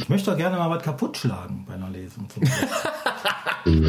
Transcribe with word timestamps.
Ich 0.00 0.08
möchte 0.08 0.30
doch 0.30 0.36
gerne 0.36 0.56
mal 0.56 0.70
was 0.70 0.82
kaputt 0.82 1.16
schlagen 1.16 1.64
bei 1.66 1.74
einer 1.74 1.90
Lesung. 1.90 2.28
Zum 2.28 2.42
Die 3.66 3.82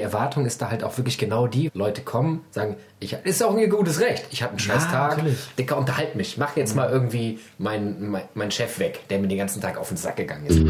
Erwartung 0.00 0.46
ist 0.46 0.62
da 0.62 0.70
halt 0.70 0.84
auch 0.84 0.96
wirklich 0.98 1.18
genau 1.18 1.48
die. 1.48 1.72
Leute 1.74 2.02
kommen, 2.02 2.44
sagen, 2.50 2.76
ich, 3.00 3.16
ist 3.24 3.42
auch 3.42 3.56
ihr 3.56 3.68
gutes 3.68 3.98
Recht. 4.00 4.26
Ich 4.30 4.42
hatte 4.42 4.52
einen 4.52 4.60
scheiß 4.60 4.88
Tag. 4.88 5.16
natürlich. 5.16 5.38
Dicker, 5.58 5.76
unterhalt 5.76 6.14
mich. 6.14 6.38
Mach 6.38 6.56
jetzt 6.56 6.76
mal 6.76 6.88
irgendwie 6.90 7.40
meinen 7.58 8.10
mein, 8.10 8.22
mein 8.34 8.52
Chef 8.52 8.78
weg, 8.78 9.08
der 9.08 9.18
mir 9.18 9.26
den 9.26 9.38
ganzen 9.38 9.60
Tag 9.60 9.76
auf 9.78 9.88
den 9.88 9.96
Sack 9.96 10.14
gegangen 10.16 10.46
ist. 10.46 10.60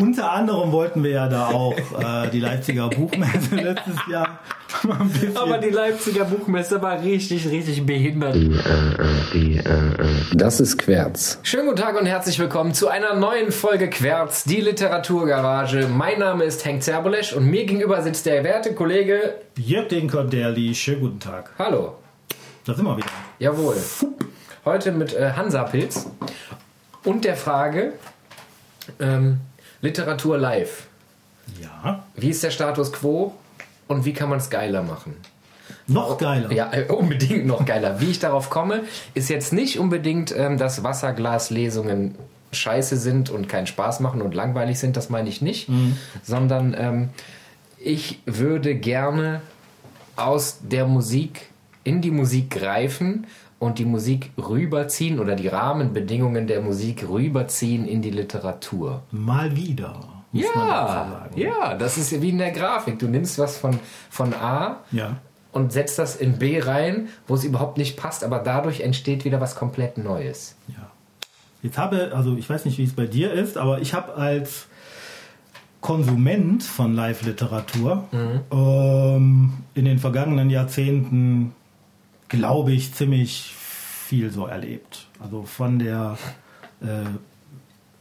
Unter 0.00 0.30
anderem 0.32 0.70
wollten 0.70 1.02
wir 1.02 1.10
ja 1.10 1.28
da 1.28 1.48
auch 1.48 1.74
äh, 1.74 2.30
die 2.30 2.38
Leipziger 2.38 2.90
Buchmesse 2.90 3.56
letztes 3.60 3.96
Jahr 4.08 4.38
mal 4.84 5.00
ein 5.00 5.08
bisschen 5.08 5.36
Aber 5.36 5.58
die 5.58 5.70
Leipziger 5.70 6.24
Buchmesse 6.24 6.80
war 6.82 7.02
richtig, 7.02 7.48
richtig 7.48 7.84
behindert. 7.84 8.36
Das 10.34 10.60
ist 10.60 10.78
Querz. 10.78 11.38
Schönen 11.42 11.66
guten 11.66 11.80
Tag 11.80 11.98
und 11.98 12.06
herzlich 12.06 12.38
willkommen 12.38 12.74
zu 12.74 12.88
einer 12.88 13.14
neuen 13.14 13.31
Folge 13.50 13.88
Querz, 13.88 14.44
die 14.44 14.60
Literaturgarage. 14.60 15.88
Mein 15.88 16.18
Name 16.18 16.44
ist 16.44 16.66
Henk 16.66 16.82
Zerbolesch 16.82 17.32
und 17.32 17.46
mir 17.46 17.64
gegenüber 17.64 18.02
sitzt 18.02 18.26
der 18.26 18.44
werte 18.44 18.74
Kollege. 18.74 19.36
Jörg 19.56 19.88
Dinker-Derli. 19.88 20.74
Schönen 20.74 21.00
guten 21.00 21.20
Tag. 21.20 21.50
Hallo. 21.58 21.94
Da 22.66 22.74
sind 22.74 22.84
wir 22.84 22.94
wieder. 22.94 23.06
Jawohl. 23.38 23.76
Heute 24.66 24.92
mit 24.92 25.14
äh, 25.14 25.32
Hansa-Pilz 25.34 26.10
und 27.04 27.24
der 27.24 27.36
Frage 27.36 27.94
ähm, 29.00 29.40
Literatur 29.80 30.36
live. 30.36 30.86
Ja. 31.58 32.04
Wie 32.14 32.28
ist 32.28 32.44
der 32.44 32.50
Status 32.50 32.92
quo 32.92 33.32
und 33.88 34.04
wie 34.04 34.12
kann 34.12 34.28
man 34.28 34.40
es 34.40 34.50
geiler 34.50 34.82
machen? 34.82 35.16
Noch 35.86 36.18
geiler. 36.18 36.52
Ja, 36.52 36.70
äh, 36.70 36.84
unbedingt 36.84 37.46
noch 37.46 37.64
geiler. 37.64 37.98
Wie 37.98 38.10
ich 38.10 38.18
darauf 38.18 38.50
komme, 38.50 38.84
ist 39.14 39.30
jetzt 39.30 39.54
nicht 39.54 39.78
unbedingt, 39.78 40.36
ähm, 40.36 40.58
dass 40.58 40.84
Wasserglaslesungen 40.84 42.14
scheiße 42.52 42.96
sind 42.96 43.30
und 43.30 43.48
keinen 43.48 43.66
Spaß 43.66 44.00
machen 44.00 44.22
und 44.22 44.34
langweilig 44.34 44.78
sind, 44.78 44.96
das 44.96 45.08
meine 45.10 45.28
ich 45.28 45.40
nicht, 45.42 45.68
sondern 46.22 46.74
ähm, 46.78 47.08
ich 47.78 48.20
würde 48.26 48.74
gerne 48.74 49.40
aus 50.16 50.58
der 50.62 50.86
Musik 50.86 51.48
in 51.84 52.00
die 52.02 52.10
Musik 52.10 52.50
greifen 52.50 53.26
und 53.58 53.78
die 53.78 53.84
Musik 53.84 54.30
rüberziehen 54.38 55.18
oder 55.18 55.34
die 55.34 55.48
Rahmenbedingungen 55.48 56.46
der 56.46 56.60
Musik 56.60 57.08
rüberziehen 57.08 57.86
in 57.86 58.02
die 58.02 58.10
Literatur. 58.10 59.02
Mal 59.10 59.56
wieder. 59.56 60.00
Muss 60.32 60.44
man 60.54 60.68
dazu 60.68 60.70
Ja, 60.70 60.86
sagen. 60.88 61.40
ja, 61.40 61.74
das 61.74 61.98
ist 61.98 62.20
wie 62.22 62.30
in 62.30 62.38
der 62.38 62.52
Grafik. 62.52 62.98
Du 62.98 63.06
nimmst 63.08 63.38
was 63.38 63.56
von, 63.56 63.78
von 64.10 64.32
A 64.34 64.78
Ja. 64.90 65.16
und 65.52 65.72
setzt 65.72 65.98
das 65.98 66.16
in 66.16 66.38
B 66.38 66.60
rein, 66.60 67.08
wo 67.26 67.34
es 67.34 67.44
überhaupt 67.44 67.78
nicht 67.78 67.96
passt, 67.96 68.24
aber 68.24 68.38
dadurch 68.38 68.80
entsteht 68.80 69.24
wieder 69.24 69.40
was 69.40 69.54
komplett 69.56 69.98
Neues. 69.98 70.56
Ja. 70.68 70.90
Jetzt 71.62 71.78
habe, 71.78 72.12
also 72.14 72.36
ich 72.36 72.48
weiß 72.50 72.64
nicht, 72.64 72.78
wie 72.78 72.84
es 72.84 72.92
bei 72.92 73.06
dir 73.06 73.32
ist, 73.32 73.56
aber 73.56 73.80
ich 73.80 73.94
habe 73.94 74.14
als 74.14 74.66
Konsument 75.80 76.62
von 76.62 76.94
Live-Literatur 76.94 78.04
ähm, 78.50 79.52
in 79.74 79.84
den 79.84 79.98
vergangenen 79.98 80.50
Jahrzehnten, 80.50 81.52
glaube 82.28 82.72
ich, 82.72 82.94
ziemlich 82.94 83.54
viel 83.56 84.30
so 84.30 84.46
erlebt. 84.46 85.06
Also 85.20 85.42
von 85.44 85.78
der, 85.78 86.16
äh, 86.80 86.86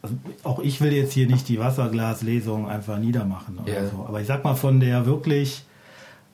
also 0.02 0.16
auch 0.44 0.60
ich 0.60 0.82
will 0.82 0.94
jetzt 0.94 1.14
hier 1.14 1.28
nicht 1.28 1.48
die 1.48 1.60
Wasserglaslesung 1.60 2.68
einfach 2.70 2.98
niedermachen 3.00 3.60
oder 3.60 3.72
Ja. 3.74 3.88
so, 3.90 4.06
aber 4.08 4.22
ich 4.22 4.28
sag 4.28 4.44
mal 4.44 4.56
von 4.56 4.80
der 4.80 5.06
wirklich 5.06 5.64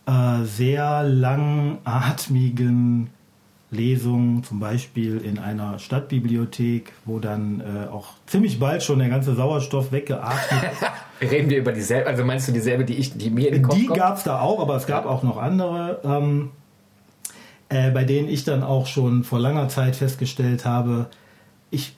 äh, 0.06 0.44
sehr 0.44 1.04
langatmigen 1.04 3.10
Lesung, 3.70 4.44
zum 4.44 4.60
Beispiel 4.60 5.18
in 5.18 5.40
einer 5.40 5.78
Stadtbibliothek, 5.80 6.94
wo 7.06 7.20
dann 7.20 7.60
äh, 7.62 7.88
auch 7.92 8.14
ziemlich 8.26 8.60
bald 8.60 8.82
schon 8.82 9.00
der 9.00 9.10
ganze 9.10 9.36
Sauerstoff 9.36 9.92
weggeatmet 9.92 10.72
Reden 11.22 11.50
wir 11.50 11.58
über 11.58 11.72
dieselbe, 11.74 12.08
also 12.08 12.24
meinst 12.24 12.48
du 12.48 12.52
dieselbe, 12.52 12.86
die, 12.86 12.94
ich, 12.94 13.18
die 13.18 13.30
mir 13.30 13.48
in 13.50 13.56
den 13.56 13.64
Kopf 13.64 13.76
Die 13.76 13.88
gab 13.88 14.18
es 14.18 14.24
da 14.24 14.40
auch, 14.40 14.62
aber 14.62 14.76
es 14.76 14.86
gab 14.88 15.06
Ja. 15.06 15.10
auch 15.12 15.24
noch 15.24 15.38
andere, 15.38 16.00
ähm, 16.06 16.52
äh, 17.70 17.92
bei 17.92 18.04
denen 18.04 18.30
ich 18.30 18.44
dann 18.44 18.64
auch 18.64 18.86
schon 18.88 19.24
vor 19.24 19.40
langer 19.40 19.68
Zeit 19.68 19.96
festgestellt 19.96 20.64
habe, 20.66 21.08
ich 21.70 21.96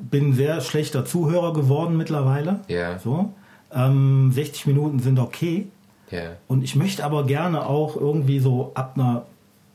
bin 0.00 0.30
ein 0.30 0.32
sehr 0.32 0.60
schlechter 0.60 1.04
Zuhörer 1.04 1.52
geworden 1.52 1.96
mittlerweile. 1.96 2.60
Ja. 2.66 2.98
So. 2.98 3.32
Ähm, 3.72 4.32
60 4.32 4.66
Minuten 4.66 4.98
sind 4.98 5.18
okay. 5.20 5.68
Ja. 6.10 6.22
Und 6.48 6.64
ich 6.64 6.74
möchte 6.74 7.04
aber 7.04 7.24
gerne 7.24 7.66
auch 7.66 7.94
irgendwie 7.96 8.40
so 8.40 8.72
ab 8.74 8.94
einer 8.96 9.22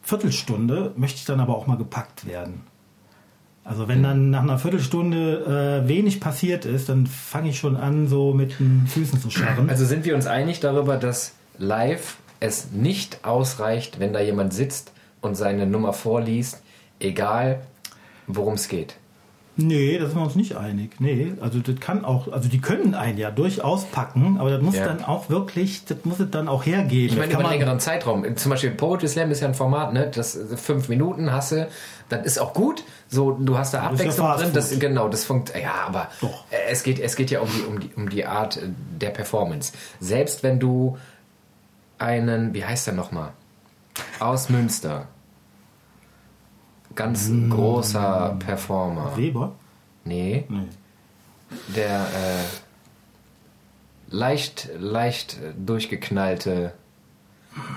Viertelstunde, 0.07 0.93
möchte 0.95 1.17
ich 1.17 1.25
dann 1.25 1.41
aber 1.41 1.57
auch 1.57 1.67
mal 1.67 1.77
gepackt 1.77 2.25
werden. 2.25 2.61
Also 3.65 3.89
wenn 3.89 4.01
dann 4.03 4.29
nach 4.29 4.43
einer 4.43 4.57
Viertelstunde 4.57 5.83
äh, 5.83 5.89
wenig 5.89 6.21
passiert 6.21 6.63
ist, 6.63 6.87
dann 6.87 7.07
fange 7.07 7.49
ich 7.49 7.59
schon 7.59 7.75
an, 7.75 8.07
so 8.07 8.33
mit 8.33 8.57
den 8.57 8.87
Füßen 8.87 9.19
zu 9.19 9.29
scharren. 9.29 9.69
Also 9.69 9.85
sind 9.85 10.05
wir 10.05 10.15
uns 10.15 10.25
einig 10.25 10.61
darüber, 10.61 10.95
dass 10.95 11.33
live 11.57 12.15
es 12.39 12.71
nicht 12.71 13.25
ausreicht, 13.25 13.99
wenn 13.99 14.13
da 14.13 14.21
jemand 14.21 14.53
sitzt 14.53 14.93
und 15.19 15.35
seine 15.35 15.67
Nummer 15.67 15.91
vorliest, 15.91 16.63
egal 17.01 17.59
worum 18.27 18.53
es 18.53 18.69
geht. 18.69 18.95
Nee, 19.59 19.97
da 19.97 20.05
sind 20.05 20.15
wir 20.17 20.23
uns 20.23 20.35
nicht 20.35 20.55
einig. 20.55 20.91
Nee, 20.99 21.33
also 21.41 21.59
das 21.59 21.79
kann 21.79 22.05
auch, 22.05 22.31
also 22.31 22.47
die 22.47 22.61
können 22.61 22.93
einen 22.93 23.17
ja 23.17 23.31
durchaus 23.31 23.85
packen, 23.85 24.37
aber 24.39 24.51
das 24.51 24.61
muss 24.61 24.75
Ja. 24.75 24.85
dann 24.85 25.03
auch 25.03 25.29
wirklich, 25.31 25.83
das 25.85 25.97
muss 26.03 26.19
es 26.19 26.29
dann 26.29 26.47
auch 26.47 26.65
hergeben. 26.65 27.07
Ich 27.13 27.17
meine, 27.19 27.31
Das 27.33 27.39
über 27.39 27.49
einen 27.49 27.59
längeren 27.59 27.79
Zeitraum. 27.79 28.37
Zum 28.37 28.51
Beispiel 28.51 28.69
Poetry 28.71 29.07
Slam 29.07 29.31
ist 29.31 29.39
ja 29.41 29.47
ein 29.47 29.55
Format, 29.55 29.93
ne? 29.93 30.11
Das 30.13 30.37
fünf 30.57 30.89
Minuten 30.89 31.31
hasse, 31.31 31.69
das 32.09 32.25
ist 32.25 32.37
auch 32.39 32.53
gut. 32.53 32.83
So, 33.09 33.31
du 33.31 33.57
hast 33.57 33.73
da 33.73 33.81
Abwechslung 33.81 34.27
Fast 34.27 34.43
drin. 34.43 34.51
Das, 34.53 34.79
genau, 34.79 35.09
das 35.09 35.25
funktioniert. 35.25 35.65
Ja, 35.65 35.73
aber 35.87 36.09
Doch. 36.21 36.43
es 36.69 36.83
geht, 36.83 36.99
es 36.99 37.15
geht 37.15 37.31
ja 37.31 37.39
um 37.41 37.49
die, 37.49 37.63
um 37.63 37.79
die, 37.79 37.89
um 37.95 38.09
die 38.09 38.25
Art 38.25 38.57
äh, 38.57 38.61
der 39.01 39.09
Performance. 39.09 39.73
Selbst 39.99 40.43
wenn 40.43 40.59
du 40.59 40.97
einen, 41.97 42.53
wie 42.53 42.63
heißt 42.63 42.85
der 42.87 42.93
nochmal? 42.93 43.29
Aus 44.19 44.49
Münster. 44.49 45.07
Ganz 46.97 47.27
Hm. 47.29 47.49
großer 47.49 48.35
Performer. 48.39 49.15
Weber? 49.15 49.53
Nee, 50.03 50.43
Nee. 50.49 50.63
der 51.75 51.99
äh, 52.01 52.43
leicht, 54.09 54.69
leicht 54.79 55.37
durchgeknallte, 55.57 56.73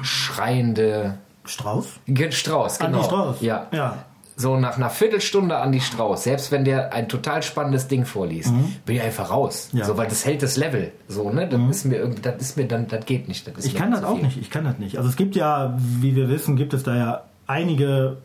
schreiende 0.02 1.18
Strauß? 1.44 1.86
Ge- 2.06 2.32
Strauß, 2.32 2.78
genau. 2.78 2.98
Andi 2.98 3.04
Strauß. 3.04 3.40
Ja. 3.40 3.66
Ja. 3.72 4.04
So 4.36 4.56
nach 4.56 4.76
einer 4.76 4.88
Viertelstunde 4.88 5.58
Andi 5.58 5.80
Strauß, 5.80 6.24
selbst 6.24 6.50
wenn 6.50 6.64
der 6.64 6.94
ein 6.94 7.08
total 7.10 7.42
spannendes 7.42 7.88
Ding 7.88 8.06
vorliest, 8.06 8.52
bin 8.86 8.96
ich 8.96 9.02
einfach 9.02 9.30
raus. 9.30 9.68
Mhm. 9.72 9.78
Ja. 9.80 9.84
Mhm. 9.84 9.88
So, 9.88 9.96
weil 9.98 10.08
das 10.08 10.24
hält 10.24 10.42
das 10.42 10.56
Level. 10.56 10.92
So, 11.08 11.30
ne? 11.30 11.46
Das 11.46 11.60
ist 11.70 11.84
mir 11.84 11.96
irgendwie, 11.96 12.22
das 12.22 12.36
ist 12.40 12.56
mir 12.56 12.66
dann, 12.66 12.88
das 12.88 13.04
geht 13.04 13.28
nicht. 13.28 13.46
Das 13.54 13.64
Ich 13.66 13.74
kann 13.74 13.90
das 13.90 14.02
auch 14.02 14.14
viel. 14.14 14.24
nicht. 14.24 14.38
Ich 14.40 14.50
kann 14.50 14.64
das 14.64 14.78
nicht. 14.78 14.96
Also 14.96 15.10
es 15.10 15.16
gibt 15.16 15.36
ja, 15.36 15.74
wie 15.78 16.16
wir 16.16 16.28
wissen, 16.30 16.56
gibt 16.56 16.72
es 16.72 16.82
da 16.84 16.96
ja 16.96 17.24
einige 17.46 18.16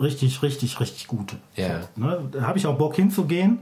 richtig, 0.00 0.42
richtig, 0.42 0.80
richtig 0.80 1.06
gute. 1.06 1.36
Ja. 1.56 1.80
Ne? 1.96 2.20
Da 2.32 2.42
habe 2.42 2.58
ich 2.58 2.66
auch 2.66 2.76
Bock 2.76 2.96
hinzugehen. 2.96 3.60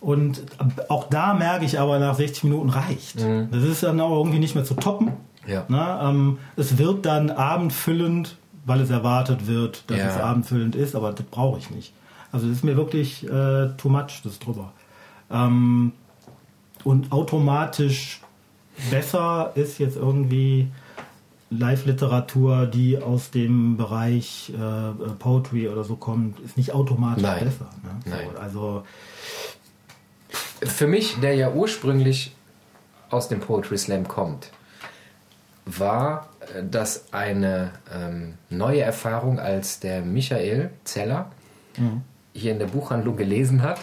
Und 0.00 0.42
auch 0.88 1.08
da 1.08 1.34
merke 1.34 1.64
ich 1.64 1.78
aber, 1.80 1.98
nach 1.98 2.14
60 2.14 2.44
Minuten 2.44 2.68
reicht. 2.70 3.16
Das 3.50 3.64
ist 3.64 3.82
dann 3.82 4.00
auch 4.00 4.16
irgendwie 4.18 4.38
nicht 4.38 4.54
mehr 4.54 4.64
zu 4.64 4.74
toppen. 4.74 5.06
Mhm. 5.46 5.50
Ja. 5.52 5.64
Ne? 5.68 5.98
Ähm, 6.02 6.38
es 6.56 6.78
wird 6.78 7.04
dann 7.04 7.30
abendfüllend, 7.30 8.36
weil 8.64 8.80
es 8.80 8.90
erwartet 8.90 9.46
wird, 9.48 9.82
dass 9.88 9.98
Ja. 9.98 10.08
es 10.10 10.16
abendfüllend 10.20 10.76
ist, 10.76 10.94
aber 10.94 11.12
das 11.12 11.26
brauche 11.26 11.58
ich 11.58 11.70
nicht. 11.70 11.92
Also 12.30 12.46
das 12.46 12.58
ist 12.58 12.64
mir 12.64 12.76
wirklich 12.76 13.24
äh, 13.24 13.68
too 13.76 13.88
much, 13.88 14.20
das 14.22 14.38
drüber. 14.38 14.72
Ähm, 15.30 15.92
und 16.84 17.10
automatisch 17.10 18.20
besser 18.90 19.50
ist 19.56 19.78
jetzt 19.78 19.96
irgendwie 19.96 20.68
Live-Literatur, 21.50 22.66
die 22.66 22.98
aus 22.98 23.30
dem 23.30 23.76
Bereich 23.76 24.52
äh, 24.54 25.10
Poetry 25.18 25.68
oder 25.68 25.84
so 25.84 25.96
kommt, 25.96 26.40
ist 26.40 26.56
nicht 26.56 26.72
automatisch 26.72 27.22
Nein. 27.22 27.44
besser. 27.44 27.70
Ne? 27.82 27.90
Nein. 28.04 28.28
So, 28.32 28.38
also 28.38 28.82
Für 30.62 30.86
mich, 30.86 31.16
der 31.20 31.34
ja 31.34 31.50
ursprünglich 31.50 32.34
aus 33.10 33.28
dem 33.28 33.40
Poetry 33.40 33.78
Slam 33.78 34.06
kommt, 34.06 34.50
war 35.64 36.28
äh, 36.54 36.62
das 36.70 37.12
eine 37.12 37.72
ähm, 37.94 38.34
neue 38.50 38.82
Erfahrung, 38.82 39.38
als 39.38 39.80
der 39.80 40.02
Michael 40.02 40.70
Zeller 40.84 41.30
hier 42.32 42.50
in 42.50 42.58
der 42.58 42.66
Buchhandlung 42.66 43.16
gelesen 43.16 43.62
hat 43.62 43.78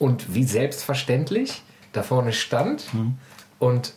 und 0.00 0.34
wie 0.34 0.42
selbstverständlich 0.42 1.62
da 1.92 2.02
vorne 2.02 2.32
stand 2.32 2.84
und 3.60 3.94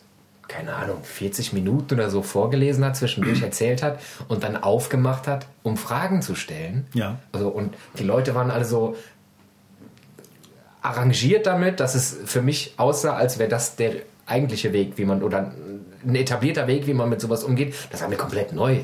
keine 0.53 0.75
Ahnung, 0.75 1.03
40 1.03 1.53
Minuten 1.53 1.95
oder 1.95 2.09
so 2.09 2.21
vorgelesen 2.21 2.85
hat, 2.85 2.95
zwischendurch 2.95 3.41
erzählt 3.44 3.81
hat 3.81 4.00
und 4.27 4.44
dann 4.44 4.55
aufgemacht 4.55 5.27
hat, 5.27 5.47
um 5.63 5.77
Fragen 5.77 6.21
zu 6.21 6.35
stellen. 6.35 6.85
Ja. 6.94 7.17
Also, 7.31 7.50
und 7.50 7.73
die 7.97 8.03
Leute 8.03 8.35
waren 8.35 8.51
alle 8.51 8.65
so 8.65 8.95
arrangiert 10.81 11.47
damit, 11.47 11.79
dass 11.79 11.95
es 11.95 12.17
für 12.25 12.41
mich 12.41 12.73
aussah, 12.77 13.15
als 13.15 13.39
wäre 13.39 13.50
das 13.50 13.77
der 13.77 13.94
eigentliche 14.25 14.73
Weg, 14.73 14.97
wie 14.97 15.05
man, 15.05 15.23
oder 15.23 15.53
ein 16.05 16.15
etablierter 16.15 16.67
Weg, 16.67 16.88
wie 16.88 16.94
man 16.94 17.09
mit 17.09 17.21
sowas 17.21 17.44
umgeht. 17.44 17.73
Das 17.91 18.01
war 18.01 18.09
mir 18.09 18.17
komplett 18.17 18.53
neu. 18.53 18.79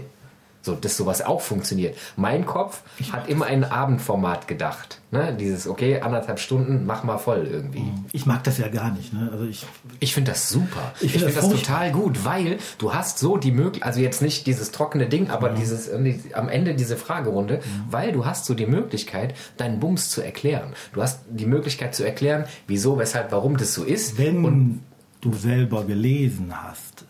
So, 0.61 0.75
dass 0.75 0.97
sowas 0.97 1.21
auch 1.21 1.39
funktioniert. 1.39 1.97
Mein 2.17 2.45
Kopf 2.45 2.81
hat 3.13 3.29
immer 3.29 3.45
ein 3.45 3.63
Abendformat 3.63 4.47
gedacht. 4.49 4.99
Ne? 5.09 5.33
Dieses, 5.39 5.67
okay, 5.67 6.01
anderthalb 6.01 6.37
Stunden, 6.37 6.85
mach 6.85 7.03
mal 7.05 7.17
voll 7.17 7.47
irgendwie. 7.49 7.85
Ich 8.11 8.25
mag 8.25 8.43
das 8.43 8.57
ja 8.57 8.67
gar 8.67 8.91
nicht. 8.91 9.13
Ne? 9.13 9.29
Also 9.31 9.45
ich, 9.45 9.65
Ich 10.01 10.13
finde 10.13 10.31
das 10.31 10.49
super. 10.49 10.91
Ich 10.99 11.05
Ich, 11.05 11.11
find 11.13 11.23
finde 11.23 11.41
das 11.41 11.49
das, 11.49 11.59
total 11.61 11.91
gut, 11.93 12.25
weil 12.25 12.57
du 12.77 12.93
hast 12.93 13.19
so 13.19 13.37
die 13.37 13.51
Möglichkeit, 13.53 13.87
also 13.87 14.01
jetzt 14.01 14.21
nicht 14.21 14.47
dieses 14.47 14.71
trockene 14.71 15.07
Ding, 15.07 15.29
aber 15.29 15.49
dieses 15.51 15.87
irgendwie 15.87 16.21
am 16.33 16.49
Ende 16.49 16.75
diese 16.75 16.97
Fragerunde, 16.97 17.61
weil 17.89 18.11
du 18.11 18.25
hast 18.25 18.43
so 18.45 18.53
die 18.53 18.65
Möglichkeit, 18.67 19.35
deinen 19.55 19.79
Bums 19.79 20.09
zu 20.09 20.21
erklären. 20.21 20.73
Du 20.91 21.01
hast 21.01 21.21
die 21.29 21.45
Möglichkeit 21.45 21.95
zu 21.95 22.03
erklären, 22.03 22.43
wieso, 22.67 22.99
weshalb, 22.99 23.31
warum 23.31 23.55
das 23.55 23.73
so 23.73 23.85
ist. 23.85 24.17
wenn 24.17 24.81
du 25.21 25.33
selber 25.33 25.85
gelesen 25.85 26.53
hast, 26.53 27.05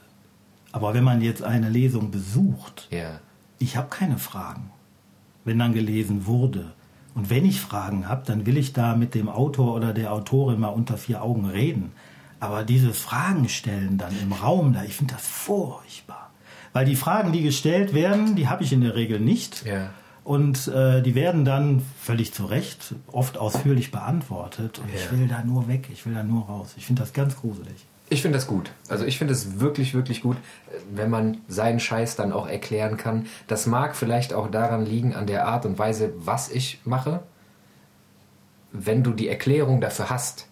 aber 0.72 0.94
wenn 0.94 1.04
man 1.04 1.22
jetzt 1.22 1.42
eine 1.44 1.68
Lesung 1.70 2.12
besucht, 2.12 2.88
Ja. 2.92 3.20
Ich 3.60 3.78
habe 3.78 3.90
keine 3.90 4.18
Fragen, 4.18 4.72
wenn 5.46 5.60
dann 5.60 5.74
gelesen 5.74 6.26
wurde. 6.26 6.72
Und 7.16 7.30
wenn 7.30 7.46
ich 7.46 7.60
Fragen 7.60 8.08
habe, 8.08 8.24
dann 8.26 8.46
will 8.46 8.58
ich 8.58 8.74
da 8.74 8.96
mit 8.96 9.14
dem 9.16 9.30
Autor 9.30 9.76
oder 9.76 9.94
der 9.94 10.14
Autorin 10.14 10.60
mal 10.60 10.70
unter 10.70 10.98
vier 10.98 11.22
Augen 11.24 11.46
reden. 11.46 11.92
Aber 12.40 12.64
dieses 12.64 12.98
Fragen 12.98 13.50
stellen 13.50 13.98
dann 13.98 14.14
im 14.22 14.32
Raum 14.32 14.72
da, 14.74 14.84
ich 14.84 14.96
finde 14.96 15.16
das 15.16 15.28
furchtbar. 15.28 16.30
Weil 16.72 16.86
die 16.86 16.96
Fragen, 16.96 17.32
die 17.34 17.42
gestellt 17.42 17.94
werden, 17.94 18.36
die 18.36 18.48
habe 18.48 18.64
ich 18.64 18.72
in 18.72 18.82
der 18.82 18.96
Regel 18.96 19.20
nicht. 19.20 19.66
Ja. 19.66 19.90
Und 20.24 20.68
äh, 20.68 21.02
die 21.02 21.16
werden 21.16 21.44
dann 21.44 21.82
völlig 22.00 22.34
zu 22.34 22.46
Recht 22.46 22.94
oft 23.12 23.38
ausführlich 23.38 23.92
beantwortet. 23.92 24.78
Und 24.80 24.94
ich 24.94 25.06
Ja. 25.06 25.12
will 25.18 25.28
da 25.28 25.44
nur 25.44 25.68
weg, 25.68 25.90
ich 25.92 26.06
will 26.06 26.14
da 26.14 26.24
nur 26.24 26.46
raus. 26.46 26.76
Ich 26.78 26.86
finde 26.86 27.02
das 27.02 27.12
ganz 27.14 27.36
gruselig. 27.36 27.86
Ich 28.12 28.22
finde 28.24 28.38
das 28.38 28.48
gut. 28.48 28.72
Also 28.90 29.06
ich 29.06 29.18
finde 29.20 29.34
es 29.34 29.60
wirklich, 29.60 29.94
wirklich 29.94 30.22
gut, 30.22 30.38
wenn 30.92 31.10
man 31.12 31.38
seinen 31.48 31.80
Scheiß 31.80 32.16
dann 32.16 32.32
auch 32.34 32.48
erklären 32.48 32.98
kann. 32.98 33.28
Das 33.48 33.68
mag 33.68 33.96
vielleicht 33.96 34.34
auch 34.34 34.50
daran 34.50 34.86
liegen, 34.86 35.14
an 35.16 35.28
der 35.28 35.48
Art 35.48 35.66
und 35.66 35.78
Weise, 35.78 36.12
was 36.18 36.50
ich 36.50 36.80
mache. 36.86 37.22
Wenn 38.72 39.04
du 39.04 39.12
die 39.12 39.28
Erklärung 39.28 39.82
dafür 39.82 40.10
hast 40.10 40.48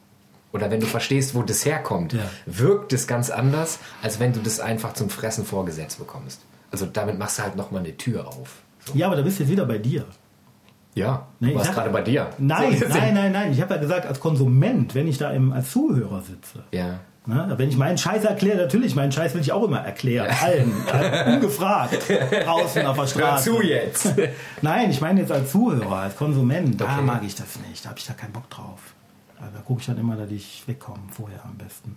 oder 0.53 0.71
wenn 0.71 0.79
du 0.79 0.85
verstehst, 0.87 1.35
wo 1.35 1.43
das 1.43 1.65
herkommt, 1.65 2.13
Ja. 2.13 2.29
wirkt 2.45 2.93
es 2.93 3.07
ganz 3.07 3.29
anders, 3.29 3.79
als 4.01 4.19
wenn 4.19 4.33
du 4.33 4.39
das 4.39 4.59
einfach 4.59 4.93
zum 4.93 5.09
Fressen 5.09 5.45
vorgesetzt 5.45 5.99
bekommst. 5.99 6.41
Also 6.71 6.85
damit 6.85 7.17
machst 7.19 7.39
du 7.39 7.43
halt 7.43 7.55
nochmal 7.55 7.81
eine 7.83 7.95
Tür 7.97 8.27
auf. 8.27 8.61
So. 8.85 8.93
Ja, 8.95 9.07
aber 9.07 9.15
da 9.17 9.21
bist 9.21 9.39
du 9.39 9.43
jetzt 9.43 9.51
wieder 9.51 9.65
bei 9.65 9.77
dir. 9.77 10.05
Ja, 10.95 11.27
Nee, 11.39 11.51
du 11.51 11.59
warst 11.59 11.73
gerade 11.73 11.91
bei 11.91 12.01
dir. 12.01 12.29
Nein, 12.39 12.75
So, 12.77 12.87
nein, 12.87 13.13
nein, 13.13 13.31
nein. 13.31 13.51
Ich 13.51 13.61
habe 13.61 13.75
ja 13.75 13.79
gesagt, 13.79 14.07
als 14.07 14.19
Konsument, 14.19 14.95
wenn 14.95 15.07
ich 15.07 15.19
da 15.19 15.29
im, 15.31 15.51
als 15.53 15.71
Zuhörer 15.71 16.21
sitze, 16.21 16.63
Ja. 16.71 16.99
Ne, 17.27 17.53
wenn 17.57 17.69
ich 17.69 17.77
meinen 17.77 17.97
Scheiß 17.97 18.23
erkläre, 18.25 18.57
natürlich, 18.57 18.95
meinen 18.95 19.11
Scheiß 19.11 19.33
will 19.35 19.41
ich 19.41 19.51
auch 19.51 19.63
immer 19.63 19.79
erklären. 19.81 20.27
Allen, 20.41 20.73
allen, 20.91 21.33
ungefragt, 21.35 21.97
draußen 22.45 22.85
auf 22.85 22.95
der 22.95 23.03
Hör 23.03 23.07
Straße. 23.07 23.51
zu 23.51 23.61
jetzt. 23.61 24.13
Nein, 24.61 24.89
ich 24.89 24.99
meine 25.01 25.21
jetzt 25.21 25.31
als 25.31 25.51
Zuhörer, 25.51 25.97
als 25.97 26.15
Konsument, 26.15 26.81
da 26.81 26.85
Okay. 26.85 27.01
mag 27.03 27.23
ich 27.23 27.35
das 27.35 27.59
nicht. 27.69 27.85
Da 27.85 27.89
habe 27.89 27.99
ich 27.99 28.05
da 28.07 28.13
keinen 28.13 28.33
Bock 28.33 28.49
drauf. 28.49 28.79
Also 29.39 29.51
da 29.55 29.61
gucke 29.61 29.81
ich 29.81 29.85
dann 29.85 29.99
immer, 29.99 30.15
dass 30.15 30.31
ich 30.31 30.63
wegkomme, 30.65 30.99
vorher 31.11 31.43
am 31.45 31.55
besten. 31.57 31.95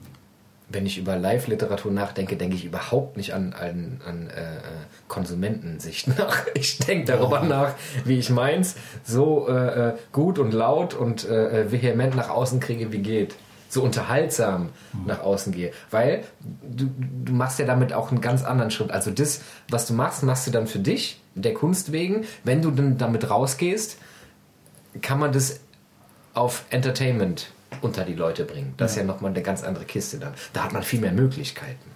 wenn 0.73 0.87
ich 0.87 0.99
über 0.99 1.17
Live-Literatur 1.17 1.91
nachdenke, 1.91 2.37
denke 2.37 2.55
ich 2.55 2.65
überhaupt 2.65 3.17
nicht 3.17 3.33
an, 3.35 3.53
an, 3.55 4.01
an 4.07 4.29
äh, 4.29 4.57
äh, 4.59 4.61
Konsumentensicht 5.09 6.07
nach. 6.19 6.47
Ich 6.55 6.79
denke 6.79 7.07
darüber 7.13 7.41
Oh. 7.43 7.47
nach, 7.47 7.75
wie 8.05 8.19
ich 8.19 8.31
meins 8.31 8.77
so 9.05 9.49
äh, 9.49 9.89
äh, 9.89 9.93
gut 10.13 10.39
und 10.39 10.53
laut 10.53 10.95
und 10.95 11.29
äh, 11.29 11.71
vehement 11.73 12.15
nach 12.15 12.29
außen 12.31 12.61
kriege, 12.61 12.93
wie 12.93 12.99
geht. 12.99 13.35
So 13.71 13.83
unterhaltsam 13.83 14.69
nach 15.07 15.21
außen 15.21 15.53
gehe. 15.53 15.73
Weil 15.91 16.25
du, 16.69 16.91
du 17.25 17.33
machst 17.33 17.59
ja 17.59 17.67
damit 17.67 17.93
auch 17.93 18.11
einen 18.11 18.21
ganz 18.21 18.43
anderen 18.43 18.71
Schritt. 18.71 18.91
Also 18.91 19.11
das, 19.11 19.41
was 19.71 19.87
du 19.87 19.95
machst, 19.95 20.23
machst 20.25 20.47
du 20.47 20.51
dann 20.51 20.67
für 20.67 20.81
dich, 20.81 21.21
der 21.35 21.55
Kunst 21.55 21.93
wegen. 21.93 22.25
Wenn 22.45 22.63
du 22.63 22.73
dann 22.73 22.99
damit 22.99 23.31
rausgehst, 23.31 23.97
kann 25.01 25.21
man 25.21 25.33
das 25.33 25.61
auf 26.35 26.65
Entertainment 26.71 27.53
unter 27.81 28.05
die 28.05 28.15
Leute 28.15 28.45
bringen. 28.45 28.75
Das 28.77 28.93
ist 28.93 28.97
ja 28.99 29.05
nochmal 29.05 29.31
eine 29.31 29.43
ganz 29.43 29.63
andere 29.63 29.85
Kiste 29.85 30.19
dann. 30.19 30.35
Da 30.53 30.65
hat 30.65 30.73
man 30.73 30.83
viel 30.83 31.01
mehr 31.01 31.13
Möglichkeiten. 31.13 31.91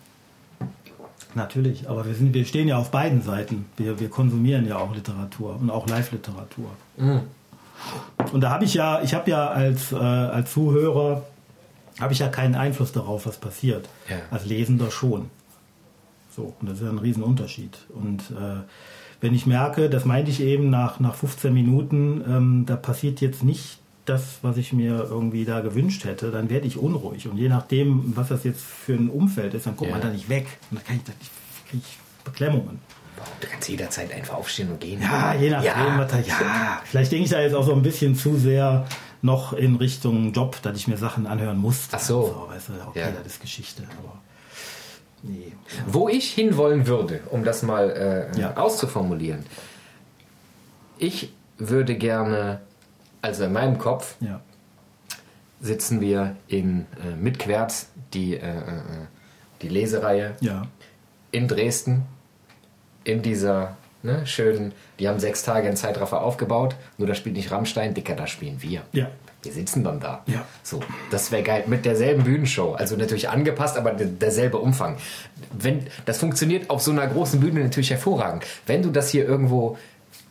Natürlich, 1.34 1.88
aber 1.88 2.06
wir, 2.06 2.14
sind, 2.14 2.32
wir 2.32 2.44
stehen 2.44 2.68
ja 2.68 2.78
auf 2.78 2.92
beiden 2.92 3.20
Seiten. 3.20 3.66
Wir, 3.76 3.98
wir 3.98 4.08
konsumieren 4.08 4.68
ja 4.68 4.76
auch 4.76 4.94
Literatur 4.94 5.58
und 5.60 5.68
auch 5.70 5.88
Live-Literatur. 5.88 6.70
Und 8.32 8.40
da 8.40 8.50
habe 8.50 8.64
ich 8.64 8.74
ja, 8.74 9.02
ich 9.02 9.14
habe 9.14 9.30
ja 9.30 9.48
als, 9.48 9.90
äh, 9.90 9.96
als 9.96 10.52
Zuhörer, 10.52 11.24
habe 12.00 12.12
ich 12.12 12.18
ja 12.18 12.28
keinen 12.28 12.54
Einfluss 12.54 12.92
darauf, 12.92 13.26
was 13.26 13.36
passiert. 13.38 13.88
Ja. 14.08 14.16
Als 14.30 14.44
Lesender 14.46 14.90
schon. 14.90 15.30
So, 16.34 16.54
und 16.60 16.68
das 16.68 16.78
ist 16.78 16.84
ja 16.84 16.90
ein 16.90 16.98
Riesenunterschied. 16.98 17.78
Und 17.94 18.22
äh, 18.32 18.62
wenn 19.20 19.34
ich 19.34 19.46
merke, 19.46 19.88
das 19.88 20.04
meinte 20.04 20.30
ich 20.30 20.40
eben 20.40 20.68
nach, 20.70 20.98
nach 21.00 21.14
15 21.14 21.52
Minuten, 21.54 22.24
ähm, 22.28 22.64
da 22.66 22.76
passiert 22.76 23.20
jetzt 23.20 23.44
nicht 23.44 23.78
das, 24.04 24.38
was 24.42 24.56
ich 24.58 24.72
mir 24.72 25.06
irgendwie 25.08 25.44
da 25.44 25.60
gewünscht 25.60 26.04
hätte, 26.04 26.30
dann 26.30 26.50
werde 26.50 26.66
ich 26.66 26.76
unruhig. 26.76 27.28
Und 27.28 27.38
je 27.38 27.48
nachdem, 27.48 28.14
was 28.16 28.28
das 28.28 28.44
jetzt 28.44 28.60
für 28.62 28.94
ein 28.94 29.08
Umfeld 29.08 29.54
ist, 29.54 29.66
dann 29.66 29.76
kommt 29.76 29.90
Ja. 29.90 29.96
man 29.96 30.06
da 30.06 30.12
nicht 30.12 30.28
weg. 30.28 30.46
Und 30.70 30.78
dann 30.80 30.84
kann 30.86 30.96
ich, 30.96 31.04
da 31.04 31.12
nicht- 31.18 31.30
krieg 31.70 31.80
ich 31.82 31.98
Beklemmungen. 32.24 32.80
Du 33.40 33.46
kannst 33.46 33.68
jederzeit 33.68 34.12
einfach 34.12 34.34
aufstehen 34.34 34.70
und 34.72 34.80
gehen. 34.80 35.00
Ja, 35.00 35.32
je 35.34 35.48
nachdem, 35.48 35.68
Ja. 35.70 35.98
was 35.98 36.10
da, 36.10 36.18
ja. 36.18 36.82
Vielleicht 36.84 37.12
denke 37.12 37.24
ich 37.24 37.30
da 37.30 37.40
jetzt 37.40 37.54
auch 37.54 37.64
so 37.64 37.72
ein 37.72 37.80
bisschen 37.82 38.14
zu 38.16 38.36
sehr 38.36 38.86
noch 39.24 39.54
in 39.54 39.76
Richtung 39.76 40.32
Job, 40.32 40.60
dass 40.62 40.76
ich 40.76 40.86
mir 40.86 40.98
Sachen 40.98 41.26
anhören 41.26 41.56
muss. 41.58 41.88
Ach 41.92 41.98
so. 41.98 42.46
weißt 42.50 42.68
du, 42.68 42.72
okay, 42.88 43.00
Ja. 43.00 43.10
das 43.10 43.26
ist 43.34 43.40
Geschichte, 43.40 43.82
aber 43.98 44.18
nee. 45.22 45.52
Wo 45.86 46.08
ich 46.08 46.30
hinwollen 46.32 46.86
würde, 46.86 47.20
um 47.30 47.42
das 47.42 47.62
mal 47.62 47.90
äh, 48.34 48.38
Ja. 48.38 48.56
auszuformulieren. 48.56 49.44
Ich 50.98 51.32
würde 51.58 51.96
gerne, 51.96 52.60
also 53.22 53.44
in 53.44 53.52
meinem 53.54 53.78
Kopf, 53.78 54.16
Ja. 54.20 54.40
sitzen 55.60 56.00
wir 56.02 56.36
in 56.48 56.86
äh, 57.02 57.16
Mitquerz, 57.16 57.88
die, 58.12 58.34
äh, 58.36 58.38
äh, 58.58 58.82
die 59.62 59.68
Lesereihe 59.68 60.36
in 61.30 61.48
Dresden, 61.48 62.02
in 63.04 63.22
dieser 63.22 63.76
ne, 64.04 64.24
schönen, 64.26 64.70
die 65.00 65.08
haben 65.08 65.18
sechs 65.18 65.42
Tage 65.42 65.66
in 65.68 65.74
Zeitraffer 65.76 66.22
aufgebaut, 66.22 66.76
nur 66.98 67.08
da 67.08 67.14
spielt 67.16 67.34
nicht 67.36 67.50
Rammstein, 67.50 67.92
Dicker, 67.94 68.14
da 68.14 68.28
spielen 68.28 68.58
wir. 68.62 68.82
Ja. 68.92 69.08
Wir 69.42 69.52
sitzen 69.52 69.84
dann 69.84 70.00
da. 70.00 70.22
Ja. 70.26 70.46
So, 70.62 70.80
das 71.10 71.30
wäre 71.30 71.42
geil. 71.42 71.64
Mit 71.66 71.84
derselben 71.84 72.22
Bühnenshow. 72.24 72.72
Also 72.72 72.96
natürlich 72.96 73.28
angepasst, 73.28 73.76
aber 73.76 73.90
der- 73.90 74.06
derselbe 74.06 74.56
Umfang. 74.56 74.96
Wenn, 75.52 75.86
das 76.06 76.16
funktioniert 76.18 76.70
auf 76.70 76.80
so 76.80 76.92
einer 76.92 77.06
großen 77.06 77.40
Bühne 77.40 77.60
natürlich 77.60 77.90
hervorragend. 77.90 78.46
Wenn 78.66 78.82
du 78.82 78.88
das 78.90 79.10
hier 79.10 79.26
irgendwo 79.26 79.76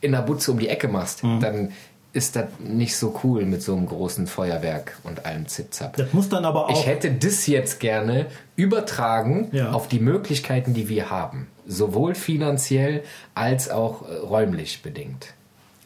in 0.02 0.14
der 0.14 0.22
Butze 0.24 0.52
um 0.52 0.58
die 0.58 0.68
Ecke 0.68 0.88
machst, 0.88 1.24
Mhm. 1.24 1.40
dann 1.42 1.72
ist 2.14 2.36
das 2.36 2.46
nicht 2.60 2.96
so 2.96 3.20
cool 3.24 3.44
mit 3.46 3.62
so 3.64 3.76
einem 3.76 3.88
großen 3.88 4.28
Feuerwerk 4.28 4.98
und 5.04 5.26
allem 5.26 5.48
Zipzap. 5.48 5.98
Das 5.98 6.14
muss 6.14 6.30
dann 6.30 6.46
aber 6.46 6.66
auch. 6.68 6.70
Ich 6.72 6.86
hätte 6.86 7.12
das 7.12 7.48
jetzt 7.48 7.80
gerne 7.80 8.28
übertragen 8.56 9.50
Ja. 9.52 9.72
auf 9.72 9.88
die 9.88 10.00
Möglichkeiten, 10.00 10.74
die 10.74 10.90
wir 10.90 11.10
haben. 11.10 11.48
Sowohl 11.66 12.14
finanziell 12.14 13.04
als 13.34 13.70
auch 13.70 14.08
äh, 14.08 14.14
räumlich 14.16 14.84
bedingt. 14.84 15.34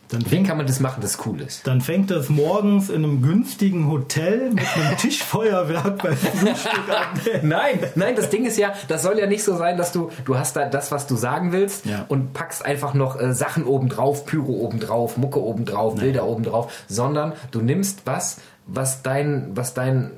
Dann, 0.10 0.22
fängt, 0.22 0.48
kann 0.48 0.58
man 0.58 0.66
das 0.68 0.80
machen, 0.80 1.02
das 1.02 1.26
cool 1.26 1.42
ist? 1.42 1.68
dann 1.68 1.82
fängt 1.82 2.12
das 2.12 2.30
morgens 2.30 2.90
in 2.90 3.04
einem 3.04 3.22
günstigen 3.22 3.88
Hotel 3.90 4.52
mit 4.52 4.66
einem 4.76 4.98
Tischfeuerwerk 4.98 6.02
beim 6.02 6.16
Frühstück 6.16 6.90
an. 6.90 7.42
Nein, 7.48 7.80
nein, 7.96 8.16
das 8.16 8.30
Ding 8.30 8.46
ist 8.46 8.58
ja, 8.58 8.74
das 8.88 9.04
soll 9.04 9.20
ja 9.20 9.26
nicht 9.28 9.44
so 9.44 9.58
sein, 9.58 9.78
dass 9.78 9.92
du, 9.92 10.10
du 10.26 10.38
hast 10.38 10.56
da 10.56 10.66
das, 10.66 10.92
was 10.92 11.08
du 11.08 11.16
sagen 11.16 11.52
willst 11.52 11.86
Ja. 11.86 12.06
und 12.08 12.34
packst 12.34 12.66
einfach 12.66 12.94
noch 12.94 13.20
äh, 13.20 13.34
Sachen 13.34 13.66
obendrauf, 13.66 14.26
Pyro 14.26 14.54
obendrauf, 14.54 15.18
Mucke 15.18 15.42
obendrauf, 15.42 15.96
Bilder 15.96 16.26
obendrauf, 16.26 16.72
sondern 16.88 17.34
du 17.52 17.62
nimmst 17.62 18.02
was, 18.06 18.38
was 18.66 19.02
dein, 19.04 19.52
was 19.56 19.74
dein 19.74 20.12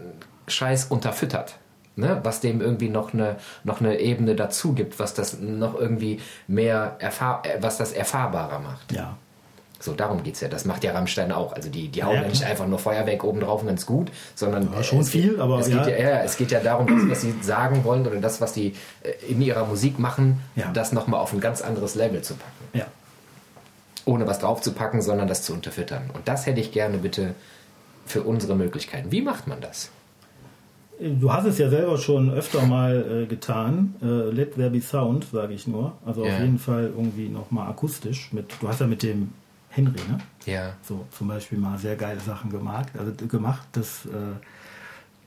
Scheiß 0.48 0.86
unterfüttert. 0.86 1.58
Ne? 1.96 2.20
Was 2.24 2.40
dem 2.40 2.62
irgendwie 2.62 2.90
noch 2.90 3.14
eine, 3.14 3.36
noch 3.64 3.82
eine 3.82 4.00
Ebene 4.00 4.36
dazu 4.36 4.74
gibt, 4.74 5.00
was 5.00 5.14
das 5.14 5.40
noch 5.40 5.78
irgendwie 5.78 6.20
mehr 6.48 6.96
erfahr 7.00 7.42
äh, 7.44 7.58
was 7.62 7.78
das 7.78 7.92
erfahrbarer 7.92 8.60
macht. 8.60 8.92
Ja. 8.92 9.18
So, 9.82 9.94
darum 9.94 10.24
geht's 10.24 10.42
ja. 10.42 10.50
Das 10.50 10.66
macht 10.66 10.84
ja 10.84 10.92
Rammstein 10.92 11.32
auch. 11.32 11.54
Also 11.54 11.70
die, 11.70 11.88
die 11.88 12.04
hauen 12.04 12.16
Ja, 12.16 12.22
ja, 12.24 12.28
nicht 12.28 12.44
einfach 12.44 12.68
nur 12.68 12.80
Feuerwerk 12.80 13.24
oben 13.24 13.40
drauf 13.40 13.62
und 13.62 13.68
ganz 13.68 13.86
gut, 13.86 14.12
sondern 14.36 14.68
Ja, 14.74 14.84
schon 14.84 15.00
es 15.00 15.12
geht- 15.12 15.24
viel, 15.24 15.40
aber 15.42 15.60
es 15.60 15.70
ja. 15.70 15.84
geht 15.86 16.00
ja, 16.00 16.10
ja, 16.10 16.24
es 16.24 16.36
geht 16.36 16.52
ja 16.52 16.60
darum, 16.60 16.88
das, 16.88 17.10
was 17.10 17.22
sie 17.22 17.34
sagen 17.42 17.84
wollen 17.86 18.06
oder 18.06 18.18
das, 18.18 18.42
was 18.42 18.52
die 18.54 18.74
äh, 19.04 19.12
in 19.32 19.42
ihrer 19.42 19.66
Musik 19.66 19.98
machen, 19.98 20.42
Ja. 20.56 20.70
das 20.74 20.92
nochmal 20.92 21.22
auf 21.22 21.32
ein 21.32 21.40
ganz 21.40 21.62
anderes 21.62 21.96
Level 21.96 22.22
zu 22.22 22.34
packen. 22.36 22.78
Ja. 22.78 22.88
Ohne 24.06 24.28
was 24.28 24.40
draufzupacken, 24.40 25.02
sondern 25.02 25.28
das 25.28 25.44
zu 25.44 25.54
unterfüttern. 25.54 26.10
Und 26.14 26.28
das 26.28 26.46
hätte 26.46 26.60
ich 26.60 26.72
gerne 26.72 26.98
bitte 26.98 27.36
für 28.06 28.24
unsere 28.24 28.56
Möglichkeiten. 28.56 29.12
Wie 29.12 29.22
macht 29.22 29.48
man 29.48 29.62
das? 29.62 29.92
Du 31.00 31.32
hast 31.32 31.46
es 31.46 31.58
ja 31.58 31.70
selber 31.70 31.98
schon 31.98 32.30
öfter 32.30 32.64
mal 32.66 33.24
äh, 33.24 33.26
getan. 33.28 33.96
Äh, 34.02 34.06
Let 34.32 34.56
There 34.56 34.70
Be 34.70 34.82
Sound, 34.82 35.28
sage 35.32 35.54
ich 35.54 35.66
nur. 35.68 35.94
Also 36.06 36.26
Ja. 36.26 36.34
auf 36.34 36.42
jeden 36.42 36.60
Fall 36.60 36.92
irgendwie 36.94 37.30
nochmal 37.30 37.70
akustisch. 37.70 38.34
Mit, 38.34 38.52
du 38.60 38.68
hast 38.68 38.82
ja 38.82 38.88
mit 38.88 39.02
dem 39.04 39.32
Henry, 39.70 40.00
ne? 40.10 40.18
Ja. 40.46 40.74
So 40.82 41.06
zum 41.12 41.28
Beispiel 41.28 41.58
mal 41.58 41.78
sehr 41.78 41.96
geile 41.96 42.20
Sachen 42.20 42.50
gemacht. 42.50 42.88
Also 42.98 43.12
gemacht. 43.28 43.68
Das, 43.74 44.06
äh, 44.06 44.10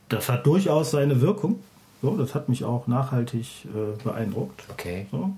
das 0.09 0.29
hat 0.29 0.45
durchaus 0.45 0.91
seine 0.91 1.21
Wirkung. 1.21 1.59
So, 2.01 2.17
das 2.17 2.35
hat 2.35 2.49
mich 2.49 2.63
auch 2.65 2.87
nachhaltig 2.87 3.65
äh, 3.65 4.03
beeindruckt. 4.03 4.63
Okay. 4.71 5.07
So. 5.11 5.29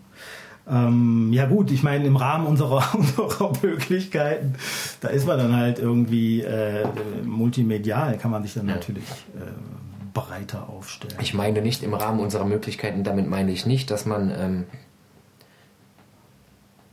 Ähm, 0.67 1.31
ja 1.31 1.45
gut, 1.45 1.69
ich 1.69 1.83
meine, 1.83 2.05
im 2.05 2.15
Rahmen 2.15 2.47
unserer, 2.47 2.83
unserer 2.95 3.51
Möglichkeiten, 3.61 4.55
da 5.01 5.09
ist 5.09 5.27
man 5.27 5.37
dann 5.37 5.55
halt 5.55 5.77
irgendwie 5.77 6.41
äh, 6.41 6.87
multimedial, 7.23 8.17
kann 8.17 8.31
man 8.31 8.41
sich 8.41 8.55
dann 8.55 8.67
Ja. 8.67 8.75
natürlich 8.75 9.03
äh, 9.35 9.51
breiter 10.13 10.67
aufstellen. 10.69 11.13
Ich 11.21 11.35
meine 11.35 11.61
nicht 11.61 11.83
im 11.83 11.93
Rahmen 11.93 12.19
unserer 12.19 12.45
Möglichkeiten, 12.45 13.03
damit 13.03 13.29
meine 13.29 13.51
ich 13.51 13.67
nicht, 13.67 13.91
dass 13.91 14.07
man 14.07 14.31
ähm, 14.35 14.63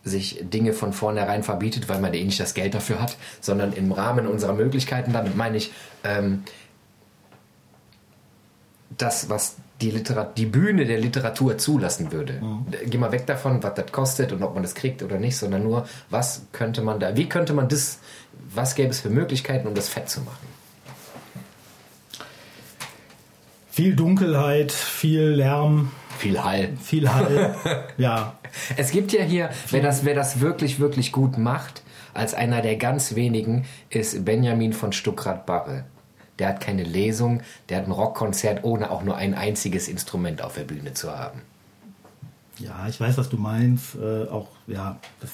sich 0.05 0.39
Dinge 0.43 0.73
von 0.73 0.93
vornherein 0.93 1.43
verbietet, 1.43 1.89
weil 1.89 2.01
man 2.01 2.13
eh 2.15 2.25
nicht 2.25 2.41
das 2.41 2.55
Geld 2.55 2.75
dafür 2.75 3.01
hat, 3.01 3.17
sondern 3.41 3.73
im 3.73 3.93
Rahmen 3.93 4.27
unserer 4.27 4.53
Möglichkeiten, 4.53 5.13
damit 5.13 5.37
meine 5.37 5.57
ich 5.57 5.73
ähm, 6.05 6.43
das, 8.99 9.29
was 9.29 9.57
die, 9.81 9.91
Literat 9.91 10.39
die 10.39 10.47
Bühne 10.47 10.85
der 10.87 10.99
Literatur 10.99 11.59
zulassen 11.59 12.13
würde. 12.13 12.41
Geh 12.87 12.99
mal 12.99 13.13
weg 13.13 13.27
davon, 13.27 13.63
was 13.63 13.75
das 13.75 13.91
kostet 13.91 14.33
und 14.33 14.43
ob 14.43 14.55
man 14.55 14.63
das 14.63 14.75
kriegt 14.75 15.03
oder 15.03 15.19
nicht, 15.19 15.37
sondern 15.37 15.65
nur, 15.65 15.87
was 16.11 16.43
könnte 16.53 16.83
man 16.83 17.01
da, 17.01 17.17
wie 17.17 17.29
könnte 17.29 17.53
man 17.53 17.69
das, 17.69 17.99
was 18.55 18.75
gäbe 18.75 18.91
es 18.91 19.01
für 19.01 19.11
Möglichkeiten, 19.11 19.67
um 19.67 19.75
das 19.75 19.89
fett 19.89 20.09
zu 20.09 20.21
machen? 20.21 20.47
Viel 23.71 23.97
Dunkelheit, 23.97 24.71
viel 24.71 25.23
Lärm, 25.23 25.91
Viel 26.19 26.43
Hall. 26.45 26.77
viel 26.81 27.13
Hall. 27.13 27.57
ja, 27.97 28.35
Es 28.77 28.91
gibt 28.91 29.13
ja 29.13 29.23
hier, 29.23 29.51
wer 29.71 29.83
das, 29.83 30.05
wer 30.05 30.15
das 30.15 30.41
wirklich, 30.41 30.81
wirklich 30.81 31.13
gut 31.13 31.39
macht, 31.39 31.83
als 32.15 32.35
einer 32.35 32.63
der 32.63 32.77
ganz 32.77 33.15
wenigen, 33.15 33.65
ist 33.91 34.25
Benjamin 34.25 34.73
von 34.73 34.93
Stuckrad-Barre. 34.93 35.85
Der 36.39 36.49
hat 36.49 36.61
keine 36.61 36.83
Lesung, 36.83 37.43
der 37.69 37.79
hat 37.79 37.87
ein 37.87 37.93
Rockkonzert, 37.93 38.65
ohne 38.65 38.91
auch 38.91 39.03
nur 39.03 39.17
ein 39.17 39.35
einziges 39.35 39.89
Instrument 39.89 40.43
auf 40.43 40.55
der 40.55 40.65
Bühne 40.65 40.95
zu 40.95 41.17
haben. 41.17 41.43
ja, 42.59 42.87
ich 42.89 43.01
weiß, 43.01 43.19
was 43.19 43.29
du 43.29 43.37
meinst. 43.37 43.95
Äh, 43.95 44.29
auch, 44.29 44.49
ja, 44.67 44.99
das 45.21 45.31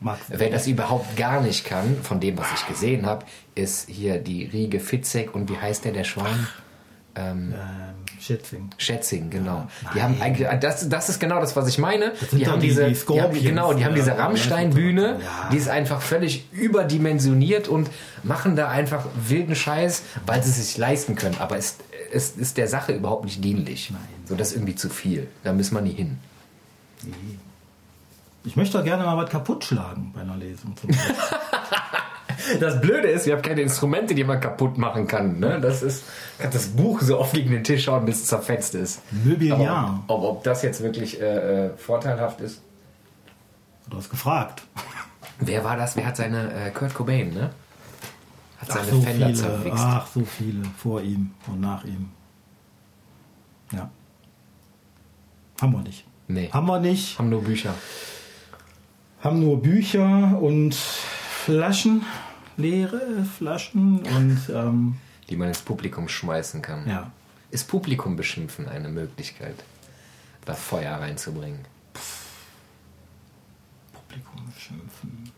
mag 0.00 0.18
Wer 0.28 0.50
das 0.50 0.66
überhaupt 0.66 1.16
gar 1.16 1.40
nicht 1.40 1.64
kann, 1.64 1.96
von 2.02 2.20
dem, 2.20 2.36
was 2.36 2.46
ich 2.54 2.66
gesehen 2.66 3.06
habe, 3.06 3.24
ist 3.54 3.88
hier 3.88 4.18
die 4.18 4.44
Riege 4.44 4.80
Fitzek 4.80 5.34
und 5.34 5.48
wie 5.50 5.58
heißt 5.58 5.84
der, 5.84 5.92
der 5.92 6.04
Schwan? 6.04 6.48
Ähm, 7.14 7.54
ähm, 7.54 7.94
Schätzing. 8.22 8.70
Schätzing, 8.78 9.30
genau. 9.30 9.66
Die 9.94 9.98
Nein. 9.98 10.02
haben 10.04 10.22
eigentlich, 10.22 10.48
das, 10.60 10.88
das 10.88 11.08
ist 11.08 11.18
genau 11.18 11.40
das, 11.40 11.56
was 11.56 11.66
ich 11.68 11.78
meine. 11.78 12.12
sind 12.30 12.38
Die 12.40 12.46
haben 12.46 12.60
die- 12.60 12.68
diese, 12.68 12.82
die 12.86 12.92
die 12.92 12.94
haben, 12.94 13.00
Scorpions, 13.02 13.44
genau, 13.44 13.72
die 13.72 13.84
haben 13.84 13.94
diese 13.96 14.10
ja. 14.10 14.16
Rammstein-Bühne, 14.16 15.18
Ja. 15.20 15.48
die 15.50 15.56
ist 15.56 15.68
einfach 15.68 16.00
völlig 16.00 16.46
überdimensioniert 16.52 17.66
und 17.68 17.90
machen 18.22 18.54
da 18.54 18.68
einfach 18.68 19.04
wilden 19.26 19.56
Scheiß, 19.56 20.02
weil 20.26 20.42
sie 20.42 20.50
es 20.50 20.56
sich 20.68 20.78
leisten 20.78 21.16
können. 21.16 21.36
Aber 21.40 21.56
es, 21.56 21.78
es 22.12 22.30
ist 22.36 22.56
der 22.58 22.68
Sache 22.68 22.92
überhaupt 22.92 23.24
nicht 23.24 23.42
dienlich. 23.42 23.90
Nein. 23.90 24.00
So, 24.26 24.36
das 24.36 24.48
ist 24.50 24.56
irgendwie 24.56 24.76
zu 24.76 24.88
viel. 24.88 25.26
Da 25.42 25.52
müssen 25.52 25.74
wir 25.74 25.80
nie 25.80 25.92
hin. 25.94 26.18
Ich 28.44 28.54
möchte 28.56 28.78
doch 28.78 28.84
gerne 28.84 29.02
mal 29.04 29.16
was 29.16 29.30
kaputt 29.30 29.64
schlagen 29.64 30.12
bei 30.14 30.20
einer 30.20 30.36
Lesung. 30.36 30.76
Zum. 30.76 30.90
Das 32.60 32.80
Blöde 32.80 33.08
ist, 33.08 33.26
wir 33.26 33.34
haben 33.34 33.42
keine 33.42 33.60
Instrumente, 33.62 34.14
die 34.14 34.24
man 34.24 34.40
kaputt 34.40 34.78
machen 34.78 35.06
kann. 35.06 35.38
Ne? 35.38 35.60
Das 35.60 35.82
ist, 35.82 36.04
kann 36.38 36.50
das 36.50 36.68
Buch 36.68 37.00
so 37.00 37.18
oft 37.18 37.32
gegen 37.34 37.50
den 37.50 37.64
Tisch 37.64 37.88
hauen, 37.88 38.04
bis 38.04 38.22
es 38.22 38.26
zerfetzt 38.26 38.74
ist. 38.74 39.00
Mobiliar. 39.12 39.58
Aber 39.60 40.14
ob, 40.14 40.22
ob, 40.24 40.36
ob 40.38 40.44
das 40.44 40.62
jetzt 40.62 40.82
wirklich 40.82 41.20
äh, 41.20 41.66
äh, 41.66 41.70
vorteilhaft 41.76 42.40
ist, 42.40 42.62
Du 43.90 43.96
hast 43.98 44.10
gefragt. 44.10 44.62
Wer 45.40 45.64
war 45.64 45.76
das? 45.76 45.96
Wer 45.96 46.06
hat 46.06 46.16
seine 46.16 46.52
äh, 46.54 46.70
Kurt 46.70 46.94
Cobain, 46.94 47.34
ne? 47.34 47.50
Hat 48.58 48.68
Ach 48.70 48.74
seine 48.76 48.90
so, 48.90 49.00
Fender 49.02 49.26
viele, 49.26 49.38
zerwichst. 49.38 49.78
ach, 49.84 50.06
so 50.06 50.24
viele 50.24 50.62
vor 50.78 51.02
ihm 51.02 51.32
und 51.48 51.60
nach 51.60 51.84
ihm. 51.84 52.10
Ja. 53.72 53.90
Haben 55.60 55.72
wir 55.72 55.80
nicht. 55.82 56.04
Nee. 56.28 56.48
Haben 56.52 56.66
wir 56.66 56.78
nicht. 56.78 57.18
Haben 57.18 57.28
nur 57.28 57.42
Bücher. 57.42 57.74
Haben 59.20 59.40
nur 59.40 59.60
Bücher 59.60 60.38
und 60.40 60.74
Flaschen, 60.74 62.02
leere 62.56 63.24
Flaschen 63.38 64.00
und 64.00 64.38
ähm, 64.54 64.96
Die 65.30 65.36
man 65.36 65.48
ins 65.48 65.60
Publikum 65.62 66.08
schmeißen 66.08 66.62
kann. 66.62 66.88
ja. 66.88 67.10
Ist 67.50 67.68
Publikum 67.68 68.16
beschimpfen 68.16 68.66
eine 68.66 68.88
Möglichkeit, 68.88 69.56
da 70.46 70.54
Feuer 70.54 70.96
reinzubringen? 70.96 71.58
Publikum 73.92 74.50
schimpfen. 74.58 75.30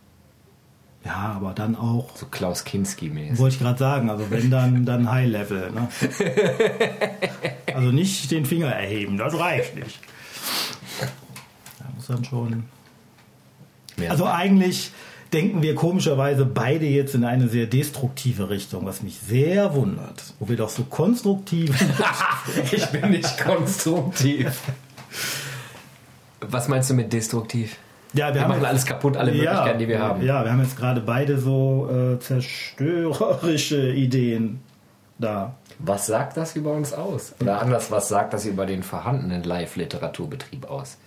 Ja, 1.05 1.35
aber 1.37 1.53
dann 1.55 1.75
auch, 1.77 2.17
So 2.17 2.27
Klaus 2.27 2.65
Kinski-mäßig. 2.65 3.39
wollte 3.39 3.57
ich 3.57 3.61
gerade 3.61 3.79
sagen, 3.79 4.09
also 4.11 4.31
wenn 4.31 4.49
dann, 4.51 4.87
dann 4.87 5.11
High 5.11 5.29
Level. 5.29 5.71
Ne? 5.73 5.89
Also 7.75 7.91
nicht 7.91 8.31
den 8.31 8.47
Finger 8.47 8.69
erheben, 8.69 9.19
das 9.19 9.37
reicht 9.39 9.75
nicht. 9.75 9.99
Da 11.81 11.87
muss 11.97 12.07
dann 12.07 12.25
schon. 12.25 12.65
Also 14.09 14.27
eigentlich 14.27 14.93
denken 15.35 15.63
wir 15.63 15.75
komischerweise 15.75 16.47
beide 16.47 16.87
jetzt 16.87 17.15
in 17.15 17.25
eine 17.25 17.49
sehr 17.49 17.67
destruktive 17.67 18.49
Richtung, 18.49 18.87
was 18.87 19.03
mich 19.03 19.19
sehr 19.19 19.75
wundert. 19.75 20.23
Wo 20.39 20.49
wir 20.49 20.57
doch 20.57 20.69
so 20.69 20.85
konstruktiv. 20.85 21.75
ich 22.73 22.87
bin 22.87 23.11
nicht 23.11 23.39
konstruktiv. 23.39 24.61
Was 26.41 26.69
meinst 26.69 26.91
du 26.91 26.95
mit 26.95 27.13
destruktiv? 27.13 27.77
ja, 28.15 28.35
Wir 28.35 28.47
machen 28.47 28.65
alles 28.65 28.87
kaputt, 28.87 29.17
alle 29.17 29.33
Möglichkeiten, 29.33 29.79
die 29.79 29.89
wir 29.89 29.99
haben. 29.99 30.23
Ja, 30.23 30.45
wir 30.45 30.53
haben 30.53 30.63
jetzt 30.63 30.77
gerade 30.77 31.01
beide 31.01 31.39
so 31.39 31.91
äh, 31.91 32.19
zerstörerische 32.21 33.91
Ideen 33.93 34.61
da. 35.19 35.57
Was 35.81 36.07
sagt 36.07 36.37
das 36.37 36.55
über 36.55 36.73
uns 36.73 36.93
aus? 36.93 37.35
Oder 37.41 37.61
anders, 37.61 37.91
was 37.91 38.09
sagt 38.09 38.33
das 38.33 38.47
über 38.47 38.67
den 38.67 38.85
vorhandenen 38.85 39.43
Live-Literaturbetrieb 39.43 40.71
aus? 40.71 40.99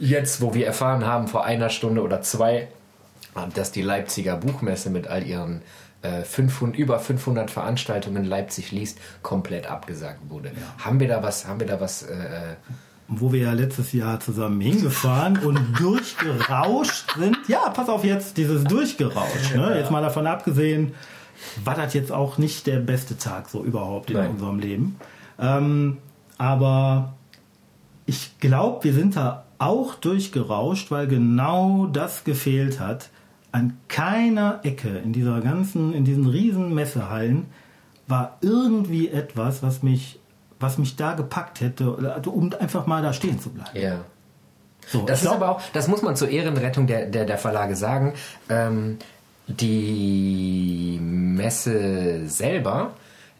Jetzt, 0.00 0.40
wo 0.40 0.54
wir 0.54 0.66
erfahren 0.66 1.06
haben, 1.06 1.28
vor 1.28 1.44
einer 1.44 1.70
Stunde 1.70 2.02
oder 2.02 2.20
zwei, 2.22 2.68
dass 3.46 3.72
die 3.72 3.82
Leipziger 3.82 4.36
Buchmesse 4.36 4.90
mit 4.90 5.06
all 5.08 5.26
ihren 5.26 5.62
äh, 6.02 6.22
500, 6.22 6.78
über 6.78 6.98
500 6.98 7.50
Veranstaltungen 7.50 8.24
Leipzig 8.24 8.72
liest, 8.72 8.98
komplett 9.22 9.66
abgesagt 9.66 10.20
wurde. 10.28 10.52
Haben 10.78 11.00
wir 11.00 11.08
da 11.08 11.22
was, 11.22 11.46
haben 11.46 11.60
wir 11.60 11.66
da 11.66 11.80
was, 11.80 12.02
äh, 12.02 12.56
Wo 13.08 13.32
wir 13.32 13.40
ja 13.40 13.52
letztes 13.52 13.92
Jahr 13.92 14.20
zusammen 14.20 14.60
hingefahren 14.60 15.38
und 15.44 15.58
durchgerauscht 15.78 17.16
sind. 17.16 17.38
Ja, 17.48 17.70
pass 17.70 17.88
auf 17.88 18.04
jetzt, 18.04 18.36
dieses 18.36 18.64
Durchgerauscht. 18.64 19.54
Ne? 19.54 19.78
Jetzt 19.78 19.90
mal 19.90 20.02
davon 20.02 20.26
abgesehen, 20.26 20.94
war 21.64 21.74
das 21.74 21.94
jetzt 21.94 22.12
auch 22.12 22.38
nicht 22.38 22.66
der 22.66 22.78
beste 22.78 23.16
Tag 23.16 23.48
so 23.48 23.64
überhaupt 23.64 24.10
in 24.10 24.16
Nein. 24.16 24.30
unserem 24.30 24.58
Leben. 24.58 24.96
Ähm, 25.38 25.98
aber 26.36 27.14
ich 28.06 28.38
glaube, 28.38 28.84
wir 28.84 28.92
sind 28.92 29.16
da 29.16 29.44
auch 29.58 29.94
durchgerauscht, 29.96 30.90
weil 30.90 31.08
genau 31.08 31.86
das 31.86 32.24
gefehlt 32.24 32.80
hat. 32.80 33.10
An 33.52 33.78
keiner 33.88 34.60
Ecke 34.62 34.88
in 34.98 35.12
dieser 35.12 35.40
ganzen, 35.40 35.94
in 35.94 36.04
diesen 36.04 36.26
riesen 36.26 36.74
Messehallen 36.74 37.46
war 38.06 38.36
irgendwie 38.40 39.08
etwas, 39.08 39.62
was 39.62 39.82
mich, 39.82 40.18
was 40.60 40.78
mich 40.78 40.96
da 40.96 41.14
gepackt 41.14 41.60
hätte, 41.60 41.90
um 42.26 42.52
einfach 42.58 42.86
mal 42.86 43.02
da 43.02 43.12
stehen 43.12 43.40
zu 43.40 43.50
bleiben. 43.50 43.70
ja. 43.74 44.00
So, 44.90 45.02
Das 45.04 45.18
ist 45.18 45.24
glaub- 45.24 45.34
aber 45.36 45.50
auch, 45.50 45.60
das 45.74 45.86
muss 45.86 46.00
man 46.00 46.16
zur 46.16 46.30
Ehrenrettung 46.30 46.86
der, 46.86 47.06
der, 47.06 47.26
der 47.26 47.36
Verlage 47.36 47.76
sagen. 47.76 48.14
Ähm, 48.48 48.96
die 49.46 50.98
Messe 51.00 52.26
selber, 52.28 52.92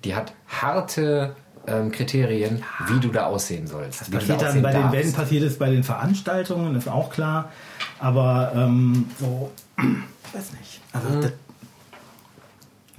die 0.04 0.14
hat 0.14 0.32
harte 0.46 1.34
ähm, 1.66 1.90
Kriterien, 1.90 2.62
wie 2.88 3.00
du 3.00 3.08
da 3.08 3.26
aussehen 3.26 3.66
sollst. 3.66 4.08
du 4.08 4.12
passiert 4.12 4.42
da 4.42 4.46
dann 4.52 4.62
bei 4.62 4.72
den, 4.72 4.82
darfst. 4.82 4.98
wenn 4.98 5.12
passiert 5.12 5.42
es 5.44 5.58
bei 5.58 5.70
den 5.70 5.84
Veranstaltungen, 5.84 6.74
ist 6.76 6.88
auch 6.88 7.10
klar. 7.10 7.50
Aber 7.98 8.52
ähm, 8.54 9.06
so, 9.18 9.50
weiß 10.32 10.52
nicht. 10.52 10.80
Also, 10.92 11.20
das, 11.20 11.32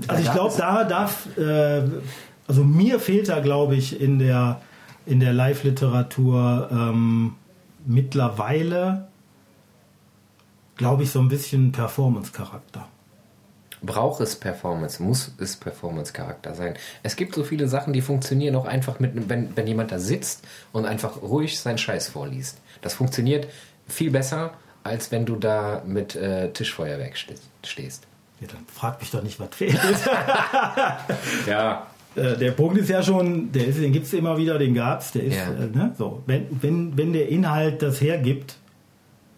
also 0.08 0.24
ich 0.24 0.32
glaube, 0.32 0.56
da 0.58 0.84
darf, 0.86 1.28
äh, 1.38 1.84
also 2.48 2.64
mir 2.64 3.00
fehlt 3.00 3.30
da, 3.30 3.40
glaube 3.42 3.76
ich, 3.76 4.00
in 4.00 4.18
der, 4.20 4.62
in 5.06 5.20
der 5.20 5.34
Live-Literatur 5.34 6.70
ähm, 6.72 7.36
mittlerweile, 7.86 9.08
glaube 10.78 11.04
ich, 11.04 11.12
so 11.12 11.20
ein 11.20 11.28
bisschen 11.28 11.72
Performance-Charakter. 11.72 12.88
Braucht 13.82 14.20
es 14.22 14.36
Performance, 14.36 15.02
muss 15.02 15.34
es 15.38 15.56
Performance-Charakter 15.56 16.54
sein. 16.54 16.74
Es 17.02 17.16
gibt 17.16 17.34
so 17.36 17.44
viele 17.46 17.68
Sachen, 17.70 17.94
die 17.94 18.02
funktionieren 18.02 18.56
auch 18.56 18.66
einfach 18.66 19.00
mit, 19.00 19.12
einem- 19.12 19.30
wenn, 19.30 19.56
wenn 19.56 19.68
jemand 19.68 19.92
da 19.92 20.00
sitzt 20.00 20.46
und 20.74 20.86
einfach 20.86 21.22
ruhig 21.22 21.60
seinen 21.60 21.78
Scheiß 21.78 22.10
vorliest. 22.10 22.58
Das 22.82 22.94
funktioniert 22.94 23.48
viel 23.88 24.12
besser, 24.12 24.54
als 24.90 25.12
wenn 25.12 25.26
du 25.26 25.36
da 25.38 25.82
mit 25.86 26.16
äh, 26.16 26.52
Tischfeuerwerk 26.52 27.16
ste- 27.18 27.36
stehst. 27.66 28.06
Ja, 28.42 28.48
dann 28.48 28.66
frag 28.74 29.00
mich 29.00 29.12
doch 29.12 29.22
nicht, 29.24 29.40
was 29.40 29.50
fehlt. 29.56 29.80
Ja. 31.48 31.88
Äh, 32.16 32.38
der 32.38 32.52
Punkt 32.52 32.78
ist 32.78 32.90
ja 32.90 33.04
schon, 33.04 33.52
der 33.52 33.68
ist, 33.68 33.80
den 33.80 33.94
gibt 33.94 34.06
es 34.08 34.14
immer 34.14 34.38
wieder, 34.38 34.58
den 34.58 34.74
gab 34.74 35.02
es, 35.02 35.12
der 35.12 35.24
ist, 35.26 35.36
Ja. 35.38 35.52
äh, 35.52 35.68
ne, 35.68 35.94
so. 35.98 36.24
Wenn, 36.26 36.48
wenn, 36.62 36.98
wenn 36.98 37.14
der 37.14 37.30
Inhalt 37.30 37.82
das 37.82 38.02
hergibt 38.02 38.56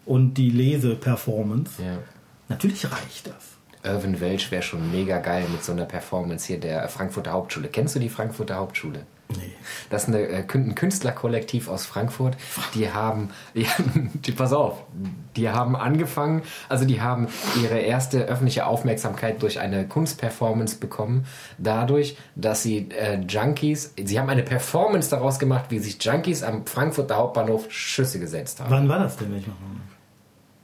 und 0.06 0.34
die 0.34 0.50
Leseperformance, 0.50 1.82
ja. 1.82 1.98
natürlich 2.48 2.84
reicht 2.90 3.26
das. 3.26 3.34
Irvin 3.84 4.20
Welch 4.20 4.50
wäre 4.50 4.62
schon 4.62 4.90
mega 4.92 5.18
geil 5.18 5.44
mit 5.50 5.64
so 5.64 5.72
einer 5.72 5.84
Performance 5.84 6.46
hier 6.46 6.60
der 6.60 6.88
Frankfurter 6.88 7.32
Hauptschule. 7.32 7.68
Kennst 7.68 7.94
du 7.96 7.98
die 7.98 8.08
Frankfurter 8.08 8.56
Hauptschule? 8.56 9.00
Das 9.90 10.04
ist 10.04 10.08
eine, 10.08 10.20
äh, 10.20 10.44
ein 10.54 10.74
Künstlerkollektiv 10.74 11.68
aus 11.68 11.86
Frankfurt. 11.86 12.36
Die 12.74 12.90
haben, 12.90 13.30
die, 13.54 13.66
die, 14.14 14.32
pass 14.32 14.52
auf, 14.52 14.82
die 15.36 15.50
haben 15.50 15.76
angefangen, 15.76 16.42
also 16.68 16.84
die 16.84 17.00
haben 17.00 17.28
ihre 17.62 17.78
erste 17.78 18.24
öffentliche 18.24 18.66
Aufmerksamkeit 18.66 19.42
durch 19.42 19.60
eine 19.60 19.86
Kunstperformance 19.86 20.76
bekommen, 20.76 21.26
dadurch, 21.58 22.16
dass 22.34 22.62
sie 22.62 22.88
äh, 22.90 23.20
Junkies, 23.20 23.94
sie 24.02 24.18
haben 24.18 24.28
eine 24.28 24.42
Performance 24.42 25.10
daraus 25.10 25.38
gemacht, 25.38 25.66
wie 25.68 25.78
sich 25.78 26.02
Junkies 26.02 26.42
am 26.42 26.66
Frankfurter 26.66 27.16
Hauptbahnhof 27.16 27.70
Schüsse 27.70 28.18
gesetzt 28.18 28.60
haben. 28.60 28.70
Wann 28.70 28.88
war 28.88 28.98
das 28.98 29.16
denn? 29.16 29.36
Ich 29.36 29.44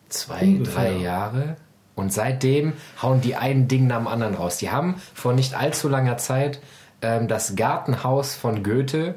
Zwei, 0.09 0.41
Ungefähr. 0.43 0.75
drei 0.75 0.93
Jahre. 0.93 1.57
Und 1.95 2.13
seitdem 2.13 2.75
hauen 3.03 3.21
die 3.21 3.35
einen 3.35 3.67
Ding 3.67 3.89
nach 3.89 3.99
dem 3.99 4.07
anderen 4.07 4.35
raus. 4.35 4.59
Die 4.59 4.71
haben 4.71 5.03
vor 5.15 5.33
nicht 5.33 5.55
allzu 5.55 5.89
langer 5.89 6.17
Zeit 6.17 6.61
ähm, 7.03 7.29
das 7.29 7.57
Gartenhaus 7.57 8.35
von 8.35 8.63
Goethe 8.63 9.15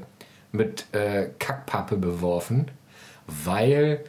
mit 0.52 0.94
äh, 0.94 1.30
Kackpappe 1.40 1.98
beworfen, 1.98 2.70
weil 3.28 4.04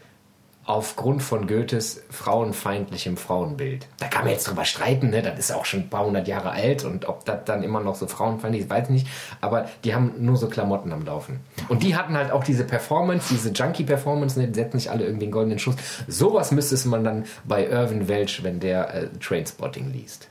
aufgrund 0.65 1.23
von 1.23 1.49
Goethes 1.49 2.05
frauenfeindlichem 2.11 3.17
Frauenbild. 3.17 3.89
Da 3.99 4.07
kann 4.07 4.25
man 4.25 4.33
jetzt 4.33 4.47
drüber 4.47 4.65
streiten, 4.65 5.11
ne? 5.11 5.21
das 5.21 5.39
ist 5.39 5.53
auch 5.53 5.65
schon 5.65 5.81
ein 5.81 5.91
paar 5.91 6.07
hundert 6.07 6.29
Jahre 6.29 6.51
alt 6.51 6.85
und 6.85 7.09
ob 7.09 7.25
das 7.25 7.45
dann 7.45 7.65
immer 7.65 7.81
noch 7.81 7.97
so 7.97 8.07
frauenfeindlich 8.07 8.65
ist, 8.65 8.71
weiß 8.71 8.85
ich 8.85 8.91
nicht. 8.91 9.07
Aber 9.41 9.67
die 9.83 9.95
haben 9.95 10.15
nur 10.19 10.37
so 10.37 10.49
Klamotten 10.49 10.93
am 10.93 11.05
Laufen. 11.05 11.41
Und 11.69 11.83
die 11.83 11.97
hatten 11.97 12.17
halt 12.17 12.31
auch 12.31 12.45
diese 12.45 12.65
Performance, 12.65 13.29
diese 13.31 13.51
Junkie-Performance, 13.51 14.39
ne? 14.39 14.49
die 14.49 14.55
setzen 14.55 14.77
nicht 14.77 14.91
alle 14.91 15.05
irgendwie 15.05 15.27
den 15.27 15.33
goldenen 15.33 15.59
Schuss. 15.59 15.75
Sowas 16.07 16.53
müsste 16.53 16.89
man 16.89 17.03
dann 17.03 17.25
bei 17.45 17.67
Irvin 17.67 18.07
Welch, 18.07 18.45
wenn 18.45 18.61
der 18.61 18.95
äh, 18.95 19.09
Trainspotting 19.19 19.93
liest. 19.93 20.29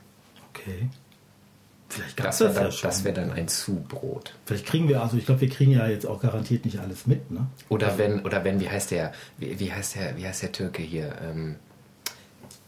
Okay. 0.54 0.88
Vielleicht 1.92 2.24
das 2.24 2.40
wäre 2.40 2.54
dann, 2.54 2.70
ja 2.70 3.04
wär 3.04 3.12
dann 3.12 3.32
ein 3.32 3.48
Zubrot. 3.48 4.34
Vielleicht 4.46 4.66
kriegen 4.66 4.88
wir, 4.88 5.02
also 5.02 5.18
ich 5.18 5.26
glaube, 5.26 5.42
wir 5.42 5.50
kriegen 5.50 5.72
ja 5.72 5.86
jetzt 5.86 6.06
auch 6.06 6.20
garantiert 6.20 6.64
nicht 6.64 6.78
alles 6.78 7.06
mit, 7.06 7.30
ne? 7.30 7.46
Oder 7.68 7.88
also, 7.88 7.98
wenn, 7.98 8.20
oder 8.20 8.44
wenn, 8.44 8.60
wie 8.60 8.70
heißt 8.70 8.92
der, 8.92 9.12
wie, 9.36 9.60
wie 9.60 9.70
heißt 9.70 9.96
der, 9.96 10.16
wie 10.16 10.26
heißt 10.26 10.42
der 10.42 10.52
Türke 10.52 10.82
hier? 10.82 11.14
Ähm, 11.22 11.56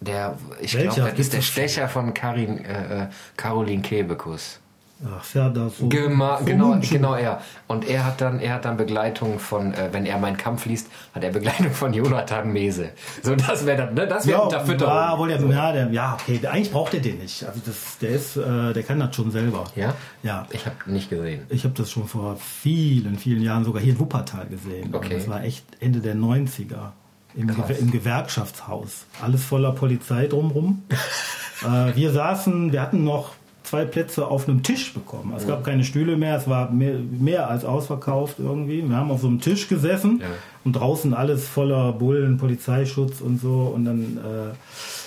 der, 0.00 0.36
ich 0.60 0.72
glaube, 0.72 1.00
das 1.00 1.18
ist 1.18 1.32
der 1.32 1.40
Stecher 1.40 1.88
von 1.88 2.12
Karin, 2.12 2.62
äh, 2.62 3.04
äh 3.04 3.06
Caroline 3.38 3.80
Kebekus. 3.80 4.60
Ach, 5.06 5.24
Serdar 5.24 5.70
so. 5.70 5.88
Gema 5.88 6.40
genau, 6.44 6.78
genau 6.80 7.14
er. 7.14 7.40
Und 7.66 7.88
er 7.88 8.06
hat 8.06 8.20
dann, 8.20 8.38
er 8.38 8.54
hat 8.54 8.64
dann 8.64 8.76
Begleitung 8.76 9.38
von, 9.38 9.74
äh, 9.74 9.88
wenn 9.92 10.06
er 10.06 10.18
meinen 10.18 10.36
Kampf 10.36 10.66
liest, 10.66 10.88
hat 11.12 11.24
er 11.24 11.30
Begleitung 11.30 11.72
von 11.72 11.92
Jonathan 11.92 12.52
Mese. 12.52 12.90
So, 13.22 13.34
das 13.34 13.66
wäre 13.66 13.78
dann, 13.78 13.94
ne? 13.94 14.06
Das 14.06 14.26
wäre 14.26 14.38
ja, 14.38 14.44
Unterfütterung. 14.44 14.94
Ja, 14.94 15.18
wohl 15.18 15.38
so. 15.38 15.50
ja, 15.50 15.72
der, 15.72 15.90
ja, 15.90 16.16
okay. 16.20 16.46
Eigentlich 16.46 16.70
braucht 16.70 16.94
er 16.94 17.00
den 17.00 17.18
nicht. 17.18 17.44
Also 17.44 17.60
das, 17.66 17.98
der 17.98 18.10
ist, 18.10 18.36
äh, 18.36 18.72
der 18.72 18.82
kann 18.82 19.00
das 19.00 19.14
schon 19.16 19.30
selber. 19.30 19.64
Ja? 19.74 19.94
Ja. 20.22 20.46
Ich 20.50 20.64
habe 20.64 20.76
nicht 20.86 21.10
gesehen. 21.10 21.42
Ich 21.48 21.64
habe 21.64 21.74
das 21.76 21.90
schon 21.90 22.06
vor 22.06 22.36
vielen, 22.36 23.18
vielen 23.18 23.42
Jahren 23.42 23.64
sogar 23.64 23.82
hier 23.82 23.94
in 23.94 23.98
Wuppertal 23.98 24.46
gesehen. 24.46 24.94
Okay. 24.94 25.14
Das 25.16 25.28
war 25.28 25.42
echt 25.42 25.64
Ende 25.80 26.00
der 26.00 26.14
90er. 26.14 26.92
Im, 27.36 27.50
im 27.50 27.90
Gewerkschaftshaus. 27.90 29.06
Alles 29.20 29.42
voller 29.42 29.72
Polizei 29.72 30.28
drumrum. 30.28 30.84
äh, 31.62 31.96
wir 31.96 32.12
saßen, 32.12 32.72
wir 32.72 32.80
hatten 32.80 33.02
noch 33.02 33.32
zwei 33.64 33.84
Plätze 33.84 34.26
auf 34.28 34.48
einem 34.48 34.62
Tisch 34.62 34.94
bekommen. 34.94 35.32
Es 35.36 35.46
gab 35.46 35.64
keine 35.64 35.84
Stühle 35.84 36.16
mehr, 36.16 36.36
es 36.36 36.48
war 36.48 36.70
mehr, 36.70 36.98
mehr, 36.98 37.48
als 37.50 37.64
ausverkauft 37.64 38.36
irgendwie. 38.38 38.88
Wir 38.88 38.96
haben 38.96 39.10
auf 39.10 39.22
so 39.22 39.26
einem 39.26 39.40
Tisch 39.40 39.68
gesessen 39.68 40.20
ja. 40.22 40.28
und 40.64 40.74
draußen 40.74 41.12
alles 41.14 41.48
voller 41.48 41.92
Bullen, 41.92 42.36
Polizeischutz 42.36 43.20
und 43.20 43.40
so. 43.40 43.72
Und 43.74 43.86
dann, 43.86 44.18
äh, 44.18 44.54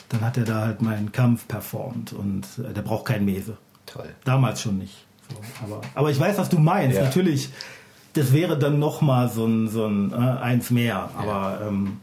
dann 0.09 0.21
hat 0.21 0.37
er 0.37 0.43
da 0.43 0.61
halt 0.65 0.81
meinen 0.81 1.11
Kampf 1.11 1.47
performt 1.47 2.13
und 2.13 2.45
äh, 2.57 2.73
der 2.73 2.81
braucht 2.81 3.05
kein 3.05 3.23
Mese. 3.23 3.57
Toll. 3.85 4.09
Damals 4.25 4.61
schon 4.61 4.79
nicht. 4.79 5.05
So, 5.29 5.35
aber, 5.63 5.81
aber 5.95 6.11
ich 6.11 6.19
weiß, 6.19 6.37
was 6.37 6.49
du 6.49 6.57
meinst. 6.57 6.97
Ja. 6.97 7.03
Natürlich, 7.03 7.49
das 8.13 8.33
wäre 8.33 8.57
dann 8.57 8.79
nochmal 8.79 9.29
so 9.29 9.45
ein, 9.45 9.69
so 9.69 9.85
ein 9.85 10.11
äh, 10.11 10.15
eins 10.15 10.71
mehr. 10.71 11.09
Aber. 11.15 11.61
Ähm, 11.65 11.97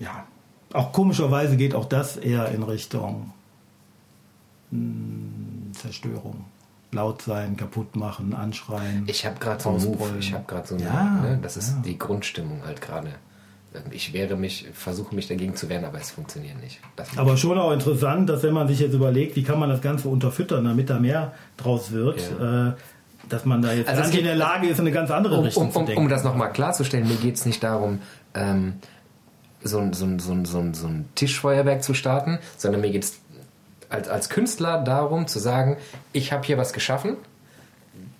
ja, 0.00 0.26
auch 0.72 0.92
komischerweise 0.92 1.56
geht 1.56 1.74
auch 1.74 1.86
das 1.86 2.16
eher 2.16 2.48
in 2.50 2.62
Richtung 2.62 3.32
Zerstörung. 5.72 6.44
Laut 6.90 7.20
sein, 7.22 7.56
kaputt 7.56 7.96
machen, 7.96 8.34
anschreien. 8.34 9.04
Ich 9.06 9.26
habe 9.26 9.38
gerade 9.38 9.62
so 9.62 9.68
einen 9.70 9.84
Move. 9.84 10.16
Ich 10.18 10.32
habe 10.32 10.44
gerade 10.46 10.66
so 10.66 10.74
eine, 10.74 10.84
ja, 10.84 11.04
ne, 11.20 11.38
das 11.42 11.58
ist 11.58 11.70
ja. 11.70 11.82
die 11.84 11.98
Grundstimmung 11.98 12.62
halt 12.64 12.80
gerade. 12.80 13.10
Ich 13.90 14.14
wehre 14.14 14.36
mich, 14.36 14.66
versuche 14.72 15.14
mich 15.14 15.28
dagegen 15.28 15.54
zu 15.54 15.68
wehren, 15.68 15.84
aber 15.84 16.00
es 16.00 16.10
funktioniert 16.10 16.58
nicht. 16.62 16.80
aber 17.16 17.36
schon 17.36 17.58
auch 17.58 17.72
interessant, 17.72 18.28
dass 18.30 18.42
wenn 18.42 18.54
man 18.54 18.66
sich 18.66 18.80
jetzt 18.80 18.94
überlegt, 18.94 19.36
wie 19.36 19.42
kann 19.42 19.58
man 19.58 19.68
das 19.68 19.82
Ganze 19.82 20.08
unterfüttern, 20.08 20.64
damit 20.64 20.88
da 20.88 20.98
mehr 20.98 21.34
draus 21.58 21.92
wird, 21.92 22.18
ja. 22.40 22.70
äh, 22.70 22.72
dass 23.28 23.44
man 23.44 23.60
da 23.60 23.74
jetzt 23.74 23.88
also 23.88 24.16
in 24.16 24.24
der 24.24 24.36
Lage 24.36 24.68
ist, 24.68 24.78
in 24.78 24.86
eine 24.86 24.92
ganz 24.92 25.10
andere 25.10 25.36
um, 25.36 25.44
Richtung 25.44 25.64
um, 25.64 25.68
um, 25.68 25.74
zu 25.74 25.84
denken. 25.84 26.02
Um 26.02 26.08
das 26.08 26.24
nochmal 26.24 26.50
klarzustellen, 26.50 27.06
mir 27.06 27.16
geht 27.16 27.36
es 27.36 27.44
nicht 27.44 27.62
darum, 27.62 28.00
ähm, 28.34 28.74
so, 29.62 29.78
ein, 29.78 29.92
so, 29.92 30.06
ein, 30.06 30.18
so, 30.18 30.32
ein, 30.32 30.74
so 30.74 30.86
ein 30.86 31.08
Tischfeuerwerk 31.14 31.82
zu 31.82 31.92
starten, 31.92 32.38
sondern 32.56 32.80
mir 32.80 32.90
geht 32.90 33.04
es 33.04 33.20
als, 33.88 34.08
als 34.08 34.28
Künstler 34.28 34.82
darum 34.82 35.26
zu 35.26 35.38
sagen, 35.38 35.76
ich 36.12 36.32
habe 36.32 36.44
hier 36.44 36.58
was 36.58 36.72
geschaffen, 36.72 37.16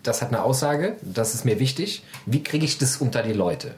das 0.02 0.22
hat 0.22 0.28
eine 0.28 0.42
Aussage, 0.42 0.96
das 1.02 1.35
ist 1.35 1.44
mir 1.44 1.61
wichtig, 1.61 2.04
wie 2.26 2.42
kriege 2.42 2.64
ich 2.64 2.78
das 2.78 2.96
unter 2.98 3.22
die 3.22 3.33
Leute? 3.33 3.74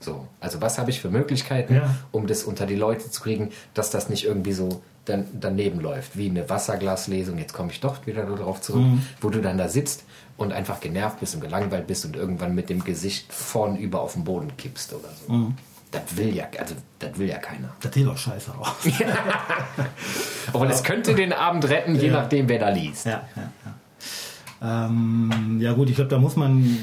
So, 0.00 0.26
also 0.40 0.60
was 0.60 0.78
habe 0.78 0.90
ich 0.90 1.00
für 1.00 1.10
Möglichkeiten, 1.10 1.76
ja. 1.76 1.94
um 2.10 2.26
das 2.26 2.42
unter 2.42 2.66
die 2.66 2.74
Leute 2.74 3.10
zu 3.10 3.22
kriegen, 3.22 3.50
dass 3.72 3.90
das 3.90 4.08
nicht 4.08 4.24
irgendwie 4.24 4.52
so 4.52 4.82
dann, 5.04 5.26
daneben 5.32 5.80
läuft, 5.80 6.16
wie 6.16 6.28
eine 6.28 6.48
Wasserglaslesung, 6.48 7.38
jetzt 7.38 7.52
komme 7.52 7.72
ich 7.72 7.80
doch 7.80 8.06
wieder 8.06 8.24
darauf 8.24 8.60
zurück, 8.60 8.82
mhm. 8.82 9.02
wo 9.20 9.30
du 9.30 9.40
dann 9.40 9.58
da 9.58 9.68
sitzt 9.68 10.04
und 10.36 10.52
einfach 10.52 10.80
genervt 10.80 11.20
bist 11.20 11.34
und 11.34 11.40
gelangweilt 11.40 11.86
bist 11.86 12.04
und 12.04 12.16
irgendwann 12.16 12.54
mit 12.54 12.68
dem 12.68 12.84
Gesicht 12.84 13.32
vornüber 13.32 14.00
auf 14.00 14.14
den 14.14 14.24
Boden 14.24 14.56
kippst 14.56 14.92
oder 14.92 15.08
so. 15.26 15.32
Mhm. 15.32 15.54
Das 15.92 16.16
will 16.16 16.34
ja, 16.34 16.46
also 16.58 16.74
das 16.98 17.18
will 17.18 17.28
ja 17.28 17.38
keiner. 17.38 17.68
Das 17.80 17.92
sieht 17.92 18.06
doch 18.06 18.16
scheiße 18.16 18.52
aus. 18.58 18.76
Aber 20.52 20.66
das 20.66 20.82
könnte 20.82 21.14
den 21.14 21.34
Abend 21.34 21.68
retten, 21.68 21.94
je 21.94 22.08
ja. 22.08 22.14
nachdem, 22.14 22.48
wer 22.48 22.58
da 22.58 22.70
liest. 22.70 23.04
Ja, 23.04 23.28
ja, 23.36 23.52
ja. 23.64 24.86
Ähm, 24.86 25.58
ja 25.60 25.74
gut, 25.74 25.90
ich 25.90 25.96
glaube, 25.96 26.08
da 26.08 26.18
muss 26.18 26.34
man 26.36 26.78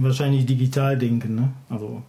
wahrscheinlich 0.00 0.44
digital 0.44 0.98
denken. 0.98 1.36
Ne? 1.36 1.52
Also 1.70 2.02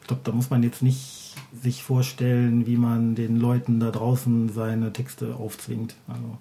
ich 0.00 0.06
glaube, 0.06 0.22
da 0.22 0.30
muss 0.30 0.50
man 0.50 0.62
jetzt 0.62 0.82
nicht 0.82 1.34
sich 1.52 1.82
vorstellen, 1.82 2.66
wie 2.66 2.76
man 2.76 3.16
den 3.16 3.36
Leuten 3.36 3.80
da 3.80 3.90
draußen 3.90 4.50
seine 4.52 4.92
Texte 4.92 5.34
aufzwingt. 5.34 5.96
Also, 6.06 6.38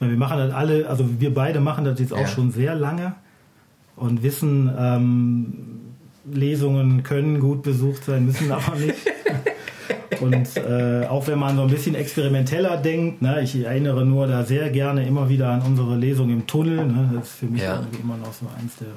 wir 0.00 0.18
machen 0.18 0.36
das 0.36 0.52
alle, 0.52 0.86
also 0.86 1.18
wir 1.18 1.32
beide 1.32 1.60
machen 1.60 1.86
das 1.86 1.98
jetzt 1.98 2.12
auch 2.12 2.26
schon 2.26 2.50
sehr 2.50 2.74
lange 2.74 3.14
und 3.96 4.22
wissen, 4.22 4.70
ähm, 4.76 5.80
Lesungen 6.24 7.02
können 7.02 7.40
gut 7.40 7.62
besucht 7.62 8.04
sein, 8.04 8.26
müssen 8.26 8.50
aber 8.50 8.74
nicht. 8.76 8.96
Und 10.20 10.56
äh, 10.56 11.06
auch 11.06 11.26
wenn 11.26 11.38
man 11.38 11.56
so 11.56 11.62
ein 11.62 11.70
bisschen 11.70 11.94
experimenteller 11.94 12.76
denkt, 12.76 13.20
ne, 13.20 13.42
ich 13.42 13.56
erinnere 13.56 14.06
nur 14.06 14.26
da 14.26 14.44
sehr 14.44 14.70
gerne 14.70 15.06
immer 15.06 15.28
wieder 15.28 15.50
an 15.50 15.62
unsere 15.62 15.96
Lesung 15.96 16.30
im 16.30 16.46
Tunnel. 16.46 16.86
Ne, 16.86 17.10
das 17.14 17.28
ist 17.28 17.34
für 17.36 17.46
mich 17.46 17.62
ja. 17.62 17.84
immer 18.00 18.16
noch 18.16 18.32
so 18.32 18.46
eins 18.58 18.76
der, 18.76 18.88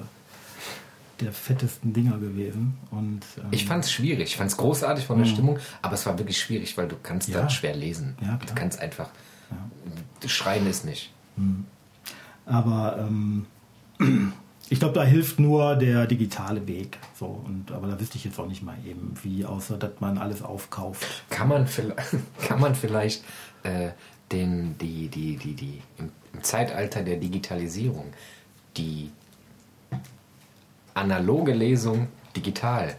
der 1.19 1.33
fettesten 1.33 1.93
Dinger 1.93 2.17
gewesen. 2.17 2.77
Und, 2.91 3.21
ähm, 3.37 3.47
ich 3.51 3.65
fand 3.65 3.83
es 3.83 3.91
schwierig, 3.91 4.29
ich 4.29 4.37
fand 4.37 4.51
es 4.51 4.57
großartig 4.57 5.05
von 5.05 5.17
der 5.17 5.27
mhm. 5.27 5.31
Stimmung, 5.31 5.59
aber 5.81 5.95
es 5.95 6.05
war 6.05 6.17
wirklich 6.17 6.39
schwierig, 6.39 6.77
weil 6.77 6.87
du 6.87 6.95
kannst 7.01 7.27
ja. 7.27 7.39
dann 7.39 7.49
schwer 7.49 7.75
lesen. 7.75 8.15
Ja, 8.21 8.37
du 8.45 8.53
kannst 8.53 8.79
einfach, 8.79 9.09
ja. 9.49 10.29
schreien 10.29 10.67
ist 10.67 10.85
nicht. 10.85 11.11
Mhm. 11.35 11.65
Aber 12.45 12.97
ähm, 12.99 13.45
ich 14.69 14.79
glaube, 14.79 14.93
da 14.93 15.03
hilft 15.03 15.39
nur 15.39 15.75
der 15.75 16.07
digitale 16.07 16.67
Weg. 16.67 16.97
So, 17.17 17.41
und, 17.45 17.71
aber 17.71 17.87
da 17.87 17.99
wüsste 17.99 18.17
ich 18.17 18.25
jetzt 18.25 18.39
auch 18.39 18.47
nicht 18.47 18.63
mal 18.63 18.75
eben, 18.85 19.13
wie, 19.23 19.45
außer 19.45 19.77
dass 19.77 19.99
man 19.99 20.17
alles 20.17 20.41
aufkauft. 20.41 21.23
Kann 21.29 21.47
man, 21.47 21.67
kann 22.47 22.59
man 22.59 22.75
vielleicht 22.75 23.23
äh, 23.63 23.89
den, 24.31 24.77
die, 24.77 25.07
die, 25.07 25.37
die, 25.37 25.53
die, 25.53 25.81
im, 25.97 26.11
im 26.33 26.43
Zeitalter 26.43 27.01
der 27.01 27.17
Digitalisierung 27.17 28.05
die 28.75 29.09
analoge 30.93 31.53
Lesung 31.53 32.07
digital 32.35 32.95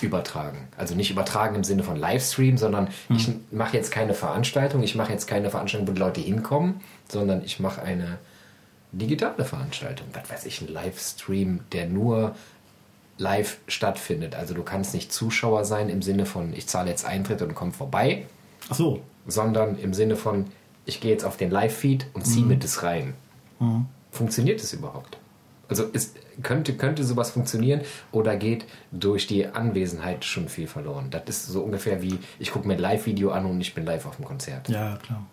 übertragen. 0.00 0.68
Also 0.76 0.94
nicht 0.94 1.10
übertragen 1.10 1.56
im 1.56 1.64
Sinne 1.64 1.82
von 1.82 1.96
Livestream, 1.96 2.56
sondern 2.56 2.88
hm. 3.08 3.16
ich 3.16 3.30
mache 3.50 3.76
jetzt 3.76 3.90
keine 3.90 4.14
Veranstaltung, 4.14 4.82
ich 4.82 4.94
mache 4.94 5.12
jetzt 5.12 5.26
keine 5.26 5.50
Veranstaltung, 5.50 5.88
wo 5.88 5.92
die 5.92 6.00
Leute 6.00 6.20
hinkommen, 6.20 6.80
sondern 7.08 7.44
ich 7.44 7.60
mache 7.60 7.82
eine 7.82 8.18
digitale 8.92 9.44
Veranstaltung. 9.44 10.06
Was 10.12 10.30
weiß 10.30 10.46
ich, 10.46 10.60
ein 10.60 10.68
Livestream, 10.68 11.60
der 11.72 11.86
nur 11.86 12.34
live 13.18 13.58
stattfindet. 13.68 14.34
Also 14.34 14.54
du 14.54 14.62
kannst 14.62 14.94
nicht 14.94 15.12
Zuschauer 15.12 15.64
sein 15.64 15.88
im 15.88 16.02
Sinne 16.02 16.26
von, 16.26 16.52
ich 16.54 16.66
zahle 16.66 16.90
jetzt 16.90 17.04
Eintritt 17.04 17.42
und 17.42 17.54
komme 17.54 17.72
vorbei. 17.72 18.26
Ach 18.68 18.74
so. 18.74 19.00
Sondern 19.26 19.78
im 19.78 19.94
Sinne 19.94 20.16
von, 20.16 20.46
ich 20.84 21.00
gehe 21.00 21.12
jetzt 21.12 21.24
auf 21.24 21.36
den 21.36 21.50
Live-Feed 21.50 22.06
und 22.12 22.26
ziehe 22.26 22.42
mhm. 22.42 22.48
mir 22.48 22.56
das 22.56 22.82
rein. 22.82 23.14
Mhm. 23.60 23.86
Funktioniert 24.10 24.62
das 24.62 24.72
überhaupt? 24.72 25.18
Also 25.68 25.84
ist, 25.84 26.16
könnte, 26.42 26.74
könnte 26.74 27.04
sowas 27.04 27.30
funktionieren 27.30 27.80
oder 28.10 28.36
geht 28.36 28.66
durch 28.90 29.26
die 29.26 29.46
Anwesenheit 29.46 30.24
schon 30.24 30.48
viel 30.48 30.66
verloren? 30.66 31.08
Das 31.10 31.22
ist 31.28 31.46
so 31.46 31.62
ungefähr 31.62 32.02
wie, 32.02 32.18
ich 32.38 32.50
gucke 32.50 32.66
mir 32.66 32.74
ein 32.74 32.80
Live-Video 32.80 33.30
an 33.30 33.46
und 33.46 33.60
ich 33.60 33.72
bin 33.74 33.86
live 33.86 34.04
auf 34.04 34.16
dem 34.16 34.24
Konzert. 34.24 34.68
Ja, 34.68 34.96
klar. 34.96 35.24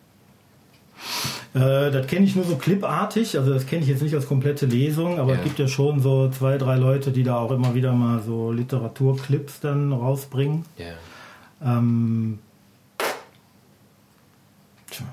Äh, 1.54 1.92
das 1.92 2.06
kenne 2.08 2.26
ich 2.26 2.36
nur 2.36 2.46
so 2.46 2.56
clipartig, 2.58 3.38
also 3.38 3.54
das 3.54 3.66
kenne 3.66 3.82
ich 3.84 3.88
jetzt 3.90 4.02
nicht 4.04 4.14
als 4.14 4.28
komplette 4.28 4.66
Lesung, 4.68 5.20
aber 5.20 5.34
Ja. 5.34 5.38
es 5.40 5.44
gibt 5.44 5.60
ja 5.60 5.68
schon 5.68 6.00
so 6.02 6.30
zwei, 6.30 6.58
drei 6.58 6.76
Leute, 6.76 7.12
die 7.12 7.24
da 7.24 7.38
auch 7.38 7.52
immer 7.52 7.74
wieder 7.74 7.92
mal 7.94 8.22
so 8.22 8.52
Literaturclips 8.52 9.60
dann 9.62 9.92
rausbringen. 9.92 10.66
Ja. 10.78 10.94
Ähm, 11.78 12.40
tja, 14.92 15.06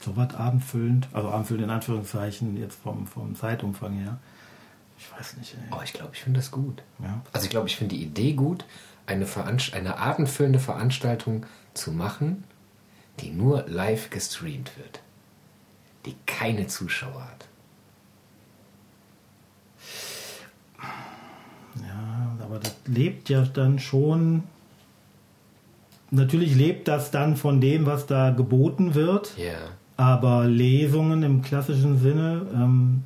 so 0.00 0.16
was 0.16 0.34
abendfüllend, 0.34 1.08
also 1.12 1.28
abendfüllend 1.28 1.64
in 1.64 1.70
Anführungszeichen, 1.70 2.56
jetzt 2.58 2.78
vom, 2.82 3.06
vom 3.06 3.34
Zeitumfang 3.34 3.94
her. 3.94 4.18
Ich 4.98 5.10
weiß 5.18 5.36
nicht, 5.38 5.54
ey. 5.54 5.72
Oh, 5.76 5.80
ich 5.82 5.92
glaube, 5.92 6.10
ich 6.14 6.20
finde 6.22 6.40
das 6.40 6.50
gut. 6.50 6.82
Ja. 7.02 7.20
Also 7.32 7.44
ich 7.44 7.50
glaube, 7.50 7.68
ich 7.68 7.76
finde 7.76 7.96
die 7.96 8.02
Idee 8.02 8.32
gut, 8.34 8.64
eine, 9.06 9.26
Veranst 9.26 9.74
eine 9.74 9.98
abendfüllende 9.98 10.58
Veranstaltung 10.58 11.44
zu 11.74 11.92
machen, 11.92 12.44
die 13.20 13.30
nur 13.30 13.64
live 13.68 14.10
gestreamt 14.10 14.76
wird. 14.76 15.00
Die 16.06 16.14
keine 16.26 16.66
Zuschauer 16.66 17.22
hat. 17.24 17.48
Ja, 21.82 22.36
aber 22.44 22.58
das 22.58 22.74
lebt 22.86 23.28
ja 23.28 23.42
dann 23.42 23.78
schon. 23.78 24.44
Natürlich 26.10 26.54
lebt 26.54 26.86
das 26.88 27.10
dann 27.10 27.36
von 27.36 27.60
dem, 27.60 27.86
was 27.86 28.06
da 28.06 28.30
geboten 28.30 28.94
wird, 28.94 29.36
Ja. 29.36 29.54
aber 29.96 30.44
Lesungen 30.46 31.22
im 31.24 31.42
klassischen 31.42 31.98
Sinne 31.98 32.46
ähm, 32.54 33.02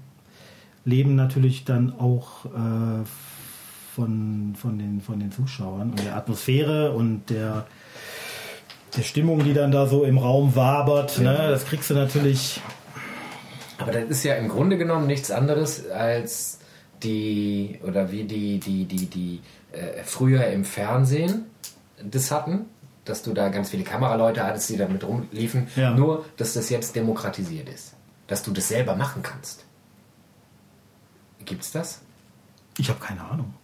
leben 0.85 1.15
natürlich 1.15 1.65
dann 1.65 1.99
auch 1.99 2.45
äh, 2.47 3.05
von, 3.95 4.55
von, 4.61 4.79
den, 4.79 5.01
von 5.01 5.21
den 5.21 5.33
Zuschauern 5.33 5.91
und 5.91 6.05
der 6.05 6.17
Atmosphäre 6.17 6.93
und 6.93 7.31
der, 7.31 7.67
der 8.97 9.03
Stimmung, 9.03 9.45
die 9.45 9.55
dann 9.55 9.71
da 9.71 9.87
so 9.87 10.05
im 10.05 10.19
Raum 10.19 10.55
wabert. 10.57 11.19
Ne? 11.19 11.37
Das 11.51 11.65
kriegst 11.67 11.91
du 11.91 11.95
natürlich. 11.95 12.61
Aber 13.79 13.93
das 13.93 14.05
ist 14.05 14.25
ja 14.25 14.35
im 14.35 14.49
Grunde 14.49 14.77
genommen 14.77 15.07
nichts 15.07 15.31
anderes 15.31 15.89
als 15.91 16.59
die, 17.03 17.79
oder 17.87 18.11
wie 18.11 18.25
die, 18.25 18.59
die, 18.59 18.85
die, 18.87 19.07
die 19.07 19.41
äh, 19.73 20.03
früher 20.05 20.47
im 20.49 20.65
Fernsehen 20.65 21.47
das 22.03 22.31
hatten, 22.31 22.67
dass 23.05 23.23
du 23.23 23.33
da 23.35 23.49
ganz 23.49 23.71
viele 23.71 23.85
Kameraleute 23.85 24.45
hattest, 24.45 24.69
die 24.71 24.77
damit 24.77 25.05
rumliefen, 25.05 25.69
Ja. 25.77 25.93
nur 25.93 26.25
dass 26.37 26.55
das 26.55 26.71
jetzt 26.71 26.97
demokratisiert 26.97 27.69
ist. 27.69 27.95
Dass 28.27 28.43
du 28.43 28.51
das 28.53 28.69
selber 28.69 28.95
machen 28.97 29.23
kannst. 29.23 29.65
Gibt's 31.45 31.73
das? 31.73 32.01
Ich 32.79 32.89
habe 32.91 33.01
keine 33.01 33.25
Ahnung. 33.25 33.55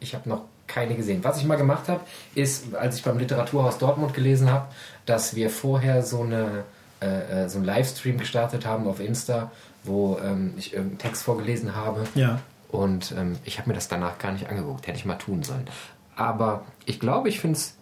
Ich 0.00 0.14
habe 0.14 0.28
noch 0.28 0.42
keine 0.74 0.96
gesehen. 0.96 1.22
Was 1.22 1.38
ich 1.38 1.44
mal 1.44 1.56
gemacht 1.56 1.88
habe, 1.88 2.00
ist, 2.34 2.74
als 2.74 2.96
ich 2.96 3.04
beim 3.04 3.18
Literaturhaus 3.18 3.78
Dortmund 3.78 4.12
gelesen 4.12 4.50
habe, 4.50 4.66
dass 5.06 5.36
wir 5.36 5.48
vorher 5.48 6.02
so, 6.02 6.22
eine, 6.22 6.64
äh, 7.00 7.44
äh, 7.44 7.48
so 7.48 7.58
einen 7.58 7.66
Livestream 7.66 8.18
gestartet 8.18 8.66
haben 8.66 8.88
auf 8.88 8.98
Insta, 8.98 9.52
wo 9.84 10.18
ähm, 10.18 10.54
ich 10.56 10.72
irgendeinen 10.72 10.98
Text 10.98 11.22
vorgelesen 11.22 11.76
habe. 11.76 12.04
Ja. 12.16 12.40
Und 12.68 13.14
ähm, 13.16 13.38
ich 13.44 13.58
habe 13.58 13.68
mir 13.68 13.74
das 13.74 13.86
danach 13.86 14.18
gar 14.18 14.32
nicht 14.32 14.48
angeguckt. 14.48 14.88
Hätte 14.88 14.98
ich 14.98 15.04
mal 15.04 15.14
tun 15.14 15.44
sollen. 15.44 15.66
Aber 16.16 16.64
ich 16.86 16.98
glaube, 16.98 17.28
ich 17.28 17.40
finde 17.40 17.56
es. 17.56 17.76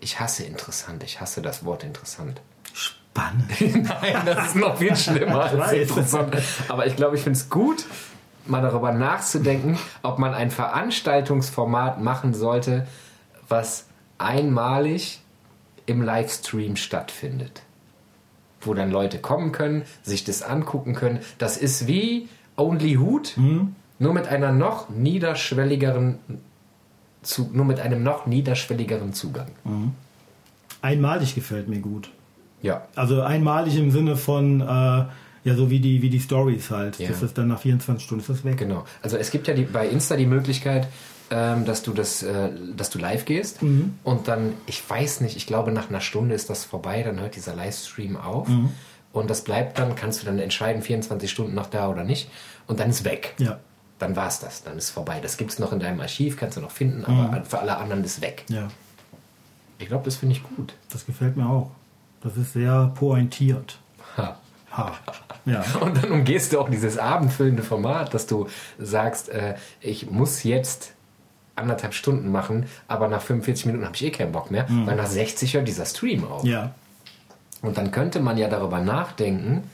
Ich 0.00 0.20
hasse 0.20 0.44
interessant. 0.44 1.02
Ich 1.02 1.20
hasse 1.20 1.42
das 1.42 1.64
Wort 1.64 1.82
interessant. 1.82 2.40
Spannend. 2.72 3.60
Nein, 3.60 4.22
das 4.24 4.48
ist 4.48 4.54
noch 4.54 4.78
viel 4.78 4.94
schlimmer 5.04 5.40
als 5.40 5.72
interessant. 5.72 6.36
Aber 6.68 6.86
ich 6.86 6.94
glaube, 6.94 7.16
ich 7.16 7.22
finde 7.22 7.36
es 7.36 7.50
gut, 7.50 7.84
mal 8.48 8.62
darüber 8.62 8.92
nachzudenken, 8.92 9.78
ob 10.02 10.18
man 10.18 10.34
ein 10.34 10.50
Veranstaltungsformat 10.50 12.00
machen 12.00 12.34
sollte, 12.34 12.86
was 13.48 13.86
einmalig 14.18 15.20
im 15.86 16.02
Livestream 16.02 16.76
stattfindet. 16.76 17.62
Wo 18.60 18.74
dann 18.74 18.90
Leute 18.90 19.18
kommen 19.18 19.52
können, 19.52 19.82
sich 20.02 20.24
das 20.24 20.42
angucken 20.42 20.94
können. 20.94 21.20
Das 21.38 21.56
ist 21.56 21.86
wie 21.86 22.28
Only 22.56 22.96
Hood, 22.96 23.34
nur 24.00 24.12
mit 24.12 24.26
einer 24.26 24.50
noch 24.50 24.88
niederschwelligeren 24.88 26.18
zu, 27.22 27.48
nur 27.52 27.64
mit 27.64 27.80
einem 27.80 28.02
noch 28.02 28.26
niederschwelligeren 28.26 29.12
Zugang. 29.12 29.48
Einmalig 30.82 31.34
gefällt 31.34 31.68
mir 31.68 31.80
gut. 31.80 32.10
Ja. 32.62 32.82
Also 32.94 33.22
einmalig 33.22 33.76
im 33.76 33.90
Sinne 33.90 34.16
von, 34.16 34.60
äh, 34.60 35.04
ja, 35.48 35.56
so 35.56 35.70
wie 35.70 35.80
die, 35.80 36.02
wie 36.02 36.10
die 36.10 36.20
Stories 36.20 36.70
halt. 36.70 36.98
Ja. 36.98 37.08
Das 37.08 37.22
ist 37.22 37.36
dann 37.38 37.48
nach 37.48 37.60
24 37.60 38.04
Stunden 38.04 38.20
ist 38.22 38.28
das 38.30 38.44
weg. 38.44 38.58
Genau. 38.58 38.84
Also 39.02 39.16
es 39.16 39.30
gibt 39.30 39.46
ja 39.48 39.54
die, 39.54 39.62
bei 39.64 39.88
Insta 39.88 40.16
die 40.16 40.26
Möglichkeit, 40.26 40.88
ähm, 41.30 41.64
dass 41.64 41.82
du 41.82 41.92
das, 41.92 42.22
äh, 42.22 42.50
dass 42.76 42.90
du 42.90 42.98
live 42.98 43.24
gehst 43.24 43.58
und 44.04 44.28
dann, 44.28 44.54
ich 44.66 44.88
weiß 44.88 45.20
nicht, 45.20 45.36
ich 45.36 45.46
glaube 45.46 45.72
nach 45.72 45.90
einer 45.90 46.00
Stunde 46.00 46.34
ist 46.34 46.48
das 46.48 46.64
vorbei, 46.64 47.02
dann 47.02 47.20
hört 47.20 47.36
dieser 47.36 47.54
Livestream 47.54 48.16
auf 48.16 48.48
und 49.12 49.28
das 49.30 49.42
bleibt 49.44 49.78
dann, 49.78 49.94
kannst 49.94 50.22
du 50.22 50.26
dann 50.26 50.38
entscheiden, 50.38 50.80
24 50.82 51.30
Stunden 51.30 51.54
noch 51.54 51.66
da 51.66 51.88
oder 51.90 52.02
nicht 52.04 52.30
und 52.66 52.80
dann 52.80 52.88
ist 52.90 53.04
weg. 53.04 53.34
Ja, 53.38 53.58
Dann 53.98 54.16
war 54.16 54.28
es 54.28 54.40
das, 54.40 54.62
dann 54.64 54.78
ist 54.78 54.90
vorbei. 54.90 55.18
Das 55.20 55.36
gibt 55.36 55.50
es 55.50 55.58
noch 55.58 55.72
in 55.72 55.80
deinem 55.80 56.00
Archiv, 56.00 56.36
kannst 56.38 56.56
du 56.56 56.60
noch 56.62 56.70
finden, 56.70 57.04
aber 57.04 57.44
für 57.44 57.58
alle 57.58 57.76
anderen 57.76 58.04
ist 58.04 58.22
weg. 58.22 58.44
ja, 58.48 58.68
Ich 59.78 59.88
glaube, 59.88 60.04
das 60.06 60.16
finde 60.16 60.34
ich 60.36 60.42
gut. 60.42 60.72
das 60.92 61.04
gefällt 61.04 61.36
mir 61.36 61.46
auch. 61.48 61.70
Das 62.22 62.36
ist 62.36 62.52
sehr 62.54 62.90
pointiert. 62.94 63.78
Ha. 64.16 64.36
Ha. 64.78 64.92
Ja. 65.44 65.64
Und 65.80 66.02
dann 66.02 66.10
umgehst 66.10 66.52
du 66.52 66.60
auch 66.60 66.68
dieses 66.68 66.98
abendfüllende 66.98 67.62
Format, 67.62 68.14
dass 68.14 68.26
du 68.26 68.48
sagst, 68.78 69.28
äh, 69.28 69.56
ich 69.80 70.10
muss 70.10 70.42
jetzt 70.42 70.92
anderthalb 71.56 71.92
Stunden 71.92 72.30
machen, 72.30 72.66
aber 72.86 73.08
nach 73.08 73.20
45 73.20 73.66
Minuten 73.66 73.84
habe 73.84 73.96
ich 73.96 74.04
eh 74.04 74.10
keinen 74.10 74.32
Bock 74.32 74.50
mehr, 74.50 74.66
weil 74.68 74.94
nach 74.94 75.06
60 75.06 75.54
hört 75.54 75.66
dieser 75.66 75.86
Stream 75.86 76.24
auf. 76.24 76.44
Ja. 76.44 76.72
Und 77.62 77.76
dann 77.76 77.90
könnte 77.90 78.20
man 78.20 78.38
ja 78.38 78.48
darüber 78.48 78.80
nachdenken, 78.80 79.64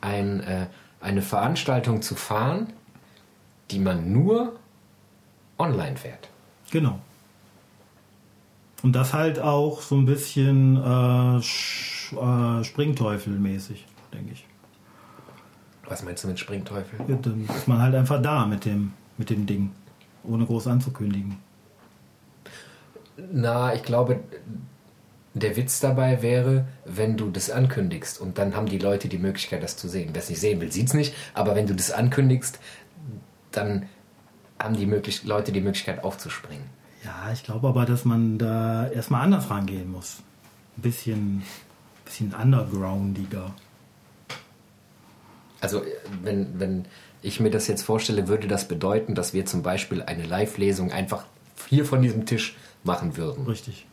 ein, 0.00 0.40
äh, 0.40 0.66
eine 1.00 1.22
Veranstaltung 1.22 2.00
zu 2.00 2.14
fahren, 2.14 2.68
die 3.70 3.78
man 3.78 4.12
nur 4.12 4.54
online 5.58 5.96
fährt. 5.96 6.28
Genau. 6.70 6.98
Und 8.82 8.92
das 8.92 9.12
halt 9.12 9.40
auch 9.40 9.82
so 9.82 9.96
ein 9.96 10.06
bisschen 10.06 10.76
äh, 10.76 11.38
äh, 11.38 12.64
Springteufel-mäßig, 12.64 13.84
denke 14.12 14.32
ich. 14.32 14.46
Was 15.86 16.02
meinst 16.02 16.24
du 16.24 16.28
mit 16.28 16.38
Springteufel? 16.38 17.00
Ja, 17.08 17.16
dann 17.16 17.48
ist 17.48 17.66
man 17.66 17.80
halt 17.80 17.94
einfach 17.94 18.20
da 18.20 18.46
mit 18.46 18.64
dem, 18.64 18.92
mit 19.16 19.30
dem 19.30 19.46
Ding, 19.46 19.70
ohne 20.22 20.44
groß 20.44 20.66
anzukündigen. 20.66 21.38
Na, 23.32 23.74
ich 23.74 23.82
glaube, 23.82 24.20
der 25.34 25.56
Witz 25.56 25.80
dabei 25.80 26.22
wäre, 26.22 26.66
wenn 26.84 27.16
du 27.16 27.30
das 27.30 27.50
ankündigst 27.50 28.20
und 28.20 28.38
dann 28.38 28.54
haben 28.54 28.66
die 28.66 28.78
Leute 28.78 29.08
die 29.08 29.18
Möglichkeit, 29.18 29.62
das 29.62 29.76
zu 29.76 29.88
sehen. 29.88 30.10
Wer 30.12 30.22
es 30.22 30.28
nicht 30.28 30.40
sehen 30.40 30.60
will, 30.60 30.70
sieht 30.70 30.88
es 30.88 30.94
nicht, 30.94 31.14
aber 31.34 31.54
wenn 31.54 31.66
du 31.66 31.74
das 31.74 31.90
ankündigst, 31.90 32.58
dann 33.50 33.88
haben 34.58 34.76
die 34.76 34.86
möglich 34.86 35.24
Leute 35.24 35.52
die 35.52 35.60
Möglichkeit 35.60 36.04
aufzuspringen. 36.04 36.64
Ja, 37.04 37.32
ich 37.32 37.44
glaube 37.44 37.68
aber, 37.68 37.86
dass 37.86 38.04
man 38.04 38.38
da 38.38 38.88
erstmal 38.88 39.22
anders 39.22 39.50
rangehen 39.50 39.90
muss. 39.90 40.18
Ein 40.76 40.82
bisschen, 40.82 41.42
bisschen 42.04 42.34
undergroundiger. 42.34 43.54
Also, 45.60 45.82
äh, 45.82 45.86
wenn, 46.22 46.58
wenn 46.60 46.84
ich 47.22 47.40
mir 47.40 47.50
das 47.50 47.66
jetzt 47.66 47.82
vorstelle, 47.82 48.28
würde 48.28 48.46
das 48.48 48.68
bedeuten, 48.68 49.14
dass 49.14 49.34
wir 49.34 49.44
zum 49.46 49.62
Beispiel 49.62 50.02
eine 50.02 50.24
Live-Lesung 50.24 50.92
einfach 50.92 51.24
hier 51.68 51.84
von 51.84 52.02
diesem 52.02 52.26
Tisch 52.26 52.56
machen 52.84 53.16
würden. 53.16 53.44
Richtig. 53.46 53.86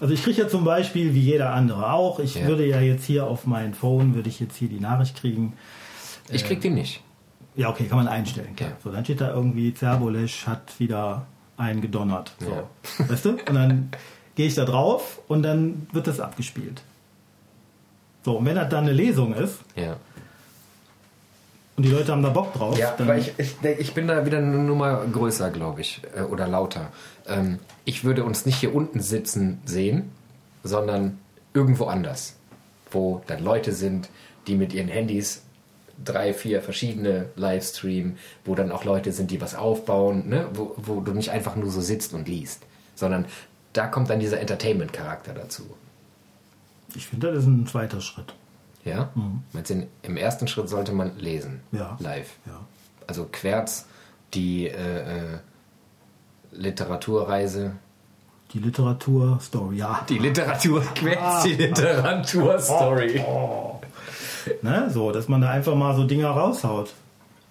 Also 0.00 0.12
ich 0.12 0.22
kriege 0.24 0.42
ja 0.42 0.48
zum 0.48 0.64
Beispiel, 0.64 1.14
wie 1.14 1.20
jeder 1.20 1.52
andere 1.52 1.92
auch, 1.92 2.18
ich 2.18 2.34
Ja. 2.34 2.46
würde 2.46 2.66
ja 2.66 2.80
jetzt 2.80 3.04
hier 3.04 3.26
auf 3.26 3.46
mein 3.46 3.74
Phone, 3.74 4.14
würde 4.14 4.28
ich 4.28 4.40
jetzt 4.40 4.56
hier 4.56 4.68
die 4.68 4.80
Nachricht 4.80 5.16
kriegen. 5.16 5.52
Ich 6.30 6.44
krieg 6.44 6.60
die 6.62 6.70
nicht. 6.70 7.00
Ja, 7.54 7.68
okay, 7.68 7.84
kann 7.84 7.98
man 7.98 8.08
einstellen. 8.08 8.56
Klar. 8.56 8.70
Ja. 8.70 8.76
So, 8.82 8.90
dann 8.90 9.04
steht 9.04 9.20
da 9.20 9.32
irgendwie, 9.32 9.72
Zerbolesch 9.72 10.46
hat 10.46 10.80
wieder 10.80 11.26
einen 11.56 11.80
gedonnert. 11.80 12.32
So. 12.40 12.50
Ja. 12.50 12.68
Weißt 13.08 13.24
du? 13.24 13.30
Und 13.30 13.54
dann 13.54 13.90
gehe 14.34 14.46
ich 14.48 14.54
da 14.54 14.64
drauf 14.64 15.20
und 15.28 15.42
dann 15.44 15.86
wird 15.92 16.08
das 16.08 16.18
abgespielt. 16.18 16.82
So, 18.24 18.38
und 18.38 18.46
wenn 18.46 18.56
das 18.56 18.68
dann 18.70 18.84
eine 18.84 18.92
Lesung 18.92 19.34
ist 19.34 19.58
Ja. 19.76 19.96
Und 21.76 21.84
die 21.84 21.90
Leute 21.90 22.12
haben 22.12 22.22
da 22.22 22.30
Bock 22.30 22.52
drauf, 22.52 22.78
Ja, 22.78 22.94
aber 22.96 23.16
ich, 23.16 23.32
ich, 23.36 23.56
ich 23.62 23.94
bin 23.94 24.06
da 24.06 24.24
wieder 24.24 24.38
eine 24.38 24.58
Nummer 24.58 25.04
größer, 25.10 25.50
glaube 25.50 25.80
ich, 25.80 26.02
äh, 26.16 26.22
oder 26.22 26.46
lauter. 26.46 26.92
Ähm, 27.26 27.58
ich 27.84 28.04
würde 28.04 28.24
uns 28.24 28.46
nicht 28.46 28.56
hier 28.56 28.74
unten 28.74 29.00
sitzen 29.00 29.60
sehen, 29.64 30.12
sondern 30.62 31.18
irgendwo 31.52 31.86
anders, 31.86 32.36
wo 32.90 33.22
dann 33.26 33.42
Leute 33.42 33.72
sind, 33.72 34.08
die 34.46 34.54
mit 34.54 34.72
ihren 34.72 34.88
Handys 34.88 35.42
drei, 36.04 36.32
vier 36.32 36.62
verschiedene 36.62 37.26
Livestream, 37.36 38.16
wo 38.44 38.54
dann 38.54 38.70
auch 38.70 38.84
Leute 38.84 39.12
sind, 39.12 39.30
die 39.30 39.40
was 39.40 39.54
aufbauen, 39.54 40.28
ne? 40.28 40.46
wo, 40.54 40.74
wo 40.76 41.00
du 41.00 41.12
nicht 41.12 41.30
einfach 41.30 41.56
nur 41.56 41.70
so 41.70 41.80
sitzt 41.80 42.14
und 42.14 42.28
liest, 42.28 42.62
sondern 42.94 43.26
da 43.72 43.86
kommt 43.86 44.10
dann 44.10 44.20
dieser 44.20 44.40
Entertainment-Charakter 44.40 45.34
dazu. 45.34 45.64
ich 46.94 47.06
finde, 47.06 47.32
das 47.32 47.44
ist 47.44 47.46
ein 47.48 47.66
zweiter 47.66 48.00
Schritt. 48.00 48.34
Ja? 48.84 49.10
Meinst 49.52 49.70
du, 49.70 49.86
Im 50.02 50.16
ersten 50.16 50.46
Schritt 50.48 50.68
sollte 50.68 50.92
man 50.92 51.18
lesen, 51.18 51.60
Ja. 51.72 51.96
live. 52.00 52.30
Ja. 52.46 52.60
also 53.06 53.26
Querz, 53.30 53.86
die 54.34 54.66
äh, 54.68 54.72
äh, 55.34 55.38
Literaturreise, 56.52 57.72
Die 58.52 58.58
Literatur-Story, 58.58 59.76
ja. 59.76 60.04
die 60.08 60.18
Literatur 60.18 60.82
Querz, 60.94 61.42
die 61.44 61.54
Literaturstory. 61.54 63.20
Oh. 63.26 63.80
ne? 64.62 64.90
So, 64.90 65.10
dass 65.12 65.28
man 65.28 65.40
da 65.40 65.50
einfach 65.50 65.74
mal 65.74 65.96
so 65.96 66.04
Dinger 66.04 66.28
raushaut. 66.30 66.92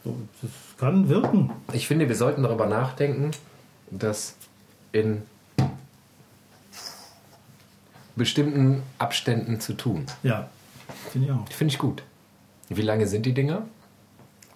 So, 0.04 0.15
das 0.41 0.52
kann 0.78 1.10
wirken. 1.10 1.52
Ich 1.74 1.88
finde, 1.88 2.08
wir 2.10 2.15
sollten 2.15 2.43
darüber 2.43 2.67
nachdenken, 2.67 3.32
das 3.91 4.36
in 4.91 5.24
bestimmten 8.15 8.84
Abständen 9.00 9.60
zu 9.60 9.74
tun. 9.74 10.06
Ja, 10.22 10.48
finde 11.13 11.28
ich 11.28 11.34
auch. 11.34 11.47
Finde 11.52 11.71
ich 11.73 11.80
gut. 11.80 12.04
Wie 12.69 12.82
lange 12.82 13.08
sind 13.08 13.26
die 13.26 13.34
Dinger? 13.34 13.65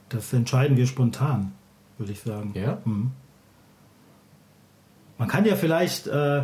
Das 0.09 0.31
entscheiden 0.33 0.75
wir 0.77 0.87
spontan, 0.87 1.53
würde 1.97 2.11
ich 2.11 2.19
sagen. 2.21 2.51
Ja? 2.55 2.79
Mhm. 2.85 3.11
Man 5.17 5.27
kann 5.27 5.45
ja 5.45 5.55
vielleicht, 5.55 6.07
äh, 6.07 6.43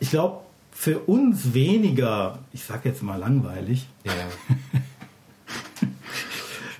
ich 0.00 0.10
glaube, 0.10 0.40
für 0.72 0.98
uns 1.00 1.54
weniger, 1.54 2.38
ich 2.52 2.64
sag 2.64 2.84
jetzt 2.84 3.02
mal 3.02 3.16
langweilig, 3.16 3.86
Ja. 4.04 4.12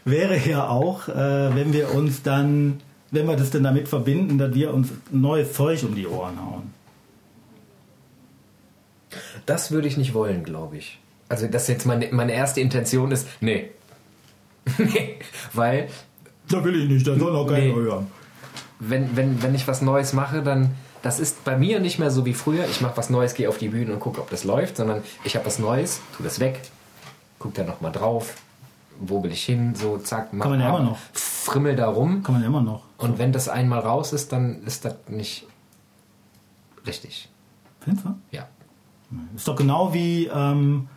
wäre 0.04 0.38
ja 0.38 0.68
auch, 0.68 1.08
äh, 1.08 1.54
wenn 1.54 1.72
wir 1.72 1.94
uns 1.94 2.22
dann, 2.22 2.80
wenn 3.10 3.26
wir 3.26 3.36
das 3.36 3.50
denn 3.50 3.64
damit 3.64 3.88
verbinden, 3.88 4.38
dass 4.38 4.54
wir 4.54 4.72
uns 4.72 4.88
neues 5.10 5.52
Zeug 5.52 5.82
um 5.84 5.94
die 5.94 6.06
Ohren 6.06 6.40
hauen. 6.40 6.74
Das 9.46 9.70
würde 9.70 9.88
ich 9.88 9.96
nicht 9.96 10.14
wollen, 10.14 10.44
glaube 10.44 10.76
ich. 10.76 10.98
Also, 11.28 11.46
das 11.48 11.66
jetzt 11.68 11.86
meine, 11.86 12.08
meine 12.12 12.32
erste 12.32 12.60
Intention 12.60 13.10
ist, 13.12 13.26
nee. 13.40 13.70
nee. 14.78 15.16
Weil, 15.52 15.88
Da 16.48 16.62
will 16.64 16.82
ich 16.82 16.88
nicht, 16.88 17.06
da 17.06 17.18
soll 17.18 17.34
auch 17.34 17.46
keiner 17.46 17.60
Nee. 17.66 17.74
hören. 17.74 18.06
wenn, 18.78 19.16
wenn, 19.16 19.42
wenn 19.42 19.54
ich 19.54 19.66
was 19.66 19.82
Neues 19.82 20.12
mache, 20.12 20.42
dann, 20.42 20.74
das 21.02 21.18
ist 21.20 21.44
bei 21.44 21.56
mir 21.56 21.80
nicht 21.80 21.98
mehr 21.98 22.10
so 22.10 22.24
wie 22.26 22.34
früher. 22.34 22.64
Ich 22.68 22.80
mache 22.80 22.96
was 22.96 23.10
Neues, 23.10 23.34
gehe 23.34 23.48
auf 23.48 23.58
die 23.58 23.68
Bühne 23.68 23.92
und 23.92 24.00
gucke, 24.00 24.20
ob 24.20 24.30
das 24.30 24.44
läuft, 24.44 24.76
sondern 24.76 25.02
ich 25.24 25.34
habe 25.36 25.46
was 25.46 25.58
Neues, 25.58 26.00
tu 26.16 26.22
das 26.22 26.38
weg, 26.40 26.60
guck 27.38 27.54
da 27.54 27.64
nochmal 27.64 27.92
drauf, 27.92 28.34
wo 29.00 29.22
will 29.22 29.32
ich 29.32 29.44
hin, 29.44 29.74
so 29.74 29.98
zack, 29.98 30.32
mach 30.32 30.44
Kann 30.44 30.52
man 30.52 30.60
ja 30.60 30.68
ab, 30.72 30.78
immer 30.78 30.90
noch. 30.90 30.98
frimmel 31.12 31.74
da 31.76 31.88
rum. 31.88 32.22
Kann 32.22 32.34
man 32.34 32.42
ja 32.42 32.48
immer 32.48 32.62
noch. 32.62 32.82
Und 32.98 33.18
wenn 33.18 33.32
das 33.32 33.48
einmal 33.48 33.80
raus 33.80 34.12
ist, 34.12 34.32
dann 34.32 34.62
ist 34.64 34.84
das 34.84 34.94
nicht 35.08 35.46
richtig. 36.86 37.28
Findest 37.80 38.06
du? 38.06 38.14
Ja. 38.30 38.46
Ist 39.36 39.46
doch 39.46 39.56
genau 39.56 39.92
wie, 39.94 40.26
ähm, 40.26 40.88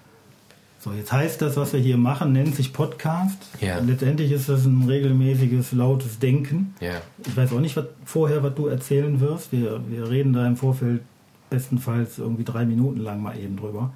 so 0.80 0.94
jetzt 0.94 1.12
heißt 1.12 1.42
das, 1.42 1.58
was 1.58 1.74
wir 1.74 1.80
hier 1.82 1.98
machen, 1.98 2.32
nennt 2.32 2.56
sich 2.56 2.72
Podcast. 2.72 3.38
Ja. 3.60 3.80
Letztendlich 3.80 4.32
ist 4.32 4.48
das 4.48 4.66
ein 4.66 4.86
regelmäßiges, 4.88 5.74
lautes 5.74 6.20
Denken. 6.20 6.74
Ja. 6.80 7.02
Ich 7.28 7.36
weiß 7.36 7.52
auch 7.52 7.60
nicht 7.60 7.76
was, 7.76 7.86
vorher, 8.06 8.44
was 8.44 8.56
du 8.56 8.68
erzählen 8.68 9.20
wirst. 9.20 9.52
Wir, 9.52 9.82
wir 9.90 10.10
reden 10.10 10.32
da 10.32 10.48
im 10.48 10.56
Vorfeld 10.56 11.02
bestenfalls 11.50 12.18
irgendwie 12.18 12.46
drei 12.46 12.66
Minuten 12.66 13.02
lang 13.02 13.22
mal 13.22 13.38
eben 13.38 13.58
drüber. 13.58 13.92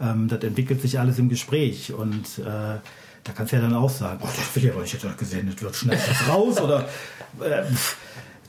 Ähm, 0.00 0.28
das 0.28 0.42
entwickelt 0.42 0.80
sich 0.80 0.98
alles 0.98 1.18
im 1.18 1.28
Gespräch 1.28 1.92
und 1.92 2.38
äh, 2.38 2.78
da 3.24 3.32
kannst 3.34 3.52
du 3.52 3.56
ja 3.56 3.62
dann 3.62 3.74
auch 3.74 3.90
sagen, 3.90 4.20
oh, 4.22 4.28
das 4.34 4.54
will 4.56 4.64
ich 4.64 4.72
aber 4.72 4.82
nicht, 4.82 4.94
dass 4.94 5.02
das 5.02 5.16
gesendet 5.16 5.62
wird, 5.62 5.76
schneid 5.76 5.98
das 6.08 6.28
raus 6.28 6.60
oder 6.60 6.88
äh, 7.40 7.64
pff, 7.64 7.96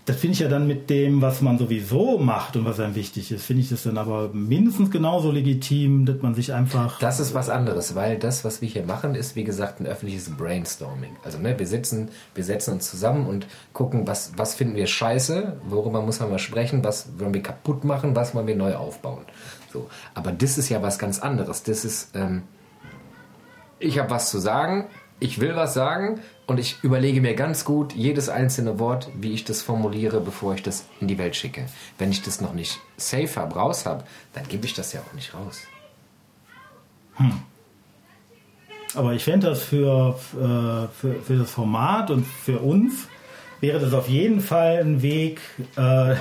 das 0.05 0.17
finde 0.17 0.33
ich 0.33 0.39
ja 0.39 0.47
dann 0.47 0.67
mit 0.67 0.91
dem, 0.91 1.23
was 1.23 1.41
man 1.41 1.57
sowieso 1.57 2.19
macht 2.19 2.55
und 2.55 2.65
was 2.65 2.79
einem 2.79 2.93
wichtig 2.93 3.31
ist, 3.31 3.43
finde 3.43 3.63
ich 3.63 3.69
das 3.69 3.83
dann 3.83 3.97
aber 3.97 4.29
mindestens 4.33 4.91
genauso 4.91 5.31
legitim, 5.31 6.05
dass 6.05 6.21
man 6.21 6.35
sich 6.35 6.53
einfach 6.53 6.99
Das 6.99 7.19
ist 7.19 7.33
was 7.33 7.49
anderes, 7.49 7.95
weil 7.95 8.19
das, 8.19 8.45
was 8.45 8.61
wir 8.61 8.69
hier 8.69 8.85
machen, 8.85 9.15
ist 9.15 9.35
wie 9.35 9.43
gesagt 9.43 9.79
ein 9.79 9.87
öffentliches 9.87 10.29
Brainstorming. 10.29 11.15
Also 11.23 11.39
ne, 11.39 11.57
wir 11.57 11.65
sitzen, 11.65 12.09
wir 12.35 12.43
setzen 12.43 12.75
uns 12.75 12.89
zusammen 12.89 13.25
und 13.25 13.47
gucken, 13.73 14.05
was, 14.05 14.33
was 14.37 14.53
finden 14.53 14.75
wir 14.75 14.85
scheiße, 14.85 15.59
worüber 15.67 16.03
muss 16.03 16.19
man 16.19 16.29
mal 16.29 16.39
sprechen, 16.39 16.83
was 16.83 17.07
wollen 17.17 17.33
wir 17.33 17.41
kaputt 17.41 17.83
machen, 17.83 18.15
was 18.15 18.35
wollen 18.35 18.45
wir 18.45 18.55
neu 18.55 18.75
aufbauen. 18.75 19.23
So. 19.73 19.89
Aber 20.13 20.31
das 20.31 20.59
ist 20.59 20.69
ja 20.69 20.83
was 20.83 20.99
ganz 20.99 21.17
anderes. 21.17 21.63
Das 21.63 21.83
ist, 21.83 22.15
ähm, 22.15 22.43
ich 23.79 23.97
habe 23.97 24.11
was 24.11 24.29
zu 24.29 24.37
sagen, 24.37 24.85
ich 25.19 25.39
will 25.39 25.55
was 25.55 25.73
sagen 25.73 26.19
und 26.45 26.59
ich 26.59 26.83
überlege 26.83 27.21
mir 27.21 27.35
ganz 27.35 27.65
gut 27.65 27.93
jedes 27.93 28.29
einzelne 28.29 28.79
Wort, 28.79 29.09
wie 29.15 29.33
ich 29.33 29.45
das 29.45 29.61
formuliere, 29.61 30.19
bevor 30.19 30.53
ich 30.53 30.63
das 30.63 30.85
in 30.99 31.07
die 31.07 31.17
Welt 31.17 31.35
schicke. 31.35 31.65
Wenn 31.97 32.11
ich 32.11 32.21
das 32.21 32.41
noch 32.41 32.53
nicht 32.53 32.79
safe 32.97 33.35
habe, 33.37 33.55
raus 33.55 33.85
habe, 33.85 34.03
dann 34.33 34.47
gebe 34.47 34.65
ich 34.65 34.73
das 34.73 34.93
ja 34.93 35.01
auch 35.01 35.13
nicht 35.13 35.33
raus. 35.33 35.61
Aber 38.93 39.13
ich 39.13 39.23
fände 39.23 39.47
das 39.47 39.63
für, 39.63 40.17
äh, 40.33 40.93
für, 40.93 41.21
für 41.21 41.37
das 41.37 41.51
Format 41.51 42.11
und 42.11 42.25
für 42.25 42.59
uns 42.59 43.07
wäre 43.61 43.79
das 43.79 43.93
auf 43.93 44.09
jeden 44.09 44.41
Fall 44.41 44.79
ein 44.79 45.01
Weg, 45.01 45.39
äh, 45.75 46.15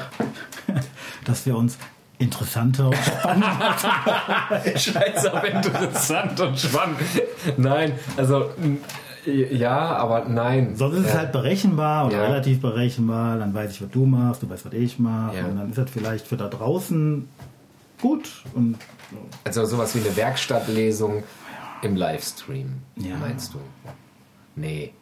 dass 1.24 1.46
wir 1.46 1.56
uns 1.56 1.78
interessanter 2.18 2.86
und 2.88 2.96
spannender 2.96 3.76
Scheiß 4.76 5.26
auf 5.26 5.44
interessant 5.44 6.40
und 6.40 6.58
spannend. 6.58 6.98
Nein, 7.56 7.92
also 8.16 8.50
ja, 9.26 9.96
aber 9.96 10.26
nein. 10.28 10.76
Sonst 10.76 10.96
ist 10.98 11.06
es 11.06 11.12
Ja. 11.12 11.18
halt 11.20 11.32
berechenbar 11.32 12.06
oder 12.06 12.16
Ja. 12.18 12.22
relativ 12.24 12.60
berechenbar. 12.60 13.38
Dann 13.38 13.54
weiß 13.54 13.72
ich, 13.72 13.82
was 13.82 13.90
du 13.90 14.04
machst, 14.06 14.42
du 14.42 14.50
weißt, 14.50 14.66
was 14.66 14.72
ich 14.74 14.98
mache. 14.98 15.36
Ja. 15.38 15.44
Und 15.46 15.56
dann 15.56 15.70
ist 15.70 15.78
das 15.78 15.90
vielleicht 15.90 16.26
für 16.26 16.36
da 16.36 16.48
draußen 16.48 17.26
gut. 18.00 18.44
Und 18.54 18.76
Also 19.44 19.64
sowas 19.64 19.94
wie 19.94 20.00
eine 20.06 20.14
Werkstattlesung 20.16 21.22
im 21.82 21.96
Livestream, 21.96 22.74
meinst 23.20 23.54
du? 23.54 23.58
Nee. 24.56 24.92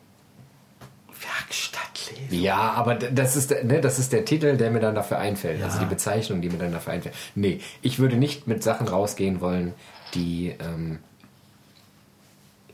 Werkstattlesen. 1.23 2.41
Ja, 2.43 2.73
aber 2.73 2.95
das 2.97 3.37
ist, 3.37 3.51
der- 3.51 3.65
ne, 3.65 3.81
das 3.81 3.99
ist 3.99 4.13
der 4.13 4.25
Titel, 4.25 4.57
der 4.57 4.71
mir 4.71 4.81
dann 4.81 4.95
dafür 4.95 5.19
einfällt. 5.19 5.61
Ja. 5.61 5.67
Also 5.67 5.79
die 5.79 5.85
Bezeichnung, 5.87 6.41
die 6.43 6.49
mir 6.51 6.59
dann 6.59 6.73
dafür 6.73 6.93
einfällt. 6.93 7.15
Nee, 7.35 7.61
ich 7.83 7.99
würde 7.99 8.17
nicht 8.17 8.47
mit 8.47 8.63
Sachen 8.63 8.89
rausgehen 8.89 9.41
wollen, 9.41 9.75
die 10.15 10.55
ähm, 10.59 10.99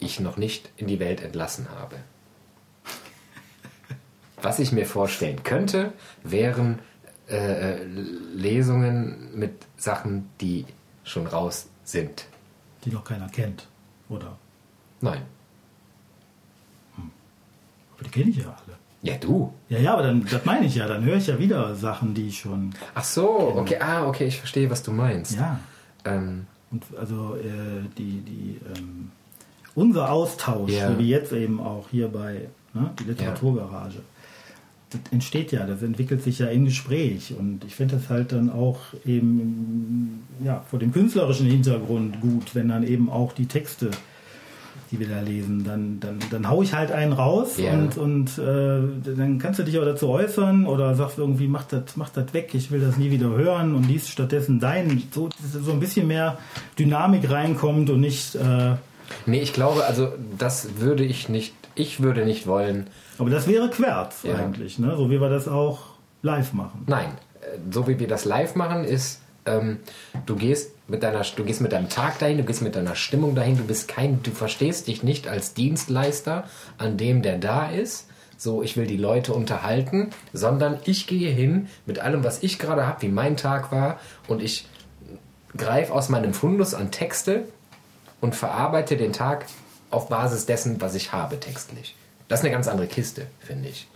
ich 0.00 0.20
noch 0.20 0.36
nicht 0.36 0.70
in 0.76 0.86
die 0.86 0.98
Welt 1.00 1.20
entlassen 1.22 1.68
habe. 1.78 1.96
Was 4.42 4.58
ich 4.58 4.72
mir 4.72 4.86
vorstellen 4.86 5.42
könnte, 5.42 5.92
wären 6.22 6.78
äh, 7.28 7.82
Lesungen 8.34 9.36
mit 9.38 9.52
Sachen, 9.76 10.28
die 10.40 10.64
schon 11.04 11.26
raus 11.26 11.68
sind. 11.84 12.26
Die 12.84 12.90
noch 12.90 13.04
keiner 13.04 13.28
kennt. 13.28 13.66
Oder? 14.08 14.38
Nein. 15.00 15.22
Die 18.08 18.20
kenne 18.20 18.30
ich 18.30 18.36
ja 18.38 18.44
alle. 18.46 18.76
Ja, 19.02 19.14
du. 19.16 19.52
Ja, 19.68 19.78
ja, 19.78 19.92
aber 19.92 20.02
dann, 20.02 20.24
das 20.28 20.44
meine 20.44 20.66
ich 20.66 20.74
ja. 20.74 20.88
Dann 20.88 21.04
höre 21.04 21.16
ich 21.16 21.26
ja 21.26 21.38
wieder 21.38 21.74
Sachen, 21.74 22.14
die 22.14 22.28
ich 22.28 22.38
schon. 22.40 22.70
Ach 22.94 23.04
so, 23.04 23.54
okay, 23.56 23.76
ah, 23.80 24.06
okay, 24.06 24.26
ich 24.26 24.38
verstehe, 24.38 24.68
was 24.70 24.82
du 24.82 24.90
meinst. 24.92 25.36
Ja. 25.36 25.60
Ähm, 26.04 26.46
Und 26.70 26.84
also 26.98 27.36
äh, 27.36 27.86
die, 27.96 28.20
die, 28.22 28.60
ähm, 28.76 29.10
unser 29.74 30.10
Austausch, 30.10 30.72
Ja. 30.72 30.90
so 30.90 30.98
wie 30.98 31.08
jetzt 31.10 31.32
eben 31.32 31.60
auch 31.60 31.86
hier 31.90 32.08
bei 32.08 32.48
ne, 32.74 32.90
die 32.98 33.04
Literaturgarage, 33.04 34.00
das 34.90 35.00
entsteht 35.12 35.52
ja, 35.52 35.66
das 35.66 35.82
entwickelt 35.82 36.22
sich 36.22 36.38
ja 36.40 36.46
im 36.48 36.64
Gespräch. 36.64 37.34
Und 37.38 37.62
ich 37.64 37.74
finde 37.76 37.96
das 37.96 38.08
halt 38.08 38.32
dann 38.32 38.50
auch 38.50 38.78
eben 39.06 40.24
ja, 40.42 40.64
vor 40.68 40.78
dem 40.78 40.92
künstlerischen 40.92 41.46
Hintergrund 41.46 42.20
gut, 42.20 42.54
wenn 42.54 42.68
dann 42.68 42.82
eben 42.84 43.10
auch 43.10 43.32
die 43.32 43.46
Texte, 43.46 43.90
die 44.90 44.98
wir 45.00 45.08
da 45.08 45.20
lesen, 45.20 45.64
dann, 45.64 46.00
dann, 46.00 46.18
dann 46.30 46.48
hau 46.48 46.62
ich 46.62 46.72
halt 46.72 46.90
einen 46.92 47.12
raus 47.12 47.58
Ja. 47.58 47.72
und, 47.72 47.96
und 47.98 48.38
äh, 48.38 49.12
dann 49.16 49.38
kannst 49.38 49.58
du 49.58 49.62
dich 49.64 49.78
auch 49.78 49.84
dazu 49.84 50.08
äußern 50.08 50.66
oder 50.66 50.94
sagst 50.94 51.18
irgendwie, 51.18 51.46
mach 51.46 51.64
das, 51.64 51.96
mach 51.96 52.08
das 52.08 52.32
weg, 52.32 52.50
ich 52.54 52.70
will 52.70 52.80
das 52.80 52.96
nie 52.96 53.10
wieder 53.10 53.28
hören 53.28 53.74
und 53.74 53.86
liest 53.86 54.08
stattdessen 54.08 54.60
dein, 54.60 55.02
so, 55.14 55.28
dass 55.28 55.52
so 55.62 55.72
ein 55.72 55.80
bisschen 55.80 56.06
mehr 56.06 56.38
Dynamik 56.78 57.30
reinkommt 57.30 57.90
und 57.90 58.00
nicht, 58.00 58.34
äh, 58.34 58.76
nee, 59.26 59.40
ich 59.40 59.52
glaube, 59.52 59.84
also 59.84 60.08
das 60.38 60.68
würde 60.78 61.04
ich 61.04 61.28
nicht, 61.28 61.52
ich 61.74 62.02
würde 62.02 62.24
nicht 62.24 62.46
wollen, 62.46 62.86
aber 63.18 63.30
das 63.30 63.46
wäre 63.46 63.68
Querz 63.68 64.22
Ja. 64.22 64.36
eigentlich, 64.36 64.78
ne? 64.78 64.94
so 64.96 65.10
wie 65.10 65.20
wir 65.20 65.28
das 65.28 65.48
auch 65.48 65.80
live 66.22 66.52
machen. 66.54 66.84
nein, 66.86 67.08
äh, 67.42 67.58
so 67.70 67.86
wie 67.86 67.98
wir 68.00 68.08
das 68.08 68.24
live 68.24 68.54
machen, 68.54 68.84
ist, 68.84 69.20
ähm, 69.48 69.78
du 70.26 70.36
gehst 70.36 70.72
mit 70.88 71.02
deiner, 71.02 71.22
du 71.22 71.44
gehst 71.44 71.60
mit 71.60 71.72
deinem 71.72 71.88
Tag 71.88 72.18
dahin, 72.18 72.38
du 72.38 72.44
gehst 72.44 72.62
mit 72.62 72.76
deiner 72.76 72.94
Stimmung 72.94 73.34
dahin, 73.34 73.56
du 73.56 73.64
bist 73.64 73.88
kein, 73.88 74.22
du 74.22 74.30
verstehst 74.30 74.86
dich 74.86 75.02
nicht 75.02 75.28
als 75.28 75.54
Dienstleister 75.54 76.44
an 76.78 76.96
dem, 76.96 77.22
der 77.22 77.38
da 77.38 77.70
ist. 77.70 78.06
So, 78.36 78.62
ich 78.62 78.76
will 78.76 78.86
die 78.86 78.96
Leute 78.96 79.32
unterhalten, 79.32 80.10
sondern 80.32 80.78
ich 80.84 81.08
gehe 81.08 81.30
hin 81.30 81.68
mit 81.86 81.98
allem, 81.98 82.22
was 82.22 82.42
ich 82.44 82.60
gerade 82.60 82.86
habe, 82.86 83.02
wie 83.02 83.08
mein 83.08 83.36
Tag 83.36 83.72
war, 83.72 83.98
und 84.28 84.40
ich 84.40 84.68
greife 85.56 85.92
aus 85.92 86.08
meinem 86.08 86.34
Fundus 86.34 86.72
an 86.72 86.92
Texte 86.92 87.48
und 88.20 88.36
verarbeite 88.36 88.96
den 88.96 89.12
Tag 89.12 89.46
auf 89.90 90.08
Basis 90.08 90.46
dessen, 90.46 90.80
was 90.80 90.94
ich 90.94 91.12
habe 91.12 91.40
textlich. 91.40 91.96
Das 92.28 92.40
ist 92.40 92.44
eine 92.44 92.52
ganz 92.52 92.68
andere 92.68 92.86
Kiste, 92.86 93.26
finde 93.40 93.70
ich. 93.70 93.88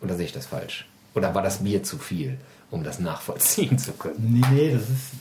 Oder 0.00 0.14
sehe 0.14 0.26
ich 0.26 0.32
das 0.32 0.46
falsch? 0.46 0.88
Oder 1.14 1.34
war 1.34 1.42
das 1.42 1.60
mir 1.60 1.82
zu 1.82 1.98
viel, 1.98 2.38
um 2.70 2.82
das 2.84 2.98
nachvollziehen 2.98 3.78
zu 3.78 3.92
können? 3.92 4.16
Nee, 4.40 4.46
nee, 4.52 4.70
das 4.72 4.82
ist, 4.82 5.12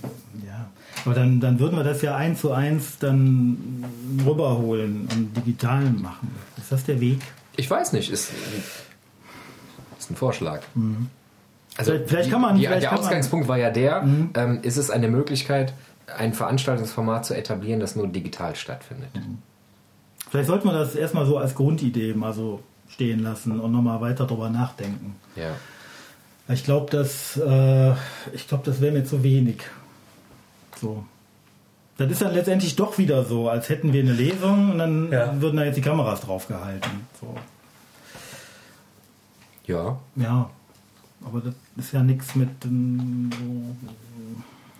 ja. 0.45 0.65
Aber 1.05 1.13
dann, 1.13 1.39
dann 1.39 1.59
würden 1.59 1.77
wir 1.77 1.83
das 1.83 2.01
ja 2.01 2.15
eins 2.15 2.41
zu 2.41 2.51
eins 2.51 2.97
dann 2.99 3.83
rüberholen 4.25 5.07
und 5.13 5.37
digital 5.37 5.83
machen. 5.91 6.33
Ist 6.57 6.71
das 6.71 6.83
der 6.85 6.99
Weg? 6.99 7.19
Ich 7.57 7.69
weiß 7.69 7.93
nicht, 7.93 8.09
ist, 8.11 8.31
ist 9.99 10.11
ein 10.11 10.15
Vorschlag. 10.15 10.61
Also 11.77 11.91
Vielleicht- 11.91 12.09
vielleicht 12.09 12.31
kann 12.31 12.41
man- 12.41 12.55
Die, 12.55 12.63
der 12.63 12.79
kann 12.81 12.95
man- 12.95 12.99
Ausgangspunkt 13.03 13.47
war 13.47 13.57
ja 13.57 13.69
der, 13.69 14.01
ähm, 14.03 14.59
ist 14.61 14.77
es 14.77 14.89
eine 14.89 15.07
Möglichkeit, 15.07 15.73
ein 16.17 16.33
Veranstaltungsformat 16.33 17.25
zu 17.25 17.35
etablieren, 17.35 17.79
das 17.79 17.95
nur 17.95 18.07
digital 18.07 18.55
stattfindet. 18.55 19.09
Vielleicht 20.29 20.47
sollte 20.47 20.65
man 20.65 20.75
das 20.75 20.95
erstmal 20.95 21.25
so 21.25 21.37
als 21.37 21.55
Grundidee 21.55 22.13
mal 22.13 22.33
so 22.33 22.61
stehen 22.87 23.21
lassen 23.23 23.59
und 23.59 23.71
nochmal 23.71 23.99
weiter 24.01 24.25
darüber 24.25 24.49
nachdenken. 24.49 25.15
Ja. 25.35 25.51
Ich 26.47 26.63
glaube, 26.63 26.91
das, 26.91 27.37
äh, 27.37 27.91
ich 28.33 28.47
glaube, 28.47 28.63
das 28.65 28.79
wäre 28.81 28.91
mir 28.93 29.03
zu 29.03 29.23
wenig. 29.23 29.57
So. 30.79 31.03
Das 31.97 32.11
ist 32.11 32.21
dann 32.21 32.33
letztendlich 32.33 32.75
doch 32.75 32.97
wieder 32.97 33.23
so, 33.23 33.49
als 33.49 33.69
hätten 33.69 33.93
wir 33.93 34.03
eine 34.03 34.13
Lesung 34.13 34.71
und 34.71 34.77
dann 34.77 35.11
Ja. 35.11 35.39
würden 35.41 35.57
da 35.57 35.63
jetzt 35.63 35.75
die 35.77 35.81
Kameras 35.81 36.21
drauf 36.21 36.47
gehalten. 36.47 37.07
So. 37.19 37.35
Ja, 39.65 39.99
Ja. 40.15 40.49
Aber 41.23 41.41
das 41.41 41.55
ist 41.77 41.91
ja 41.93 42.03
nichts 42.03 42.35
mit 42.35 42.49
ähm, 42.65 43.31
so, 43.33 43.75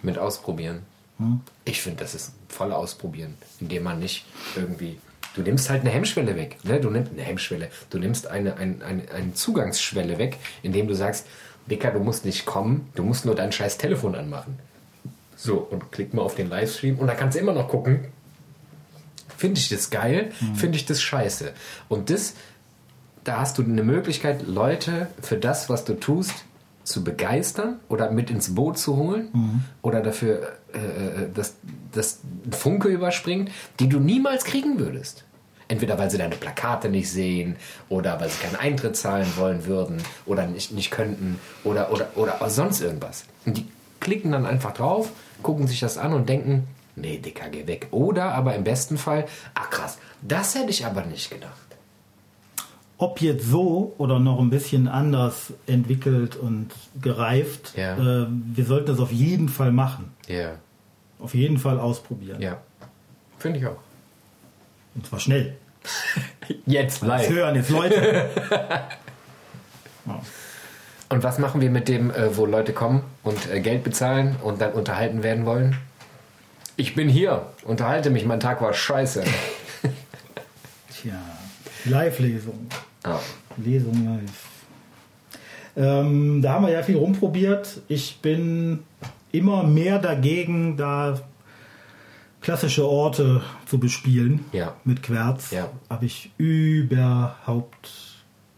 mit 0.03 0.19
ausprobieren. 0.19 0.81
hm? 1.17 1.39
Ich 1.63 1.81
finde, 1.81 2.03
das 2.03 2.13
ist 2.13 2.33
voll 2.49 2.71
ausprobieren, 2.71 3.33
indem 3.59 3.83
man 3.83 3.97
nicht 3.97 4.25
irgendwie. 4.55 4.99
Du 5.33 5.41
nimmst 5.41 5.69
halt 5.71 5.81
eine 5.81 5.89
Hemmschwelle 5.89 6.35
weg. 6.35 6.57
Ne? 6.63 6.79
Du 6.79 6.91
nimmst 6.91 7.11
eine 7.13 7.23
Hemmschwelle. 7.23 7.69
Du 7.89 7.97
nimmst 7.97 8.27
eine, 8.27 8.57
ein, 8.57 8.81
eine, 8.83 9.09
eine 9.11 9.33
Zugangsschwelle 9.33 10.19
weg, 10.19 10.37
indem 10.61 10.87
du 10.87 10.93
sagst, 10.93 11.25
Dicker, 11.69 11.91
du 11.91 11.99
musst 11.99 12.25
nicht 12.25 12.45
kommen, 12.45 12.89
du 12.95 13.03
musst 13.03 13.25
nur 13.25 13.35
dein 13.35 13.51
scheiß 13.51 13.77
Telefon 13.77 14.15
anmachen. 14.15 14.59
So, 15.35 15.57
und 15.57 15.91
klick 15.91 16.13
mal 16.13 16.21
auf 16.21 16.35
den 16.35 16.49
Livestream 16.49 16.97
und 16.97 17.07
da 17.07 17.15
kannst 17.15 17.35
du 17.35 17.41
immer 17.41 17.53
noch 17.53 17.67
gucken, 17.67 18.05
finde 19.37 19.59
ich 19.59 19.69
das 19.69 19.89
geil, 19.89 20.31
finde 20.55 20.77
ich 20.77 20.85
das 20.85 21.01
scheiße. 21.01 21.53
Und 21.89 22.09
das, 22.09 22.35
da 23.23 23.39
hast 23.39 23.57
du 23.57 23.63
eine 23.63 23.83
Möglichkeit, 23.83 24.47
Leute 24.47 25.07
für 25.21 25.37
das, 25.37 25.69
was 25.69 25.83
du 25.83 25.99
tust, 25.99 26.45
zu 26.85 27.03
begeistern 27.03 27.79
oder 27.89 28.11
mit 28.11 28.29
ins 28.29 28.53
Boot 28.53 28.77
zu 28.77 28.95
holen 28.95 29.29
oder 29.81 30.01
dafür, 30.01 30.53
äh, 30.73 30.77
äh, 30.77 31.31
dass, 31.33 31.55
dass 31.91 32.19
ein 32.45 32.53
Funke 32.53 32.89
überspringt, 32.89 33.51
die 33.79 33.89
du 33.89 33.99
niemals 33.99 34.45
kriegen 34.45 34.79
würdest. 34.79 35.25
Entweder 35.67 35.97
weil 35.97 36.11
sie 36.11 36.17
deine 36.19 36.35
Plakate 36.35 36.89
nicht 36.89 37.09
sehen 37.11 37.55
oder 37.89 38.19
weil 38.21 38.29
sie 38.29 38.39
keinen 38.39 38.55
Eintritt 38.55 38.95
zahlen 38.95 39.25
wollen 39.35 39.65
würden 39.65 39.97
oder 40.25 40.45
nicht, 40.45 40.71
nicht 40.71 40.91
könnten 40.91 41.39
oder, 41.63 41.91
oder, 41.91 42.09
oder 42.15 42.37
sonst 42.49 42.81
irgendwas. 42.81 43.25
Und 43.45 43.57
die 43.57 43.65
klicken 43.99 44.31
dann 44.31 44.45
einfach 44.45 44.73
drauf, 44.73 45.11
gucken 45.41 45.65
sich 45.67 45.79
das 45.79 45.97
an 45.97 46.13
und 46.13 46.29
denken, 46.29 46.67
nee, 46.95 47.17
Dicker, 47.17 47.49
geh 47.49 47.65
weg. 47.65 47.87
Oder 47.91 48.35
aber 48.35 48.53
im 48.55 48.63
besten 48.63 48.97
Fall, 48.99 49.25
ach 49.55 49.69
krass, 49.71 49.97
das 50.21 50.53
hätte 50.53 50.69
ich 50.69 50.85
aber 50.85 51.01
nicht 51.03 51.31
gedacht. 51.31 51.51
Ob 52.97 53.19
jetzt 53.21 53.45
so 53.47 53.93
oder 53.97 54.19
noch 54.19 54.39
ein 54.39 54.49
bisschen 54.49 54.87
anders 54.87 55.51
entwickelt 55.67 56.35
und 56.37 56.69
gereift, 57.01 57.73
Ja. 57.75 57.97
äh, 57.97 58.27
wir 58.29 58.65
sollten 58.65 58.85
das 58.87 58.99
auf 58.99 59.11
jeden 59.11 59.49
Fall 59.49 59.71
machen. 59.71 60.11
Ja, 60.27 60.51
Auf 61.19 61.33
jeden 61.33 61.57
Fall 61.57 61.79
ausprobieren. 61.79 62.41
ja. 62.41 62.57
Finde 63.39 63.59
ich 63.59 63.65
auch. 63.67 63.77
Und 64.95 65.05
zwar 65.05 65.19
schnell. 65.19 65.55
Jetzt 66.65 67.03
Das 67.03 67.29
hören 67.29 67.55
jetzt 67.55 67.69
Leute. 67.69 68.29
Ja. 70.07 70.21
Und 71.09 71.23
was 71.23 71.39
machen 71.39 71.61
wir 71.61 71.71
mit 71.71 71.87
dem, 71.87 72.11
äh, 72.11 72.37
wo 72.37 72.45
Leute 72.45 72.73
kommen 72.73 73.01
und 73.23 73.49
äh, 73.51 73.59
Geld 73.59 73.83
bezahlen 73.83 74.35
und 74.43 74.61
dann 74.61 74.73
unterhalten 74.73 75.23
werden 75.23 75.47
wollen? 75.47 75.77
Ich 76.77 76.93
bin 76.93 77.09
hier, 77.09 77.47
unterhalte 77.63 78.11
mich, 78.11 78.23
mein 78.23 78.39
Tag 78.39 78.61
war 78.61 78.71
scheiße. 78.71 79.23
Tja, 80.93 81.19
Live-Lesung. 81.85 82.67
Ah. 83.03 83.17
Lesung 83.57 84.05
live. 84.05 84.47
Ähm, 85.77 86.41
da 86.43 86.53
haben 86.53 86.67
wir 86.67 86.73
ja 86.73 86.83
viel 86.83 86.97
rumprobiert. 86.97 87.81
Ich 87.87 88.19
bin 88.21 88.83
immer 89.31 89.63
mehr 89.63 89.99
dagegen, 89.99 90.77
da 90.77 91.19
klassische 92.45 92.87
Orte 92.87 93.41
zu 93.65 93.79
bespielen 93.79 94.45
Ja. 94.53 94.75
mit 94.83 95.01
Querz. 95.01 95.49
Ja. 95.49 95.67
Habe 95.89 96.05
ich 96.05 96.31
überhaupt 96.37 97.91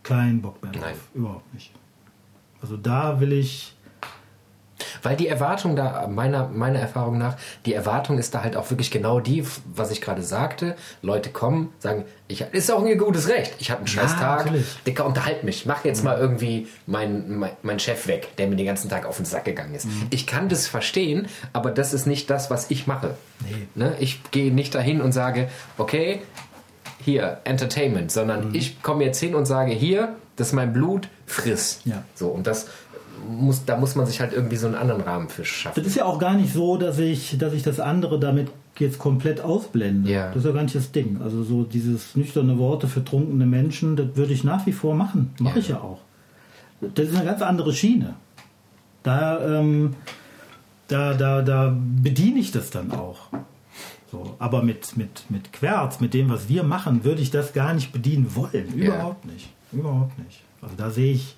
keinen 0.03 0.41
Bock 0.41 0.61
mehr 0.61 0.73
drauf. 0.73 0.83
Nein. 0.83 0.95
Überhaupt 1.15 1.53
nicht. 1.53 1.71
Also 2.61 2.75
da 2.75 3.19
will 3.21 3.31
ich. 3.31 3.76
Weil 5.07 5.15
die 5.15 5.29
Erwartung 5.29 5.77
da, 5.77 6.05
meiner, 6.09 6.49
meiner 6.49 6.79
Erfahrung 6.79 7.17
nach, 7.17 7.37
die 7.65 7.73
Erwartung 7.73 8.17
ist 8.17 8.35
da 8.35 8.43
halt 8.43 8.57
auch 8.57 8.69
wirklich 8.71 8.91
genau 8.91 9.21
die, 9.21 9.45
was 9.73 9.89
ich 9.89 10.01
gerade 10.01 10.21
sagte. 10.21 10.75
Leute 11.01 11.29
kommen, 11.29 11.71
sagen, 11.79 12.03
ich, 12.27 12.41
ist 12.41 12.69
auch 12.69 12.83
ein 12.83 12.97
gutes 12.97 13.29
Recht. 13.29 13.53
Ich 13.59 13.71
habe 13.71 13.79
einen 13.79 13.87
scheiß 13.87 14.17
Tag. 14.17 14.47
natürlich. 14.47 14.65
Dicker, 14.85 15.05
unterhalt 15.05 15.45
mich. 15.45 15.65
Mach 15.65 15.85
jetzt 15.85 16.03
mal 16.03 16.17
irgendwie 16.17 16.67
meinen 16.87 17.39
mein, 17.39 17.51
mein 17.61 17.79
Chef 17.79 18.07
weg, 18.07 18.35
der 18.37 18.47
mir 18.47 18.57
den 18.57 18.65
ganzen 18.65 18.89
Tag 18.89 19.05
auf 19.05 19.15
den 19.15 19.25
Sack 19.25 19.45
gegangen 19.45 19.75
ist. 19.75 19.87
Ich 20.09 20.27
kann 20.27 20.49
das 20.49 20.67
verstehen, 20.67 21.27
aber 21.53 21.71
das 21.71 21.93
ist 21.93 22.05
nicht 22.05 22.29
das, 22.29 22.49
was 22.49 22.69
ich 22.69 22.85
mache. 22.85 23.15
Nee. 23.45 23.67
Ne? 23.75 23.95
Ich 24.01 24.29
gehe 24.31 24.53
nicht 24.53 24.75
dahin 24.75 24.99
und 24.99 25.13
sage, 25.13 25.47
okay, 25.77 26.19
hier, 26.99 27.39
Entertainment, 27.45 28.11
sondern 28.11 28.53
ich 28.53 28.81
komme 28.83 29.05
jetzt 29.05 29.21
hin 29.21 29.35
und 29.35 29.45
sage, 29.45 29.71
hier, 29.71 30.17
das 30.35 30.47
ist 30.47 30.53
mein 30.53 30.73
Blut, 30.73 31.07
friss. 31.25 31.79
Ja. 31.85 32.03
So, 32.13 32.27
und 32.27 32.45
das 32.45 32.67
muss, 33.29 33.65
da 33.65 33.77
muss 33.77 33.95
man 33.95 34.05
sich 34.05 34.19
halt 34.19 34.33
irgendwie 34.33 34.55
so 34.55 34.67
einen 34.67 34.75
anderen 34.75 35.01
Rahmen 35.01 35.29
für 35.29 35.45
schaffen. 35.45 35.79
Das 35.79 35.87
ist 35.87 35.95
ja 35.95 36.05
auch 36.05 36.19
gar 36.19 36.33
nicht 36.35 36.53
so, 36.53 36.77
dass 36.77 36.99
ich, 36.99 37.37
dass 37.37 37.53
ich 37.53 37.63
das 37.63 37.79
andere 37.79 38.19
damit 38.19 38.49
jetzt 38.79 38.99
komplett 38.99 39.41
ausblende. 39.41 40.09
Ja. 40.11 40.27
Das 40.27 40.37
ist 40.37 40.45
ja 40.45 40.51
gar 40.51 40.63
nicht 40.63 40.75
das 40.75 40.91
Ding. 40.91 41.19
Also 41.23 41.43
so 41.43 41.63
dieses 41.63 42.15
nüchterne 42.15 42.57
Worte 42.57 42.87
für 42.87 43.03
trunkene 43.03 43.45
Menschen, 43.45 43.95
das 43.95 44.15
würde 44.15 44.33
ich 44.33 44.43
nach 44.43 44.65
wie 44.65 44.71
vor 44.71 44.93
machen. 44.95 45.33
Mache 45.39 45.55
Ja. 45.55 45.59
ich 45.59 45.67
ja 45.69 45.81
auch. 45.81 45.99
Das 46.81 47.07
ist 47.09 47.15
eine 47.15 47.25
ganz 47.25 47.41
andere 47.41 47.73
Schiene. 47.73 48.13
Da, 49.03 49.59
ähm, 49.59 49.95
da, 50.87 51.13
da, 51.15 51.41
da 51.41 51.75
bediene 51.75 52.39
ich 52.39 52.51
das 52.51 52.69
dann 52.69 52.91
auch. 52.91 53.29
So, 54.11 54.35
aber 54.39 54.63
mit, 54.63 54.95
mit, 54.95 55.25
mit 55.29 55.51
Querz, 55.51 55.99
mit 55.99 56.13
dem, 56.13 56.29
was 56.29 56.47
wir 56.47 56.63
machen, 56.63 57.03
würde 57.03 57.21
ich 57.21 57.31
das 57.31 57.53
gar 57.53 57.73
nicht 57.73 57.91
bedienen 57.91 58.35
wollen. 58.35 58.77
Ja. 58.77 58.85
Überhaupt 58.95 59.25
nicht. 59.25 59.49
Überhaupt 59.73 60.17
nicht. 60.19 60.43
Also 60.61 60.75
da 60.77 60.89
sehe 60.91 61.13
ich 61.13 61.35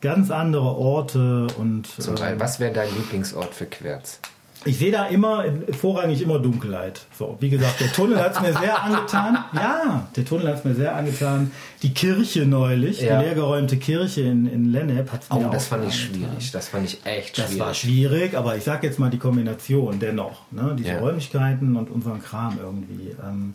ganz 0.00 0.30
andere 0.30 0.76
Orte 0.76 1.46
und 1.58 1.86
Zum 1.86 2.14
ähm, 2.14 2.20
Teil, 2.20 2.40
was 2.40 2.60
wäre 2.60 2.72
dein 2.72 2.88
Lieblingsort 2.96 3.54
für 3.54 3.66
Querz? 3.66 4.20
ich 4.66 4.76
sehe 4.78 4.92
da 4.92 5.06
immer, 5.06 5.42
vorrangig 5.72 6.20
immer 6.20 6.38
Dunkelheit. 6.38 7.06
So, 7.18 7.38
wie 7.40 7.48
gesagt, 7.48 7.80
der 7.80 7.90
Tunnel 7.94 8.18
hat 8.18 8.34
es 8.34 8.40
mir 8.42 8.52
sehr 8.52 8.82
angetan. 8.82 9.38
Ja, 9.54 10.06
der 10.14 10.24
Tunnel 10.26 10.48
hat 10.48 10.56
es 10.58 10.64
mir 10.66 10.74
sehr 10.74 10.94
angetan. 10.94 11.50
Die 11.82 11.94
Kirche 11.94 12.44
neulich, 12.44 13.00
Ja. 13.00 13.18
die 13.20 13.24
leergeräumte 13.24 13.78
Kirche 13.78 14.20
in, 14.20 14.44
in 14.46 14.70
Lennep 14.70 15.12
hat 15.12 15.22
es 15.22 15.30
mir 15.30 15.36
Oh, 15.38 15.46
auch 15.46 15.50
das 15.50 15.66
fand 15.66 15.88
ich 15.88 15.98
schwierig. 15.98 16.50
Das 16.52 16.68
fand 16.68 16.84
ich 16.84 17.06
echt 17.06 17.38
Das 17.38 17.46
schwierig. 17.46 17.60
war 17.60 17.72
schwierig, 17.72 18.36
aber 18.36 18.54
ich 18.54 18.64
sag 18.64 18.82
jetzt 18.82 18.98
mal 18.98 19.08
die 19.08 19.16
Kombination 19.18 19.98
dennoch. 19.98 20.42
Ne? 20.50 20.76
Diese 20.78 20.90
Ja. 20.90 20.98
Räumlichkeiten 20.98 21.74
und 21.76 21.88
unseren 21.90 22.20
Kram 22.22 22.58
irgendwie. 22.62 23.16
Ähm, 23.26 23.54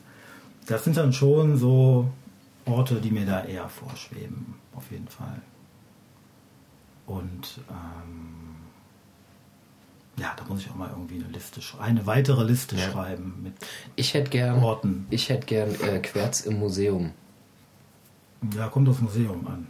das 0.65 0.85
sind 0.85 0.97
dann 0.97 1.13
schon 1.13 1.55
so 1.57 2.07
Orte, 2.65 2.95
die 2.95 3.11
mir 3.11 3.27
da 3.27 3.43
eher 3.45 3.69
vorschweben. 3.69 4.55
Auf 4.75 4.85
jeden 4.89 5.07
Fall. 5.07 5.37
Und 7.05 7.59
ähm, 7.69 8.55
ja, 10.17 10.33
da 10.37 10.43
muss 10.45 10.61
ich 10.61 10.69
auch 10.71 10.75
mal 10.75 10.89
irgendwie 10.89 11.15
eine 11.23 11.31
Liste 11.33 11.59
eine 11.79 12.05
weitere 12.07 12.43
Liste 12.43 12.75
Ja. 12.75 12.89
schreiben 12.91 13.39
mit 13.43 13.53
Ich 13.95 14.13
hätte 14.13 14.29
gern, 14.29 14.63
Orten. 14.63 15.05
ich 15.09 15.29
hätte 15.29 15.45
gern 15.45 15.75
äh, 15.81 15.99
Querz 15.99 16.41
im 16.41 16.57
Museum. 16.59 17.11
Ja, 18.55 18.67
kommt 18.69 18.87
aufs 18.89 19.01
Museum 19.01 19.45
an. 19.47 19.67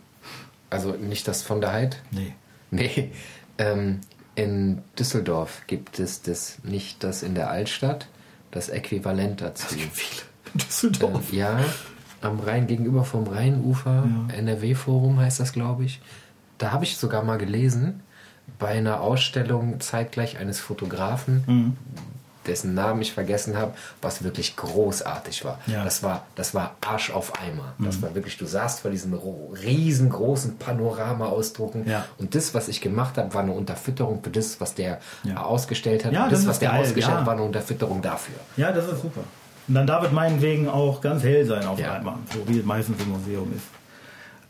Also 0.70 0.92
nicht 0.92 1.28
das 1.28 1.42
von 1.42 1.62
der 1.62 1.72
Heid? 1.74 2.02
Nee. 2.12 2.34
Nee. 2.72 3.12
Ähm, 3.58 4.02
in 4.36 4.82
Düsseldorf 5.00 5.62
gibt 5.68 6.00
es 6.00 6.22
das 6.22 6.60
nicht 6.64 7.04
das 7.04 7.24
in 7.24 7.36
der 7.36 7.50
Altstadt, 7.50 8.08
das 8.52 8.70
Äquivalent 8.70 9.42
dazu. 9.42 9.76
Viele. 9.94 10.22
Düsseldorf. 10.56 11.32
Ähm, 11.32 11.38
ja, 11.38 11.60
am 12.22 12.40
Rhein 12.40 12.68
gegenüber 12.68 13.04
vom 13.06 13.28
Rheinufer, 13.28 14.08
Ja. 14.30 14.34
NRW-Forum 14.36 15.20
heißt 15.20 15.40
das, 15.40 15.54
glaube 15.54 15.86
ich. 15.86 16.02
Da 16.58 16.72
habe 16.72 16.84
ich 16.86 16.98
sogar 16.98 17.24
mal 17.24 17.38
gelesen, 17.38 18.02
bei 18.60 18.70
einer 18.70 19.02
Ausstellung 19.02 19.80
zeitgleich 19.80 20.38
eines 20.38 20.60
Fotografen, 20.60 21.44
Mhm. 21.48 21.78
dessen 22.48 22.76
Namen 22.76 23.02
ich 23.02 23.12
vergessen 23.12 23.58
habe, 23.58 23.74
was 24.04 24.24
wirklich 24.24 24.56
großartig 24.56 25.44
war. 25.44 25.60
Ja. 25.66 25.80
Mhm. 25.82 25.84
Das 25.86 26.04
war. 26.04 26.26
Das 26.36 26.54
war 26.54 26.76
Arsch 26.86 27.10
auf 27.10 27.34
Eimer. 27.42 27.74
Das 27.80 28.02
war 28.04 28.14
wirklich, 28.14 28.38
du 28.38 28.46
saßt 28.46 28.82
vor 28.82 28.92
diesen 28.92 29.14
ro- 29.16 29.52
riesengroßen 29.64 30.58
Panorama-Ausdrucken 30.58 31.90
Ja. 31.90 32.06
und 32.20 32.36
das, 32.36 32.54
was 32.54 32.68
ich 32.68 32.82
gemacht 32.82 33.18
habe, 33.18 33.34
war 33.34 33.42
eine 33.42 33.52
Unterfütterung 33.52 34.22
für 34.24 34.30
das, 34.30 34.62
was 34.62 34.76
der 34.76 35.00
Ja. 35.24 35.42
ausgestellt 35.42 36.06
hat. 36.06 36.14
Ja, 36.14 36.26
und 36.26 36.32
das 36.32 36.46
was 36.46 36.60
der 36.60 36.70
geil, 36.70 36.82
ausgestellt 36.82 37.18
hat, 37.18 37.26
war 37.26 37.34
eine 37.34 37.42
Unterfütterung 37.44 38.02
dafür. 38.04 38.36
Ja, 38.58 38.72
das 38.72 38.86
ist 38.88 39.02
super. 39.02 39.22
Und 39.68 39.74
dann 39.74 39.88
darf 39.88 40.06
es 40.06 40.12
meinetwegen 40.12 40.70
auch 40.70 41.02
ganz 41.02 41.24
hell 41.24 41.44
sein 41.48 41.66
auf 41.66 41.82
einmal, 41.84 42.16
so 42.32 42.48
wie 42.48 42.60
es 42.60 42.66
meistens 42.66 43.02
im 43.02 43.10
Museum 43.10 43.52
ist. 43.56 43.66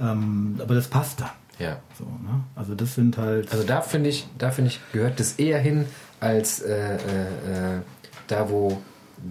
Ähm, 0.02 0.60
aber 0.62 0.76
das 0.76 0.88
passt 0.90 1.22
dann. 1.22 1.30
Ja. 1.60 1.78
So, 1.98 2.04
ne? 2.06 2.44
Also 2.56 2.76
das 2.76 2.96
sind 2.96 3.18
halt. 3.18 3.52
Also 3.52 3.64
da 3.66 3.82
finde 3.82 4.10
ich, 4.10 4.28
da 4.38 4.52
finde 4.52 4.72
ich, 4.72 4.80
gehört 4.92 5.20
das 5.20 5.34
eher 5.34 5.60
hin 5.60 5.86
als 6.20 6.62
äh, 6.62 6.96
äh, 6.96 6.98
äh, 6.98 7.82
da, 8.28 8.50
wo 8.50 8.82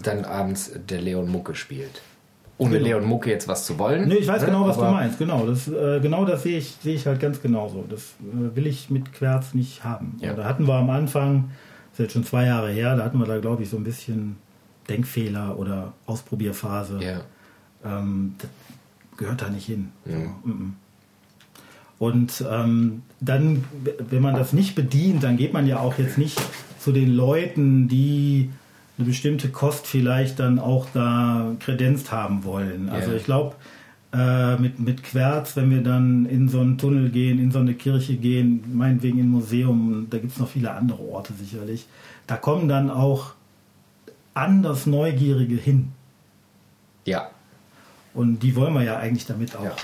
dann 0.03 0.25
abends 0.25 0.73
der 0.89 1.01
Leon 1.01 1.29
Mucke 1.31 1.55
spielt. 1.55 2.01
Ohne 2.57 2.75
Genau. 2.79 2.85
Leon 2.87 3.05
Mucke 3.05 3.31
jetzt 3.31 3.49
was 3.49 3.67
zu 3.67 3.79
wollen. 3.79 4.09
nee, 4.09 4.15
ich 4.15 4.29
weiß 4.29 4.43
ne? 4.43 4.47
genau, 4.47 4.67
was 4.67 4.79
Aber- 4.79 4.87
du 4.89 4.93
meinst. 4.93 5.19
Genau, 5.19 5.45
das, 5.47 5.67
äh, 5.69 5.99
genau 6.01 6.25
das 6.25 6.45
sehe 6.45 6.59
ich, 6.59 6.77
sehe 6.83 6.95
ich 6.95 7.07
halt 7.07 7.19
ganz 7.21 7.43
genauso. 7.43 7.85
Das 7.89 8.03
äh, 8.21 8.55
will 8.57 8.67
ich 8.69 8.91
mit 8.91 9.13
Querz 9.13 9.55
nicht 9.55 9.83
haben. 9.85 10.17
Ja. 10.21 10.35
Da 10.35 10.45
hatten 10.45 10.67
wir 10.67 10.75
am 10.75 10.89
Anfang 10.91 11.51
ist 11.93 11.99
jetzt 11.99 12.13
schon 12.13 12.25
zwei 12.25 12.47
Jahre 12.47 12.71
her, 12.71 12.97
da 12.97 13.05
hatten 13.05 13.19
wir 13.19 13.27
da, 13.27 13.39
glaube 13.39 13.63
ich, 13.65 13.71
so 13.71 13.77
ein 13.77 13.85
bisschen 13.85 14.37
Denkfehler 14.89 15.59
oder 15.59 15.93
Ausprobierphase. 16.07 17.01
Ja. 17.03 17.21
Ähm, 17.85 18.35
das 18.39 18.51
gehört 19.17 19.43
da 19.43 19.49
nicht 19.51 19.67
hin. 19.67 19.91
So, 20.05 20.13
Mhm. 20.17 20.35
mhm. 20.45 20.77
Und 22.05 22.45
ähm, 22.51 23.03
dann, 23.21 23.65
wenn 24.11 24.21
man 24.21 24.35
das 24.35 24.53
nicht 24.53 24.75
bedient, 24.75 25.23
dann 25.23 25.39
geht 25.39 25.55
man 25.55 25.67
ja 25.67 25.79
auch 25.79 25.97
jetzt 25.99 26.19
nicht 26.19 26.39
zu 26.79 26.93
den 26.93 27.15
Leuten, 27.15 27.89
die 27.89 28.51
eine 28.99 29.07
bestimmte 29.07 29.49
Kost 29.49 29.87
vielleicht 29.87 30.39
dann 30.39 30.59
auch 30.59 30.87
da 30.93 31.53
kredenzt 31.61 32.13
haben 32.13 32.45
wollen. 32.45 32.91
Also 32.91 33.13
ich 33.13 33.25
glaube, 33.25 33.55
äh, 34.13 34.57
mit, 34.57 34.79
mit 34.81 35.03
Querz, 35.03 35.57
wenn 35.57 35.71
wir 35.71 35.83
dann 35.83 36.27
in 36.27 36.51
so 36.51 36.61
einen 36.61 36.77
Tunnel 36.77 37.09
gehen, 37.09 37.39
in 37.39 37.51
so 37.51 37.61
eine 37.61 37.73
Kirche 37.73 38.17
gehen, 38.17 38.63
meinetwegen 38.75 39.19
in 39.19 39.27
ein 39.27 39.31
Museum, 39.31 40.07
da 40.11 40.19
gibt 40.19 40.33
es 40.33 40.39
noch 40.39 40.49
viele 40.49 40.73
andere 40.73 41.03
Orte 41.03 41.33
sicherlich, 41.33 41.87
da 42.27 42.37
kommen 42.37 42.69
dann 42.69 42.91
auch 42.91 43.33
anders 44.35 44.85
Neugierige 44.85 45.57
hin. 45.57 45.93
Ja, 47.07 47.31
Und 48.13 48.41
die 48.41 48.55
wollen 48.57 48.75
wir 48.75 48.83
ja 48.83 48.99
eigentlich 48.99 49.27
damit 49.27 49.57
auch 49.57 49.65
Ja, 49.65 49.77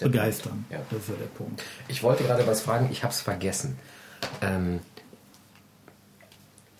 begeistern. 0.00 0.64
Ja. 0.70 0.78
Das 0.90 1.00
ist 1.00 1.08
ja 1.08 1.14
der 1.16 1.26
Punkt. 1.26 1.62
Ich 1.88 2.02
wollte 2.02 2.24
gerade 2.24 2.46
was 2.46 2.62
fragen, 2.62 2.88
ich 2.90 3.02
habe 3.02 3.12
es 3.12 3.20
vergessen. 3.20 3.78
Ähm, 4.40 4.80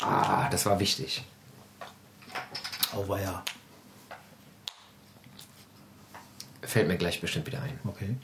ah, 0.00 0.48
das 0.50 0.66
war 0.66 0.80
wichtig. 0.80 1.24
Auweia. 2.92 3.42
Fällt 6.62 6.88
mir 6.88 6.96
gleich 6.96 7.20
bestimmt 7.20 7.46
wieder 7.46 7.62
ein. 7.62 7.78
Okay. 7.84 8.16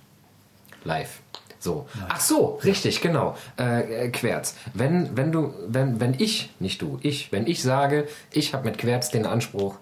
Live. 0.84 1.20
So. 1.58 1.88
Ach 2.08 2.20
so, 2.20 2.56
richtig, 2.64 3.00
genau. 3.00 3.36
Äh, 3.56 4.06
äh, 4.06 4.08
Querz. 4.10 4.56
Wenn, 4.74 5.16
wenn 5.16 5.30
du, 5.30 5.54
wenn, 5.68 6.00
wenn 6.00 6.14
ich, 6.14 6.50
nicht 6.58 6.82
du, 6.82 6.98
ich, 7.02 7.30
wenn 7.30 7.46
ich 7.46 7.62
sage, 7.62 8.08
ich 8.32 8.52
habe 8.52 8.64
mit 8.64 8.78
Querz 8.78 9.10
den 9.10 9.26
Anspruch, 9.26 9.76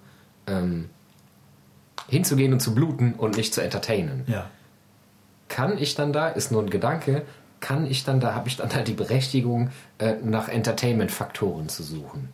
ähm, 0.46 0.90
hinzugehen 2.08 2.52
und 2.52 2.60
zu 2.60 2.74
bluten 2.74 3.14
und 3.14 3.36
nicht 3.36 3.54
zu 3.54 3.62
entertainen, 3.62 4.24
Ja. 4.26 4.50
Kann 5.50 5.76
ich 5.76 5.94
dann 5.94 6.14
da, 6.14 6.28
ist 6.28 6.50
nur 6.50 6.62
ein 6.62 6.70
Gedanke, 6.70 7.22
kann 7.60 7.84
ich 7.84 8.04
dann 8.04 8.20
da, 8.20 8.34
habe 8.34 8.48
ich 8.48 8.56
dann 8.56 8.70
da 8.70 8.80
die 8.80 8.94
Berechtigung, 8.94 9.68
äh, 9.98 10.14
nach 10.24 10.48
Entertainment-Faktoren 10.48 11.68
zu 11.68 11.82
suchen? 11.82 12.30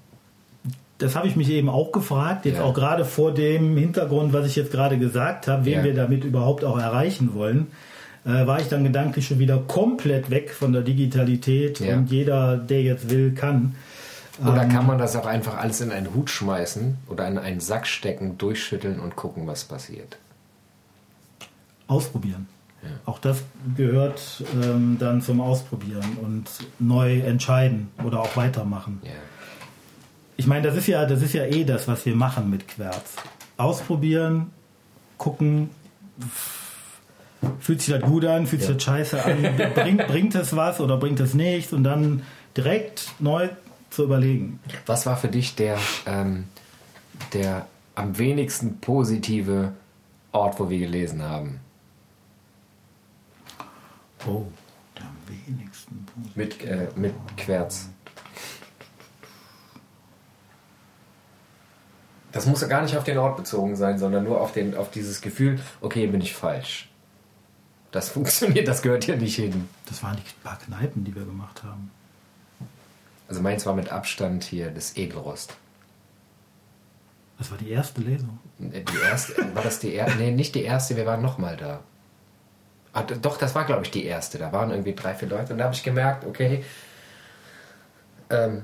Das 0.98 1.16
habe 1.16 1.26
ich 1.26 1.34
mich 1.34 1.50
eben 1.50 1.68
auch 1.68 1.90
gefragt, 1.90 2.44
jetzt 2.46 2.58
Ja. 2.58 2.64
auch 2.64 2.72
gerade 2.74 3.04
vor 3.04 3.34
dem 3.34 3.76
Hintergrund, 3.76 4.32
was 4.32 4.46
ich 4.46 4.54
jetzt 4.54 4.70
gerade 4.70 4.96
gesagt 4.98 5.48
habe, 5.48 5.64
wen 5.64 5.78
Ja. 5.78 5.84
wir 5.84 5.94
damit 5.94 6.22
überhaupt 6.24 6.64
auch 6.64 6.78
erreichen 6.78 7.34
wollen, 7.34 7.66
äh, 8.24 8.46
war 8.46 8.60
ich 8.60 8.68
dann 8.68 8.84
gedanklich 8.84 9.26
schon 9.26 9.38
wieder 9.38 9.58
komplett 9.58 10.30
weg 10.30 10.50
von 10.52 10.72
der 10.72 10.82
Digitalität 10.82 11.80
Ja. 11.80 11.96
und 11.96 12.10
jeder, 12.10 12.56
der 12.56 12.82
jetzt 12.82 13.10
will, 13.10 13.32
kann. 13.34 13.74
Oder 14.40 14.62
Ähm, 14.64 14.68
kann 14.70 14.86
man 14.86 14.98
das 14.98 15.16
auch 15.16 15.26
einfach 15.26 15.56
alles 15.58 15.80
in 15.80 15.90
einen 15.90 16.14
Hut 16.14 16.28
schmeißen 16.30 16.96
oder 17.08 17.26
in 17.26 17.38
einen 17.38 17.60
Sack 17.60 17.86
stecken, 17.86 18.36
durchschütteln 18.38 19.00
und 19.00 19.16
gucken, 19.16 19.46
was 19.46 19.64
passiert? 19.64 20.18
Ausprobieren. 21.88 22.46
Auch 23.04 23.18
das 23.18 23.42
gehört 23.76 24.42
ähm, 24.62 24.96
dann 24.98 25.22
zum 25.22 25.40
Ausprobieren 25.40 26.16
und 26.22 26.44
neu 26.78 27.20
entscheiden 27.20 27.88
oder 28.04 28.20
auch 28.20 28.36
weitermachen. 28.36 29.00
Ja. 29.02 29.10
Ich 30.36 30.46
meine, 30.46 30.66
das 30.68 30.76
ist 30.76 30.86
ja, 30.86 31.06
das 31.06 31.22
ist 31.22 31.32
ja 31.32 31.44
eh 31.44 31.64
das, 31.64 31.88
was 31.88 32.04
wir 32.06 32.14
machen 32.14 32.50
mit 32.50 32.68
Querz. 32.68 33.14
Ausprobieren, 33.56 34.50
gucken, 35.18 35.70
fühlt 37.60 37.80
sich 37.80 37.94
das 37.94 38.02
gut 38.02 38.24
an, 38.24 38.46
fühlt 38.46 38.62
sich 38.62 38.68
Ja. 38.70 38.74
das 38.74 38.82
scheiße 38.84 39.24
an, 39.24 39.36
bringt, 39.74 40.06
bringt 40.08 40.34
es 40.34 40.54
was 40.54 40.80
oder 40.80 40.96
bringt 40.96 41.20
es 41.20 41.34
nichts 41.34 41.72
und 41.72 41.84
dann 41.84 42.22
direkt 42.56 43.08
neu 43.18 43.48
zu 43.90 44.04
überlegen. 44.04 44.60
Was 44.86 45.06
war 45.06 45.16
für 45.16 45.28
dich 45.28 45.54
der, 45.54 45.78
ähm, 46.06 46.44
der 47.32 47.66
am 47.94 48.18
wenigsten 48.18 48.78
positive 48.80 49.72
Ort, 50.32 50.60
wo 50.60 50.68
wir 50.68 50.78
gelesen 50.78 51.22
haben? 51.22 51.60
Oh, 54.26 54.46
am 54.98 55.16
wenigsten. 55.46 56.06
Mit, 56.34 56.62
äh, 56.64 56.88
mit 56.96 57.14
Querz. 57.36 57.88
Das 62.32 62.44
muss 62.46 62.60
ja 62.60 62.66
gar 62.66 62.82
nicht 62.82 62.96
auf 62.96 63.04
den 63.04 63.16
Ort 63.18 63.36
bezogen 63.36 63.76
sein, 63.76 63.98
sondern 63.98 64.24
nur 64.24 64.40
auf, 64.40 64.52
den, 64.52 64.76
auf 64.76 64.90
dieses 64.90 65.22
Gefühl, 65.22 65.58
okay, 65.80 66.06
bin 66.06 66.20
ich 66.20 66.34
falsch. 66.34 66.90
Das 67.92 68.08
funktioniert, 68.10 68.68
das 68.68 68.82
gehört 68.82 69.04
hier 69.04 69.16
nicht 69.16 69.36
hin. 69.36 69.68
Das 69.86 70.02
waren 70.02 70.16
die 70.16 70.22
paar 70.42 70.58
Kneipen, 70.58 71.04
die 71.04 71.14
wir 71.14 71.24
gemacht 71.24 71.62
haben. 71.62 71.90
Also 73.28 73.40
meins 73.40 73.64
war 73.64 73.74
mit 73.74 73.90
Abstand 73.90 74.44
hier 74.44 74.70
das 74.70 74.96
Egelrost. 74.96 75.56
Das 77.38 77.50
war 77.50 77.58
die 77.58 77.70
erste 77.70 78.00
Lesung. 78.00 78.38
Die 78.58 78.82
erste, 79.02 79.54
war 79.54 79.62
das 79.62 79.78
die 79.78 79.92
erste? 79.92 80.18
Nee, 80.18 80.30
nicht 80.30 80.54
die 80.54 80.62
erste, 80.62 80.96
wir 80.96 81.06
waren 81.06 81.22
nochmal 81.22 81.56
da. 81.56 81.80
Ah, 82.98 83.02
doch, 83.20 83.36
das 83.36 83.54
war, 83.54 83.64
glaube 83.64 83.82
ich, 83.82 83.90
die 83.90 84.04
erste. 84.06 84.38
Da 84.38 84.52
waren 84.52 84.70
irgendwie 84.70 84.94
drei, 84.94 85.12
vier 85.14 85.28
Leute 85.28 85.52
und 85.52 85.58
da 85.58 85.64
habe 85.64 85.74
ich 85.74 85.82
gemerkt, 85.82 86.24
okay, 86.26 86.64
ähm, 88.30 88.62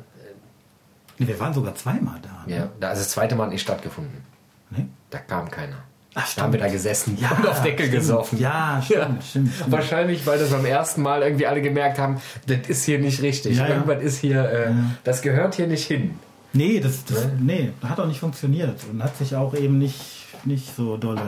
Nee, 1.18 1.28
wir 1.28 1.38
waren 1.38 1.52
sogar 1.52 1.74
zweimal 1.74 2.18
da. 2.22 2.44
ne? 2.50 2.56
ja, 2.56 2.68
da, 2.80 2.88
also 2.88 3.02
das 3.02 3.10
zweite 3.10 3.34
Mal 3.36 3.44
hat 3.44 3.52
nicht 3.52 3.60
stattgefunden. 3.62 4.24
Nee? 4.70 4.86
Da 5.10 5.18
kam 5.18 5.50
keiner. 5.50 5.76
Ach, 6.14 6.34
Da 6.34 6.42
haben 6.42 6.52
wir 6.52 6.60
da 6.60 6.68
gesessen 6.68 7.16
Ja, 7.20 7.30
und 7.30 7.46
auf 7.46 7.62
Deckel 7.62 7.86
stimmt. 7.86 8.00
gesoffen. 8.00 8.38
Ja, 8.38 8.82
stimmt, 8.84 9.22
stimmt, 9.22 9.52
stimmt. 9.54 9.70
Wahrscheinlich, 9.72 10.26
weil 10.26 10.38
das 10.38 10.50
beim 10.50 10.64
ersten 10.64 11.02
Mal 11.02 11.22
irgendwie 11.22 11.46
alle 11.46 11.62
gemerkt 11.62 11.98
haben, 11.98 12.20
das 12.46 12.68
ist 12.68 12.84
hier 12.84 12.98
nicht 12.98 13.22
richtig. 13.22 13.56
Ja, 13.58 13.68
ja. 13.68 13.74
Irgendwas 13.76 14.02
ist 14.02 14.18
hier, 14.18 14.42
äh, 14.48 14.70
Ja. 14.70 14.76
das 15.04 15.22
gehört 15.22 15.54
hier 15.54 15.66
nicht 15.66 15.86
hin. 15.86 16.18
Nee, 16.54 16.80
das, 16.80 17.04
das, 17.04 17.24
Ne? 17.26 17.32
nee, 17.40 17.70
hat 17.86 17.98
auch 18.00 18.06
nicht 18.06 18.20
funktioniert 18.20 18.80
und 18.90 19.02
hat 19.02 19.16
sich 19.16 19.36
auch 19.36 19.54
eben 19.54 19.78
nicht, 19.78 20.00
nicht 20.44 20.74
so 20.74 20.96
dolle 20.96 21.22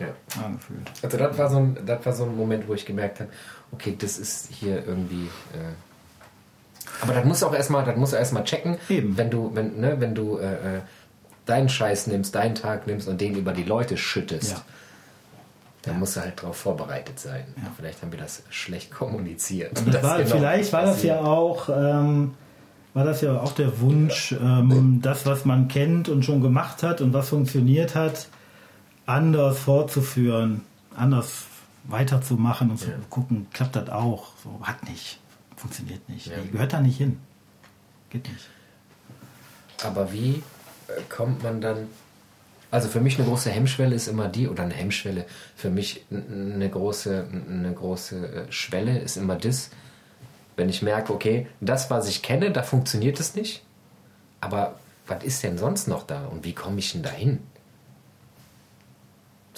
Ja. 0.00 0.42
angefühlt. 0.44 0.90
Also 1.02 1.16
das 1.16 1.38
war 1.38 1.50
so 1.50 1.58
ein, 1.58 1.76
das 1.86 2.04
war 2.06 2.12
so 2.12 2.24
ein 2.24 2.36
Moment, 2.36 2.66
wo 2.68 2.74
ich 2.74 2.86
gemerkt 2.86 3.20
habe, 3.20 3.30
okay, 3.72 3.94
das 3.98 4.18
ist 4.18 4.48
hier 4.50 4.84
irgendwie. 4.86 5.26
Äh 5.52 5.72
aber 7.02 7.14
das 7.14 7.24
musst 7.24 7.42
du 7.42 7.46
auch 7.46 7.54
erstmal, 7.54 7.84
das 7.84 7.96
musst 7.96 8.12
du 8.12 8.16
erstmal 8.16 8.44
checken, 8.44 8.76
Eben. 8.88 9.16
wenn 9.16 9.30
du, 9.30 9.50
wenn, 9.54 9.80
ne, 9.80 9.96
wenn 10.00 10.14
du 10.14 10.38
äh, 10.38 10.76
äh, 10.76 10.80
deinen 11.46 11.68
Scheiß 11.68 12.06
nimmst, 12.08 12.34
deinen 12.34 12.54
Tag 12.54 12.86
nimmst 12.86 13.08
und 13.08 13.20
den 13.20 13.36
über 13.36 13.52
die 13.52 13.64
Leute 13.64 13.96
schüttest, 13.96 14.52
Ja. 14.52 14.62
dann 15.82 15.98
musst 15.98 16.16
du 16.16 16.20
halt 16.20 16.42
darauf 16.42 16.56
vorbereitet 16.56 17.18
sein. 17.18 17.44
Ja. 17.56 17.70
Vielleicht 17.76 18.02
haben 18.02 18.12
wir 18.12 18.18
das 18.18 18.42
schlecht 18.50 18.90
kommuniziert. 18.90 19.72
Das 19.86 20.02
war, 20.02 20.18
genau 20.18 20.30
vielleicht 20.30 20.72
war 20.72 20.82
das 20.82 21.02
ja 21.02 21.20
auch, 21.20 21.68
ähm, 21.68 22.34
war 22.92 23.04
das 23.04 23.20
ja 23.20 23.40
auch 23.40 23.52
der 23.52 23.80
Wunsch, 23.80 24.32
ähm, 24.32 25.00
das, 25.02 25.24
was 25.24 25.44
man 25.44 25.68
kennt 25.68 26.08
und 26.08 26.24
schon 26.24 26.42
gemacht 26.42 26.82
hat 26.82 27.00
und 27.00 27.12
was 27.12 27.28
funktioniert 27.30 27.94
hat, 27.94 28.26
anders 29.10 29.58
fortzuführen, 29.58 30.62
anders 30.94 31.44
weiterzumachen 31.84 32.70
und 32.70 32.78
zu 32.78 32.90
Ja. 32.90 32.96
gucken, 33.08 33.46
klappt 33.52 33.76
das 33.76 33.88
auch? 33.88 34.28
So, 34.42 34.58
hat 34.62 34.88
nicht, 34.88 35.18
funktioniert 35.56 36.08
nicht, 36.08 36.26
Ja. 36.26 36.36
nee, 36.38 36.48
gehört 36.50 36.72
da 36.72 36.80
nicht 36.80 36.98
hin. 36.98 37.18
Geht 38.10 38.28
nicht. 38.28 38.48
Aber 39.84 40.12
wie 40.12 40.42
äh, 40.88 41.00
kommt 41.08 41.42
man 41.42 41.60
dann. 41.60 41.88
Also 42.72 42.88
für 42.88 43.00
mich 43.00 43.18
eine 43.18 43.26
große 43.26 43.50
Hemmschwelle 43.50 43.96
ist 43.96 44.06
immer 44.06 44.28
die, 44.28 44.46
oder 44.46 44.62
eine 44.62 44.74
Hemmschwelle, 44.74 45.26
für 45.56 45.70
mich 45.70 46.04
eine 46.10 46.68
große, 46.70 47.26
eine 47.48 47.72
große 47.72 48.46
äh, 48.46 48.52
Schwelle 48.52 48.96
ist 49.00 49.16
immer 49.16 49.34
das, 49.34 49.70
wenn 50.56 50.68
ich 50.68 50.80
merke, 50.82 51.12
okay, 51.12 51.48
das, 51.60 51.90
was 51.90 52.08
ich 52.08 52.22
kenne, 52.22 52.52
da 52.52 52.62
funktioniert 52.62 53.18
es 53.18 53.34
nicht. 53.34 53.62
Aber 54.40 54.78
was 55.08 55.24
ist 55.24 55.42
denn 55.42 55.58
sonst 55.58 55.88
noch 55.88 56.04
da 56.06 56.26
und 56.26 56.44
wie 56.44 56.52
komme 56.52 56.78
ich 56.78 56.92
denn 56.92 57.02
dahin? 57.02 57.40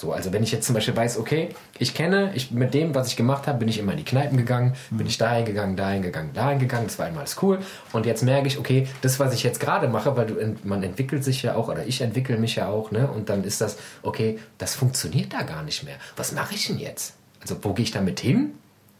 So, 0.03 0.11
also 0.11 0.33
wenn 0.33 0.43
ich 0.43 0.51
jetzt 0.51 0.65
zum 0.65 0.75
Beispiel 0.75 0.97
weiß, 0.97 1.17
okay, 1.17 1.55
ich 1.79 1.93
kenne, 1.93 2.33
ich, 2.35 2.51
mit 2.51 2.73
dem, 2.73 2.93
was 2.93 3.07
ich 3.07 3.15
gemacht 3.15 3.47
habe, 3.47 3.59
bin 3.59 3.69
ich 3.69 3.79
immer 3.79 3.93
in 3.93 3.99
die 3.99 4.03
Kneipen 4.03 4.35
gegangen, 4.35 4.73
bin 4.89 5.07
ich 5.07 5.17
dahin 5.17 5.45
gegangen, 5.45 5.77
dahin 5.77 6.01
gegangen, 6.01 6.33
dahin 6.33 6.59
gegangen, 6.59 6.87
das 6.87 6.99
war 6.99 7.05
einmal 7.05 7.21
alles 7.21 7.41
cool. 7.41 7.59
Und 7.93 8.05
jetzt 8.05 8.21
merke 8.21 8.47
ich, 8.47 8.59
okay, 8.59 8.85
das, 8.99 9.21
was 9.21 9.33
ich 9.33 9.43
jetzt 9.43 9.61
gerade 9.61 9.87
mache, 9.87 10.17
weil 10.17 10.25
du, 10.25 10.55
man 10.65 10.83
entwickelt 10.83 11.23
sich 11.23 11.41
ja 11.43 11.55
auch, 11.55 11.69
oder 11.69 11.85
ich 11.85 12.01
entwickle 12.01 12.37
mich 12.37 12.57
ja 12.57 12.67
auch, 12.67 12.91
ne? 12.91 13.09
Und 13.09 13.29
dann 13.29 13.45
ist 13.45 13.61
das, 13.61 13.77
okay, 14.01 14.39
das 14.57 14.75
funktioniert 14.75 15.31
da 15.31 15.43
gar 15.43 15.63
nicht 15.63 15.85
mehr. 15.85 15.95
Was 16.17 16.33
mache 16.33 16.53
ich 16.53 16.67
denn 16.67 16.79
jetzt? 16.79 17.13
Also 17.39 17.55
wo 17.61 17.71
gehe 17.71 17.83
ich 17.83 17.91
damit 17.91 18.19
hin? 18.19 18.55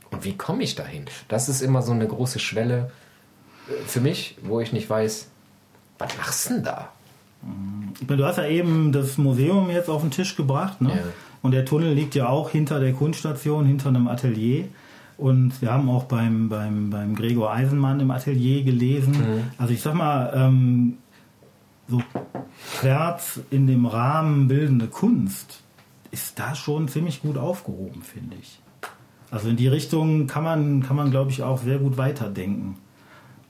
Und 0.09 0.23
wie 0.23 0.37
komme 0.37 0.63
ich 0.63 0.75
dahin? 0.75 1.03
Das 1.27 1.49
ist 1.49 1.59
immer 1.59 1.81
so 1.81 1.91
eine 1.91 2.07
große 2.07 2.39
Schwelle 2.39 2.91
äh, 3.67 3.73
für 3.87 3.99
mich, 3.99 4.37
wo 4.41 4.61
ich 4.61 4.71
nicht 4.71 4.89
weiß, 4.89 5.27
was 5.97 6.17
machst 6.17 6.49
du 6.49 6.53
denn 6.53 6.63
da? 6.63 6.92
Ich 7.99 8.07
meine, 8.07 8.21
du 8.21 8.27
hast 8.27 8.37
ja 8.37 8.47
eben 8.47 8.91
das 8.91 9.17
Museum 9.17 9.69
jetzt 9.69 9.89
auf 9.89 10.01
den 10.01 10.11
Tisch 10.11 10.35
gebracht, 10.35 10.81
ne? 10.81 10.89
Ja. 10.89 11.03
Und 11.41 11.51
der 11.51 11.65
Tunnel 11.65 11.93
liegt 11.93 12.15
ja 12.15 12.29
auch 12.29 12.49
hinter 12.49 12.79
der 12.79 12.93
Kunststation, 12.93 13.65
hinter 13.65 13.89
einem 13.89 14.07
Atelier. 14.07 14.65
Und 15.17 15.61
wir 15.61 15.71
haben 15.71 15.89
auch 15.89 16.05
beim, 16.05 16.49
beim, 16.49 16.89
beim 16.89 17.15
Gregor 17.15 17.51
Eisenmann 17.51 17.99
im 17.99 18.11
Atelier 18.11 18.63
gelesen. 18.63 19.15
Also 19.57 19.73
ich 19.73 19.81
sag 19.81 19.93
mal, 19.93 20.31
ähm, 20.33 20.97
so 21.87 22.01
Querz 22.79 23.41
in 23.51 23.67
dem 23.67 23.85
Rahmen 23.85 24.47
bildende 24.47 24.87
Kunst 24.87 25.61
ist 26.11 26.39
da 26.39 26.55
schon 26.55 26.87
ziemlich 26.87 27.21
gut 27.21 27.37
aufgehoben, 27.37 28.01
finde 28.01 28.37
ich. 28.39 28.59
Also 29.31 29.49
in 29.49 29.57
die 29.57 29.67
Richtung 29.67 30.27
kann 30.27 30.43
man, 30.43 30.83
kann 30.83 30.95
man 30.95 31.11
glaube 31.11 31.31
ich, 31.31 31.43
auch 31.43 31.57
sehr 31.57 31.79
gut 31.79 31.97
weiterdenken. 31.97 32.77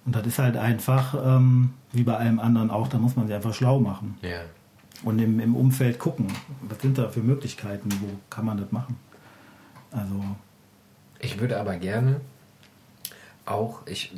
Und 0.05 0.15
das 0.15 0.25
ist 0.25 0.39
halt 0.39 0.57
einfach, 0.57 1.15
ähm, 1.25 1.71
wie 1.93 2.03
bei 2.03 2.17
allem 2.17 2.39
anderen 2.39 2.69
auch, 2.71 2.87
da 2.89 2.97
muss 2.97 3.15
man 3.15 3.27
sich 3.27 3.35
einfach 3.35 3.53
schlau 3.53 3.79
machen. 3.79 4.17
Ja. 4.21 4.41
Und 5.03 5.19
im, 5.19 5.39
im 5.39 5.55
Umfeld 5.55 5.99
gucken, 5.99 6.27
was 6.61 6.79
sind 6.81 6.97
da 6.97 7.09
für 7.09 7.21
Möglichkeiten, 7.21 7.89
wo 8.01 8.07
kann 8.29 8.45
man 8.45 8.57
das 8.57 8.71
machen. 8.71 8.97
Also, 9.91 10.23
Ich 11.19 11.39
würde 11.39 11.59
aber 11.59 11.75
gerne 11.77 12.19
auch 13.45 13.81
ich, 13.85 14.13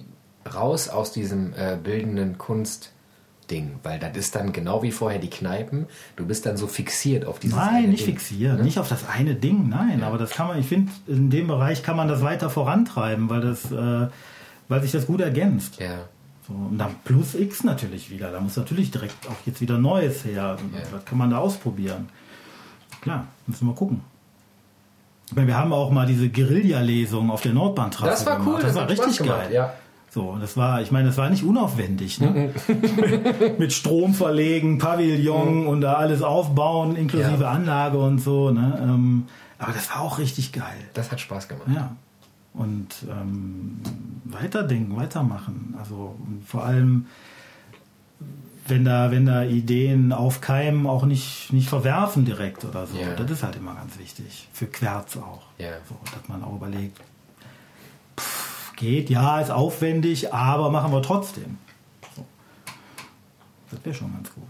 raus 0.53 0.89
aus 0.89 1.11
diesem 1.11 1.53
äh, 1.53 1.78
bildenden 1.82 2.38
Kunst-Ding, 2.38 3.80
weil 3.84 3.97
das 3.99 4.15
ist 4.15 4.36
dann 4.36 4.53
genau 4.53 4.84
wie 4.84 4.91
vorher 4.91 5.19
die 5.19 5.30
Kneipen. 5.30 5.88
Du 6.15 6.26
bist 6.26 6.45
dann 6.45 6.55
so 6.57 6.67
fixiert 6.67 7.26
auf 7.26 7.39
dieses 7.39 7.57
nein, 7.57 7.76
eine 7.76 7.88
nicht 7.88 8.05
Ding. 8.05 8.13
fixieren, 8.15 8.57
Ne? 8.57 8.63
nicht 8.63 8.78
auf 8.78 8.88
das 8.89 9.07
eine 9.09 9.34
Ding, 9.36 9.67
nein, 9.69 10.03
aber 10.03 10.17
das 10.19 10.32
kann 10.32 10.47
man, 10.47 10.59
ich 10.59 10.67
finde, 10.67 10.91
in 11.07 11.30
dem 11.32 11.47
Bereich 11.47 11.82
kann 11.84 11.97
man 11.97 12.07
das 12.07 12.21
weiter 12.21 12.49
vorantreiben, 12.51 13.30
weil 13.30 13.41
das, 13.41 13.71
äh, 13.71 14.07
weil 14.67 14.82
sich 14.84 14.91
das 14.91 15.07
gut 15.07 15.21
ergänzt. 15.21 15.80
Ja. 15.80 16.07
So, 16.48 16.54
und 16.54 16.78
dann 16.78 16.96
plus 17.04 17.34
X 17.34 17.64
natürlich 17.64 18.10
wieder. 18.12 18.32
Da 18.32 18.39
muss 18.39 18.56
natürlich 18.56 18.91
direkt 18.91 19.28
auch 19.28 19.36
jetzt 19.46 19.62
wieder 19.62 19.78
Neues 19.78 20.26
her. 20.26 20.58
Was 20.91 21.06
kann 21.06 21.18
man 21.18 21.30
da 21.32 21.38
ausprobieren? 21.39 22.10
Klar, 23.02 23.26
müssen 23.48 23.68
wir 23.68 23.74
gucken. 23.74 24.02
Ich 25.28 25.36
meine, 25.36 25.48
wir 25.48 25.58
haben 25.58 25.74
auch 25.74 25.89
mal 25.89 26.06
diese 26.06 26.30
Guerilla-Lesung 26.30 27.32
auf 27.32 27.41
der 27.41 27.54
Nordbahntrasse 27.54 28.10
Das 28.12 28.26
war 28.28 28.38
gemacht. 28.38 28.56
cool, 28.58 28.62
Das, 28.62 28.76
war 28.76 28.84
hat 28.84 28.91
richtig 28.91 29.18
gemacht, 29.18 29.39
geil. 29.39 29.54
Ja. 29.54 29.74
So, 30.12 30.38
das 30.39 30.56
war, 30.56 30.82
ich 30.82 30.91
meine, 30.91 31.08
das 31.08 31.18
war 31.18 31.30
nicht 31.32 31.43
unaufwendig. 31.43 32.22
Ne? 32.22 32.54
Mit 33.58 33.74
Strom 33.74 34.14
verlegen, 34.14 34.78
Pavillon 34.78 35.66
und 35.68 35.82
da 35.82 35.93
alles 35.93 36.22
aufbauen, 36.22 36.96
inklusive 36.96 37.41
Ja. 37.43 37.52
Anlage 37.52 37.98
und 37.98 38.20
so. 38.20 38.52
Ne? 38.52 38.80
Ähm, 38.82 39.26
aber 39.58 39.74
das 39.74 39.89
war 39.89 40.02
auch 40.02 40.20
richtig 40.20 40.52
geil. 40.54 40.78
Das 40.93 41.12
hat 41.12 41.20
Spaß 41.20 41.48
gemacht. 41.48 41.68
Ja. 41.74 41.91
Und 42.56 42.88
ähm, 43.10 43.82
weiterdenken, 44.24 44.95
weitermachen. 44.95 45.76
Also 45.78 46.16
vor 46.45 46.64
allem, 46.64 47.08
wenn 48.68 48.86
da, 48.86 49.12
wenn 49.12 49.26
da 49.26 49.43
Ideen 49.43 50.14
aufkeimen, 50.14 50.88
auch 50.88 51.06
nicht, 51.06 51.51
nicht 51.51 51.68
verwerfen 51.68 52.26
direkt 52.26 52.64
oder 52.64 52.88
so. 52.88 52.97
Ja. 52.97 53.14
Das 53.14 53.30
ist 53.30 53.43
halt 53.43 53.58
immer 53.58 53.76
ganz 53.76 53.97
wichtig. 53.99 54.47
Für 54.53 54.68
Querz 54.68 55.18
auch. 55.18 55.43
Ja. 55.58 55.74
So, 55.88 55.97
dass 56.14 56.28
man 56.30 56.43
auch 56.43 56.56
überlegt, 56.56 56.99
pff, 58.18 58.74
geht, 58.76 59.10
ja, 59.10 59.39
ist 59.39 59.51
aufwendig, 59.51 60.34
aber 60.34 60.72
machen 60.72 60.91
wir 60.91 61.01
trotzdem. 61.01 61.58
So. 62.16 62.26
Das 63.72 63.84
wäre 63.84 63.95
schon 63.95 64.14
ganz 64.14 64.34
gut. 64.34 64.43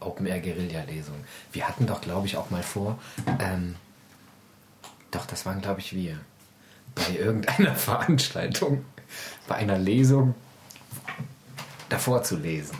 Open 0.00 0.26
Air 0.26 0.40
Guerilla 0.40 0.82
Lesung. 0.84 1.16
Wir 1.52 1.68
hatten 1.68 1.86
doch, 1.86 2.00
glaube 2.00 2.26
ich, 2.26 2.36
auch 2.36 2.50
mal 2.50 2.62
vor. 2.62 2.98
Ähm, 3.38 3.76
doch, 5.10 5.26
das 5.26 5.46
waren, 5.46 5.60
glaube 5.60 5.80
ich, 5.80 5.94
wir. 5.94 6.18
Bei 6.94 7.16
irgendeiner 7.18 7.74
Veranstaltung, 7.76 8.84
bei 9.48 9.56
einer 9.56 9.78
Lesung 9.78 10.34
davor 11.88 12.22
zu 12.22 12.36
lesen. 12.36 12.76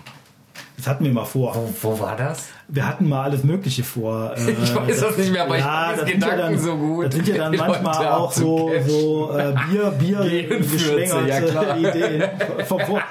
Das 0.76 0.88
hatten 0.88 1.04
wir 1.04 1.12
mal 1.12 1.24
vor. 1.24 1.54
Wo, 1.54 1.72
wo 1.82 2.00
war 2.00 2.16
das? 2.16 2.48
Wir 2.66 2.88
hatten 2.88 3.08
mal 3.08 3.22
alles 3.22 3.44
Mögliche 3.44 3.84
vor. 3.84 4.34
Äh, 4.36 4.50
Ich 4.50 4.74
weiß 4.74 5.00
das 5.00 5.16
nicht 5.16 5.30
mehr, 5.30 5.44
aber 5.44 5.56
ich 5.56 5.62
hab 5.64 5.96
das 5.96 6.04
die 6.06 6.12
sind 6.12 6.22
ja 6.22 6.30
Gedanken 6.30 6.54
dann, 6.56 6.64
so 6.64 6.76
gut, 6.76 7.06
Das 7.06 7.14
sind 7.14 7.28
ja 7.28 7.36
dann 7.36 7.56
manchmal 7.56 8.08
auch 8.08 8.32
so, 8.32 8.72
so 8.86 9.38
äh, 9.38 9.54
Bier, 9.70 9.90
Bier 9.92 10.18
Genfürze, 10.48 10.96
geschwängerte 10.96 11.52
ja. 11.52 11.76
Ideen. 11.76 12.30
Vom, 12.66 12.80
ja, 12.80 13.02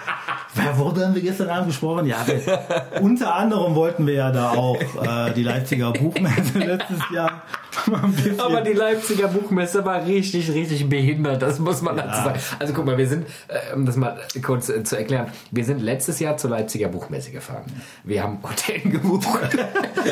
worüber 0.78 1.06
haben 1.06 1.16
wir 1.16 1.22
gestern 1.22 1.50
Abend 1.50 1.68
gesprochen? 1.68 2.06
Ja, 2.06 2.26
wir, 2.26 3.02
unter 3.02 3.36
anderem 3.36 3.76
wollten 3.76 4.06
wir 4.08 4.16
ja 4.16 4.32
da 4.32 4.52
auch 4.52 4.80
äh, 4.80 5.32
die 5.34 5.44
Leipziger 5.44 5.92
Buchmesse 5.94 6.60
letztes 6.60 7.00
Jahr 7.14 7.44
Aber 8.38 8.62
die 8.62 8.74
Leipziger 8.74 9.28
Buchmesse 9.28 9.86
war 9.86 10.06
richtig, 10.06 10.52
richtig 10.52 10.88
behindert, 10.90 11.42
das 11.42 11.60
muss 11.60 11.82
man 11.82 11.98
dazu 11.98 12.24
sagen. 12.24 12.40
Also 12.60 12.74
guck 12.74 12.86
mal, 12.86 12.98
wir 12.98 13.08
sind, 13.08 13.28
äh, 13.48 13.74
um 13.74 13.86
das 13.86 13.96
mal 13.96 14.20
kurz 14.44 14.70
äh, 14.70 14.84
zu 14.84 14.98
erklären, 14.98 15.28
wir 15.52 15.64
sind 15.64 15.82
letztes 15.82 16.20
Jahr 16.20 16.38
zur 16.38 16.50
Leipziger 16.50 16.90
Buchmesse 16.90 17.32
gefahren. 17.32 17.64
Wir 18.04 18.24
haben 18.24 18.40
Hotel 18.44 18.80
gebucht, 18.92 19.28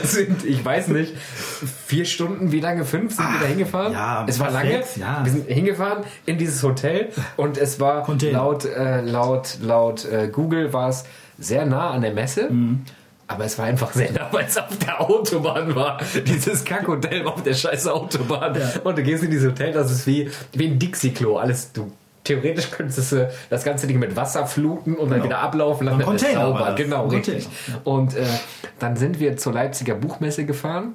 sind, 0.03 0.45
ich 0.45 0.63
weiß 0.63 0.89
nicht, 0.89 1.13
vier 1.17 2.05
Stunden, 2.05 2.51
wie 2.51 2.59
lange? 2.59 2.85
Fünf 2.85 3.15
sind 3.15 3.25
wir 3.25 3.39
da 3.39 3.45
hingefahren? 3.45 3.93
ja, 3.93 4.25
es 4.27 4.39
war 4.39 4.51
lange. 4.51 4.71
sechs, 4.71 4.95
ja. 4.95 5.23
Wir 5.23 5.31
sind 5.31 5.47
hingefahren 5.47 6.03
in 6.25 6.37
dieses 6.37 6.63
Hotel 6.63 7.09
und 7.35 7.57
es 7.57 7.79
war 7.79 8.03
Container. 8.03 8.39
laut, 8.39 8.65
äh, 8.65 9.01
laut, 9.01 9.57
laut 9.61 10.05
äh, 10.05 10.28
Google 10.29 10.71
war 10.73 10.89
es 10.89 11.05
sehr 11.37 11.65
nah 11.65 11.91
an 11.91 12.01
der 12.01 12.13
Messe. 12.13 12.49
Mhm. 12.49 12.85
Aber 13.27 13.45
es 13.45 13.59
war 13.59 13.65
einfach 13.65 13.93
sehr 13.93 14.11
nah, 14.11 14.27
weil 14.31 14.45
es 14.45 14.57
auf 14.57 14.75
der 14.79 14.99
Autobahn 15.01 15.75
war. 15.75 15.99
Dieses 16.25 16.65
Kackhotel 16.65 17.23
war 17.25 17.33
auf 17.35 17.43
der 17.43 17.53
scheiß 17.53 17.85
Autobahn. 17.87 18.57
Und 18.83 18.97
du 18.97 19.03
gehst 19.03 19.23
in 19.23 19.29
dieses 19.29 19.51
Hotel, 19.51 19.71
das 19.71 19.91
ist 19.91 20.07
wie, 20.07 20.31
wie 20.53 20.65
ein 20.65 20.79
Dixie-Klo. 20.79 21.37
Alles, 21.37 21.71
du, 21.71 21.91
theoretisch 22.23 22.71
könntest 22.71 23.11
du 23.11 23.29
das 23.51 23.63
ganze 23.63 23.85
Ding 23.85 23.99
mit 23.99 24.15
Wasser 24.15 24.47
fluten 24.47 24.95
und 24.95 25.09
dann 25.11 25.17
Genau. 25.19 25.25
wieder 25.25 25.39
ablaufen 25.41 25.85
lassen. 25.85 25.99
Dann 25.99 26.15
ist 26.15 26.23
Container 26.23 26.45
sauber. 26.45 26.59
war. 26.59 26.73
Genau, 26.75 27.03
Ein 27.03 27.09
richtig. 27.11 27.43
Container, 27.65 27.87
Und 27.87 28.15
äh, 28.15 28.25
dann 28.79 28.95
sind 28.95 29.19
wir 29.19 29.37
zur 29.37 29.53
Leipziger 29.53 29.93
Buchmesse 29.93 30.45
gefahren 30.45 30.93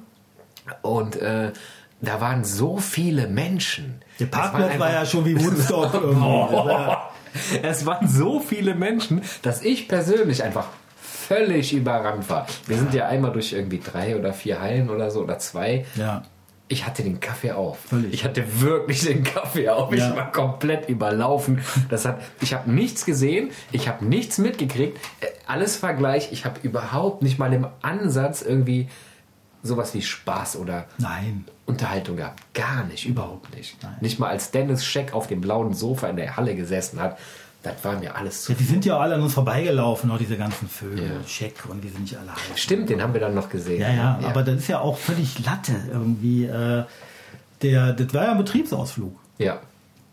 und 0.81 1.15
äh, 1.15 1.53
da 2.01 2.19
waren 2.19 2.43
so 2.43 2.77
viele 2.79 3.27
Menschen. 3.27 4.01
Der 4.19 4.25
Parkplatz 4.25 4.77
war 4.77 4.87
einfach- 4.87 4.91
ja 4.91 5.05
schon 5.05 5.23
wie 5.23 5.41
Woodstock 5.41 5.93
irgendwie. 6.03 6.21
Es 7.63 7.85
waren 7.85 8.07
so 8.07 8.39
viele 8.39 8.75
Menschen, 8.75 9.21
dass 9.41 9.61
ich 9.63 9.87
persönlich 9.87 10.43
einfach 10.43 10.67
völlig 11.01 11.73
überrannt 11.73 12.29
war. 12.29 12.47
Wir 12.67 12.77
sind 12.77 12.93
ja 12.93 13.07
einmal 13.07 13.31
durch 13.31 13.53
irgendwie 13.53 13.79
drei 13.79 14.15
oder 14.17 14.33
vier 14.33 14.61
Hallen 14.61 14.89
oder 14.89 15.09
so 15.11 15.21
oder 15.21 15.39
zwei. 15.39 15.85
ja. 15.95 16.23
Ich 16.67 16.83
hatte 16.87 17.03
den 17.03 17.19
Kaffee 17.19 17.51
auf. 17.51 17.77
Völlig. 17.89 18.11
Ich 18.11 18.23
hatte 18.25 18.43
wirklich 18.59 19.01
den 19.05 19.23
Kaffee 19.23 19.69
auf. 19.69 19.93
Ich 19.93 19.99
Ja. 19.99 20.15
war 20.15 20.31
komplett 20.31 20.89
überlaufen. 20.89 21.61
Das 21.91 22.05
hat, 22.05 22.19
ich 22.41 22.55
habe 22.55 22.71
nichts 22.71 23.05
gesehen, 23.05 23.51
ich 23.71 23.87
habe 23.87 24.03
nichts 24.03 24.39
mitgekriegt. 24.39 24.97
Äh, 25.21 25.27
Alles 25.45 25.83
war 25.83 25.93
gleich. 25.93 26.31
Ich 26.31 26.43
habe 26.43 26.59
überhaupt 26.63 27.21
nicht 27.21 27.37
mal 27.37 27.53
im 27.53 27.67
Ansatz 27.83 28.41
irgendwie 28.41 28.87
sowas 29.65 29.93
wie 29.93 30.01
Spaß 30.01 30.57
oder 30.57 30.85
Nein. 30.97 31.45
Unterhaltung 31.65 32.15
gehabt. 32.17 32.41
Gar 32.53 32.83
nicht, 32.85 33.05
überhaupt 33.05 33.55
nicht. 33.55 33.81
Nein. 33.83 33.95
Nicht 34.01 34.19
mal 34.19 34.29
als 34.29 34.51
Dennis 34.51 34.85
Scheck 34.85 35.13
auf 35.13 35.27
dem 35.27 35.41
blauen 35.41 35.73
Sofa 35.73 36.07
in 36.07 36.15
der 36.17 36.37
Halle 36.37 36.55
gesessen 36.55 36.99
hat. 36.99 37.17
Das 37.63 37.83
war 37.83 37.97
mir 37.97 38.15
alles 38.15 38.43
zu 38.43 38.51
Ja, 38.51 38.57
die 38.59 38.63
sind 38.63 38.85
ja 38.85 38.99
alle 38.99 39.15
an 39.15 39.21
uns 39.23 39.33
vorbeigelaufen, 39.33 40.11
auch 40.11 40.19
diese 40.19 40.37
ganzen 40.37 40.69
Vögel, 40.69 41.03
Ja. 41.21 41.27
Scheck 41.27 41.63
und 41.67 41.83
die 41.83 41.89
sind 41.89 42.01
nicht 42.01 42.15
alle 42.15 42.31
heiß. 42.31 42.59
Stimmt, 42.59 42.89
den 42.91 43.01
haben 43.01 43.13
wir 43.13 43.21
dann 43.21 43.33
noch 43.33 43.49
gesehen. 43.49 43.81
Ja, 43.81 43.91
ja, 43.91 44.19
aber 44.23 44.43
das 44.43 44.55
ist 44.57 44.67
ja 44.67 44.79
auch 44.81 44.97
völlig 44.97 45.43
Latte 45.43 45.73
irgendwie. 45.91 46.45
Äh, 46.45 46.83
der, 47.63 47.93
das 47.93 48.13
war 48.13 48.25
ja 48.25 48.31
ein 48.33 48.37
Betriebsausflug. 48.37 49.15
ja. 49.39 49.59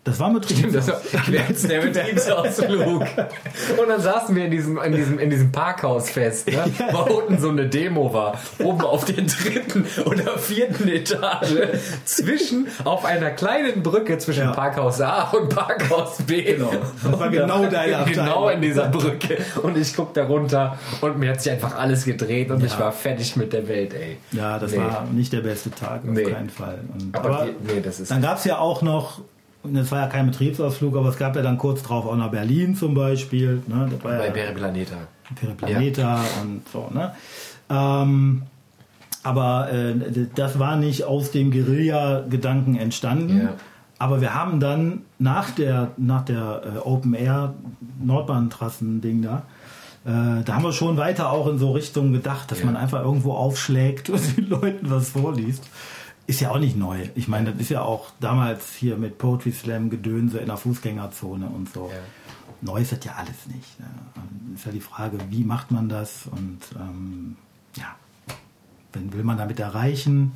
Das 0.04 0.18
war 0.18 0.28
ein 0.30 0.34
Das 0.40 0.48
Betriebsausflug. 0.48 1.12
war 1.28 1.48
jetzt 1.48 1.70
der 1.70 1.80
Betriebsausflug. 1.86 3.02
Und 3.02 3.88
dann 3.88 4.00
saßen 4.00 4.34
wir 4.34 4.46
in 4.46 4.50
diesem, 4.50 4.76
in 4.78 4.92
diesem, 4.96 5.18
in 5.20 5.30
diesem 5.30 5.52
Parkhaus 5.52 6.10
fest, 6.10 6.48
ne? 6.48 6.64
wo 6.90 6.98
unten 7.18 7.38
so 7.38 7.50
eine 7.50 7.68
Demo 7.68 8.12
war. 8.12 8.36
Oben 8.58 8.80
auf 8.80 9.04
der 9.04 9.22
dritten 9.22 9.86
oder 10.04 10.38
vierten 10.38 10.88
Etage. 10.88 11.54
Zwischen, 12.04 12.66
auf 12.84 13.04
einer 13.04 13.30
kleinen 13.30 13.84
Brücke 13.84 14.18
zwischen 14.18 14.44
Ja. 14.46 14.50
Parkhaus 14.52 15.00
A 15.00 15.30
und 15.30 15.48
Parkhaus 15.54 16.16
B. 16.26 16.42
Genau. 16.54 16.72
Das 17.02 17.12
war 17.20 17.26
Und 17.26 17.32
genau 17.32 17.66
deine 17.66 17.98
Abteilung. 17.98 18.06
Genau 18.24 18.48
in 18.48 18.60
dieser 18.60 18.88
Brücke. 18.88 19.38
Und 19.62 19.76
ich 19.78 19.94
guck 19.94 20.14
da 20.14 20.24
runter 20.24 20.78
und 21.00 21.18
mir 21.18 21.30
hat 21.30 21.42
sich 21.42 21.52
einfach 21.52 21.76
alles 21.78 22.04
gedreht 22.04 22.50
und 22.50 22.58
Ja. 22.58 22.66
ich 22.66 22.78
war 22.78 22.90
fertig 22.90 23.36
mit 23.36 23.52
der 23.52 23.68
Welt, 23.68 23.94
ey. 23.94 24.16
Ja, 24.32 24.58
das 24.58 24.72
Nee. 24.72 24.78
war 24.78 25.06
nicht 25.12 25.32
der 25.32 25.40
beste 25.42 25.70
Tag, 25.70 26.00
auf 26.02 26.10
Nee. 26.10 26.24
keinen 26.24 26.50
Fall. 26.50 26.80
Und, 26.92 27.14
Aber 27.16 27.28
aber 27.30 27.46
die- 27.46 27.74
nee, 27.74 27.80
das 27.80 28.00
ist- 28.00 28.10
dann 28.10 28.20
gab 28.20 28.38
es 28.38 28.44
ja 28.44 28.58
auch 28.58 28.82
noch, 28.82 29.20
das 29.64 29.90
war 29.92 30.00
ja 30.00 30.06
kein 30.08 30.26
Betriebsausflug, 30.26 30.96
aber 30.96 31.08
es 31.08 31.18
gab 31.18 31.36
ja 31.36 31.42
dann 31.42 31.58
kurz 31.58 31.82
drauf 31.82 32.06
auch 32.06 32.16
nach 32.16 32.30
Berlin 32.30 32.74
zum 32.74 32.94
Beispiel. 32.94 33.62
Ne? 33.66 33.88
Das 33.90 34.02
war 34.04 34.18
Bei 34.18 34.26
ja 34.26 34.32
Periplaneta. 34.32 34.96
Periplaneta 35.34 36.20
und 36.42 36.62
so. 36.72 36.88
Ne? 36.92 37.12
Ähm, 37.70 38.42
aber 39.22 39.70
äh, 39.72 39.94
das 40.34 40.58
war 40.58 40.76
nicht 40.76 41.04
aus 41.04 41.30
dem 41.30 41.50
Guerilla-Gedanken 41.52 42.76
entstanden. 42.76 43.38
Ja. 43.44 43.52
Aber 43.98 44.20
wir 44.20 44.34
haben 44.34 44.58
dann 44.58 45.02
nach 45.20 45.50
der, 45.50 45.92
nach 45.96 46.24
der 46.24 46.62
äh, 46.74 46.78
Open 46.80 47.14
Air 47.14 47.54
Nordbahntrassen-Ding 48.02 49.22
da, 49.22 49.42
äh, 50.04 50.42
da 50.44 50.54
haben 50.54 50.64
wir 50.64 50.72
schon 50.72 50.96
weiter 50.96 51.30
auch 51.30 51.46
in 51.46 51.58
so 51.58 51.70
Richtung 51.70 52.12
gedacht, 52.12 52.50
dass 52.50 52.60
Ja. 52.60 52.66
man 52.66 52.76
einfach 52.76 53.02
irgendwo 53.04 53.32
aufschlägt 53.34 54.10
und 54.10 54.36
den 54.36 54.48
Leuten 54.48 54.90
was 54.90 55.10
vorliest. 55.10 55.68
Ist 56.32 56.40
ja 56.40 56.50
auch 56.50 56.58
nicht 56.58 56.78
neu. 56.78 57.10
Ich 57.14 57.28
meine, 57.28 57.52
das 57.52 57.60
ist 57.60 57.68
ja 57.68 57.82
auch 57.82 58.10
damals 58.18 58.72
hier 58.72 58.96
mit 58.96 59.18
Poetry 59.18 59.52
Slam 59.52 59.90
Gedönse 59.90 60.38
in 60.38 60.46
der 60.46 60.56
Fußgängerzone 60.56 61.44
und 61.44 61.70
so. 61.70 61.90
Ja. 61.92 61.98
Neu 62.62 62.80
ist 62.80 62.90
das 62.90 63.04
ja 63.04 63.12
alles 63.16 63.46
nicht. 63.48 63.78
Ne? 63.78 63.86
Ist 64.54 64.64
ja 64.64 64.72
die 64.72 64.80
Frage, 64.80 65.18
wie 65.28 65.44
macht 65.44 65.70
man 65.72 65.90
das 65.90 66.24
und 66.30 66.60
ähm, 66.80 67.36
ja, 67.76 67.94
wenn 68.94 69.12
will 69.12 69.24
man 69.24 69.36
damit 69.36 69.60
erreichen? 69.60 70.32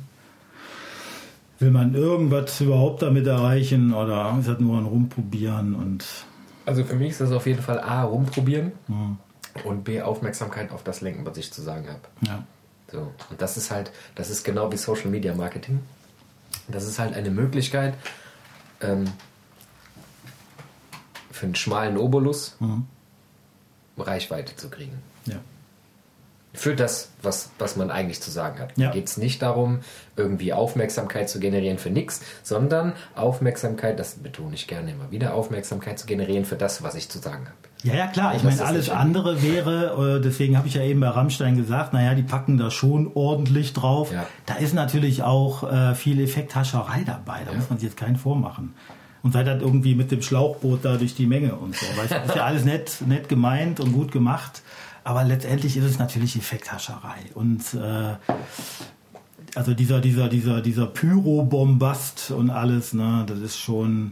Will 1.57 1.71
man 1.71 1.95
irgendwas 1.95 2.61
überhaupt 2.61 3.01
damit 3.01 3.25
erreichen 3.25 3.91
oder 3.91 4.37
ist 4.39 4.49
das 4.49 4.59
nur 4.59 4.77
ein 4.77 4.85
Rumprobieren 4.85 5.73
und 5.73 6.05
Also 6.67 6.83
für 6.83 6.95
mich 6.95 7.09
ist 7.09 7.21
das 7.21 7.31
auf 7.31 7.47
jeden 7.47 7.63
Fall 7.63 7.79
A, 7.79 8.03
rumprobieren 8.03 8.73
hm, 8.85 9.17
und 9.63 9.83
B, 9.83 9.99
Aufmerksamkeit 9.99 10.71
auf 10.71 10.83
das 10.83 11.01
lenken, 11.01 11.25
was 11.25 11.39
ich 11.39 11.51
zu 11.51 11.63
sagen 11.63 11.87
habe. 11.87 12.01
ja. 12.21 12.43
So. 12.91 13.11
Und 13.29 13.41
das 13.41 13.57
ist 13.57 13.71
halt, 13.71 13.91
das 14.15 14.29
ist 14.29 14.43
genau 14.43 14.71
wie 14.71 14.77
Social 14.77 15.07
Media 15.07 15.33
Marketing. 15.35 15.81
Das 16.67 16.85
ist 16.85 16.99
halt 16.99 17.13
eine 17.13 17.29
Möglichkeit, 17.29 17.93
ähm, 18.81 19.11
für 21.31 21.45
einen 21.45 21.55
schmalen 21.55 21.97
Obolus 21.97 22.55
Mhm. 22.59 22.85
Reichweite 23.97 24.55
zu 24.55 24.69
kriegen. 24.69 25.01
Ja. 25.25 25.37
Für 26.57 26.75
das, 26.75 27.11
was, 27.21 27.51
was 27.59 27.75
man 27.75 27.91
eigentlich 27.91 28.19
zu 28.19 28.31
sagen 28.31 28.59
hat. 28.59 28.77
Ja. 28.77 28.87
Da 28.87 28.93
geht 28.93 29.07
es 29.07 29.17
nicht 29.17 29.43
darum, 29.43 29.81
irgendwie 30.15 30.53
Aufmerksamkeit 30.53 31.29
zu 31.29 31.39
generieren 31.39 31.77
für 31.77 31.91
nichts, 31.91 32.21
sondern 32.41 32.93
Aufmerksamkeit, 33.15 33.99
das 33.99 34.15
betone 34.15 34.55
ich 34.55 34.67
gerne 34.67 34.91
immer 34.91 35.11
wieder, 35.11 35.35
Aufmerksamkeit 35.35 35.99
zu 35.99 36.07
generieren 36.07 36.45
für 36.45 36.55
das, 36.55 36.81
was 36.81 36.95
ich 36.95 37.09
zu 37.09 37.19
sagen 37.19 37.45
habe. 37.45 37.67
Ja, 37.83 37.93
ja, 37.93 38.07
klar. 38.07 38.35
Ich 38.35 38.43
meine, 38.43 38.65
alles 38.65 38.89
andere 38.89 39.43
wäre, 39.43 40.17
äh, 40.17 40.21
deswegen 40.21 40.57
habe 40.57 40.67
ich 40.67 40.73
ja 40.73 40.81
eben 40.81 40.99
bei 40.99 41.09
Rammstein 41.09 41.55
gesagt, 41.55 41.93
naja, 41.93 42.15
die 42.15 42.23
packen 42.23 42.57
da 42.57 42.71
schon 42.71 43.11
ordentlich 43.13 43.73
drauf. 43.73 44.11
Ja. 44.11 44.25
Da 44.47 44.55
ist 44.55 44.73
natürlich 44.73 45.21
auch 45.21 45.71
äh, 45.71 45.93
viel 45.93 46.19
Effekthascherei 46.19 47.03
dabei. 47.05 47.41
Da 47.45 47.53
muss 47.53 47.69
man 47.69 47.77
sich 47.77 47.89
jetzt 47.89 47.97
keinen 47.97 48.15
vormachen. 48.15 48.73
Und 49.21 49.33
seid 49.33 49.47
halt 49.47 49.61
irgendwie 49.61 49.93
mit 49.93 50.09
dem 50.11 50.21
Schlauchboot 50.21 50.85
da 50.85 50.97
durch 50.97 51.13
die 51.13 51.27
Menge 51.27 51.55
und 51.55 51.75
so. 51.75 51.85
Du, 51.85 52.07
das 52.07 52.27
ist 52.29 52.35
ja 52.35 52.45
alles 52.45 52.65
nett, 52.65 53.01
nett 53.05 53.29
gemeint 53.29 53.79
und 53.79 53.91
gut 53.91 54.11
gemacht. 54.11 54.61
Aber 55.07 55.23
letztendlich 55.23 55.77
ist 55.77 55.85
es 55.85 55.99
natürlich 55.99 56.35
Effekthascherei. 56.35 57.15
Und 57.33 57.61
äh, 57.75 58.15
also 59.55 59.73
dieser, 59.73 60.01
dieser, 60.01 60.27
dieser, 60.27 60.59
dieser 60.59 60.85
Pyrobombast 60.85 62.31
und 62.31 62.49
alles, 62.49 62.91
ne, 62.91 63.23
das 63.25 63.39
ist 63.39 63.57
schon. 63.57 64.11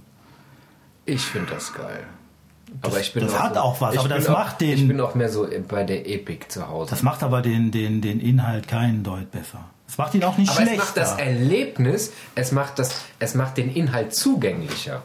Ich 1.05 1.21
finde 1.21 1.51
das 1.51 1.73
geil. 1.73 2.05
Aber 2.81 2.97
ich 2.97 3.11
bin 3.11 3.25
das 3.25 3.37
hat 3.37 3.57
auch 3.57 3.81
was, 3.81 3.97
aber 3.97 4.07
das 4.07 4.27
auch, 4.29 4.37
macht 4.37 4.61
den- 4.61 4.69
Ich 4.77 4.87
bin 4.87 5.01
auch 5.01 5.15
mehr 5.15 5.27
so 5.27 5.45
bei 5.67 5.83
der 5.83 6.07
Epik 6.09 6.49
zu 6.49 6.69
Hause. 6.69 6.91
Das 6.91 7.03
macht 7.03 7.23
aber 7.23 7.41
den, 7.41 7.71
den, 7.71 7.99
den 8.01 8.21
Inhalt 8.21 8.69
keinen 8.69 9.03
Deut 9.03 9.29
besser. 9.31 9.65
Das 9.87 9.97
macht 9.97 10.15
ihn 10.15 10.23
auch 10.23 10.37
nicht 10.37 10.49
Aber 10.49 10.61
es 10.63 10.77
macht 10.77 10.95
das 10.95 11.17
Erlebnis, 11.17 12.13
es 12.35 12.53
macht, 12.53 12.79
das, 12.79 13.01
es 13.19 13.35
macht 13.35 13.57
den 13.57 13.69
Inhalt 13.69 14.15
zugänglicher. 14.15 15.01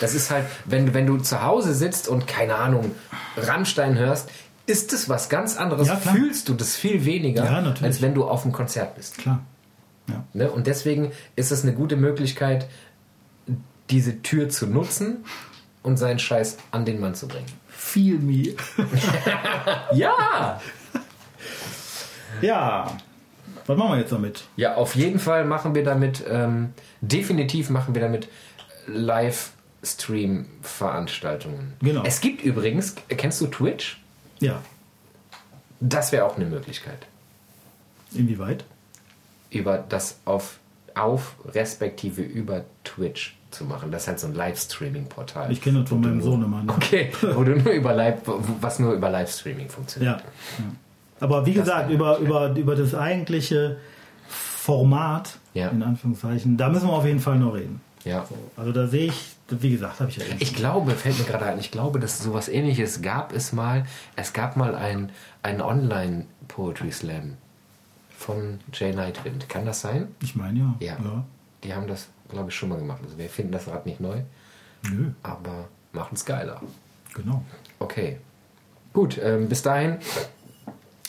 Das 0.00 0.14
ist 0.14 0.32
halt, 0.32 0.46
wenn, 0.64 0.94
wenn 0.94 1.06
du 1.06 1.18
zu 1.18 1.42
Hause 1.44 1.74
sitzt 1.74 2.08
und 2.08 2.26
keine 2.26 2.56
Ahnung, 2.56 2.90
Rammstein 3.36 3.96
hörst, 3.96 4.30
ist 4.66 4.92
es 4.92 5.08
was 5.08 5.28
ganz 5.28 5.56
anderes. 5.56 5.88
Ja. 5.88 5.96
Fühlst 5.96 6.48
du 6.48 6.54
das 6.54 6.76
viel 6.76 7.04
weniger, 7.04 7.44
Ja, 7.44 7.74
als 7.82 8.02
wenn 8.02 8.14
du 8.14 8.24
auf 8.24 8.44
einem 8.44 8.52
Konzert 8.52 8.94
bist. 8.96 9.18
Klar. 9.18 9.42
Ja. 10.08 10.24
Ne? 10.32 10.50
Und 10.50 10.66
deswegen 10.66 11.12
ist 11.36 11.52
es 11.52 11.62
eine 11.62 11.72
gute 11.72 11.96
Möglichkeit, 11.96 12.68
diese 13.90 14.22
Tür 14.22 14.48
zu 14.48 14.66
nutzen 14.66 15.24
und 15.82 15.96
seinen 15.96 16.18
Scheiß 16.18 16.58
an 16.72 16.84
den 16.84 17.00
Mann 17.00 17.14
zu 17.14 17.28
bringen. 17.28 17.46
Feel 17.68 18.18
me. 18.18 18.54
Ja! 19.92 20.60
Ja. 22.42 22.96
Was 23.66 23.78
machen 23.78 23.92
wir 23.92 23.98
jetzt 24.00 24.12
damit? 24.12 24.44
Ja, 24.56 24.74
auf 24.74 24.94
jeden 24.94 25.18
Fall 25.18 25.44
machen 25.44 25.74
wir 25.74 25.84
damit, 25.84 26.24
ähm, 26.28 26.74
definitiv 27.00 27.70
machen 27.70 27.94
wir 27.94 28.02
damit 28.02 28.28
Livestream-Veranstaltungen. 28.86 31.72
Genau. 31.80 32.02
Es 32.04 32.20
gibt 32.20 32.42
übrigens, 32.42 32.94
kennst 33.08 33.40
du 33.40 33.46
Twitch? 33.46 33.98
Ja. 34.40 34.60
Das 35.80 36.12
wäre 36.12 36.24
auch 36.24 36.36
eine 36.36 36.46
Möglichkeit. 36.46 37.06
Inwieweit? 38.14 38.64
Über 39.50 39.78
das 39.78 40.18
auf, 40.24 40.58
auf 40.94 41.34
respektive 41.46 42.22
über 42.22 42.64
Twitch 42.84 43.36
zu 43.50 43.64
machen. 43.64 43.90
Das 43.90 44.02
ist 44.02 44.08
halt 44.08 44.20
so 44.20 44.26
ein 44.26 44.34
Livestreaming-Portal. 44.34 45.50
Ich 45.52 45.60
kenne 45.62 45.80
das 45.80 45.88
von 45.88 46.00
meinem 46.00 46.20
Sohnemann. 46.22 46.68
Okay, 46.70 47.10
wo 47.34 47.44
du 47.44 47.56
nur 47.56 47.72
über 47.72 47.92
Live, 47.94 48.20
was 48.60 48.78
nur 48.78 48.92
über 48.92 49.10
Livestreaming 49.10 49.68
funktioniert. 49.68 50.20
Ja. 50.20 50.24
ja. 50.58 50.64
Aber 51.20 51.46
wie 51.46 51.54
gesagt, 51.54 51.90
über, 51.90 52.18
über, 52.18 52.50
über 52.54 52.76
das 52.76 52.94
eigentliche 52.94 53.78
Format, 54.28 55.38
Ja. 55.54 55.68
in 55.68 55.82
Anführungszeichen, 55.82 56.56
da 56.56 56.68
müssen 56.68 56.88
wir 56.88 56.92
auf 56.92 57.06
jeden 57.06 57.20
Fall 57.20 57.38
noch 57.38 57.54
reden. 57.54 57.80
Ja. 58.04 58.26
Also 58.56 58.72
da 58.72 58.86
sehe 58.86 59.06
ich, 59.06 59.35
wie 59.48 59.70
gesagt, 59.70 60.00
habe 60.00 60.10
ich 60.10 60.16
ja 60.16 60.24
eben. 60.24 60.36
Ich 60.40 60.54
glaube, 60.54 60.92
fällt 60.92 61.18
mir 61.18 61.24
gerade 61.24 61.46
ein, 61.46 61.58
ich 61.58 61.70
glaube, 61.70 62.00
dass 62.00 62.18
sowas 62.18 62.48
ähnliches 62.48 63.02
gab 63.02 63.32
es 63.32 63.52
mal. 63.52 63.84
Es 64.16 64.32
gab 64.32 64.56
mal 64.56 64.74
ein, 64.74 65.10
ein 65.42 65.60
Online-Poetry 65.60 66.90
Slam 66.92 67.36
von 68.16 68.60
Jay 68.72 68.92
Nightwind. 68.92 69.48
Kann 69.48 69.64
das 69.66 69.80
sein? 69.82 70.08
Ich 70.22 70.34
meine 70.34 70.76
ja. 70.80 70.96
Ja. 71.02 71.24
Die 71.64 71.74
haben 71.74 71.86
das, 71.86 72.08
glaube 72.28 72.50
ich, 72.50 72.56
schon 72.56 72.68
mal 72.70 72.78
gemacht. 72.78 73.00
Also 73.04 73.18
wir 73.18 73.28
finden 73.28 73.52
das 73.52 73.68
Rad 73.68 73.86
nicht 73.86 74.00
neu, 74.00 74.20
Nö, 74.90 75.10
aber 75.22 75.68
machen 75.92 76.14
es 76.14 76.24
geiler. 76.24 76.60
genau. 77.14 77.42
Okay. 77.78 78.18
Gut, 78.92 79.18
ähm, 79.22 79.48
bis 79.48 79.62
dahin 79.62 79.98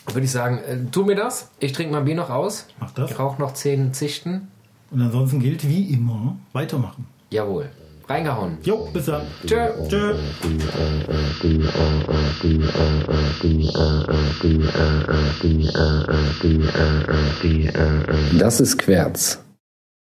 würde 0.05 0.25
ich 0.25 0.31
sagen, 0.31 0.59
äh, 0.59 0.77
tu 0.91 1.03
mir 1.05 1.15
das. 1.15 1.51
Ich 1.59 1.71
trinke 1.73 1.93
mein 1.93 2.05
Bier 2.05 2.15
noch 2.15 2.29
aus. 2.29 2.67
Mach 2.79 2.91
das. 2.91 3.11
Ich 3.11 3.19
rauche 3.19 3.41
noch 3.41 3.53
zehn 3.53 3.93
Zichten. 3.93 4.49
Und 4.91 5.01
ansonsten 5.01 5.39
gilt 5.39 5.67
wie 5.67 5.93
immer, 5.93 6.37
weitermachen. 6.53 7.07
Jawohl. 7.29 7.69
Reingehauen. 8.07 8.57
Jo, 8.63 8.87
bis 8.93 9.05
dann. 9.05 9.21
Tschö. 9.45 9.69
Tschö. 9.89 10.15
Das 18.39 18.59
ist 18.61 18.77
Querz. 18.77 19.39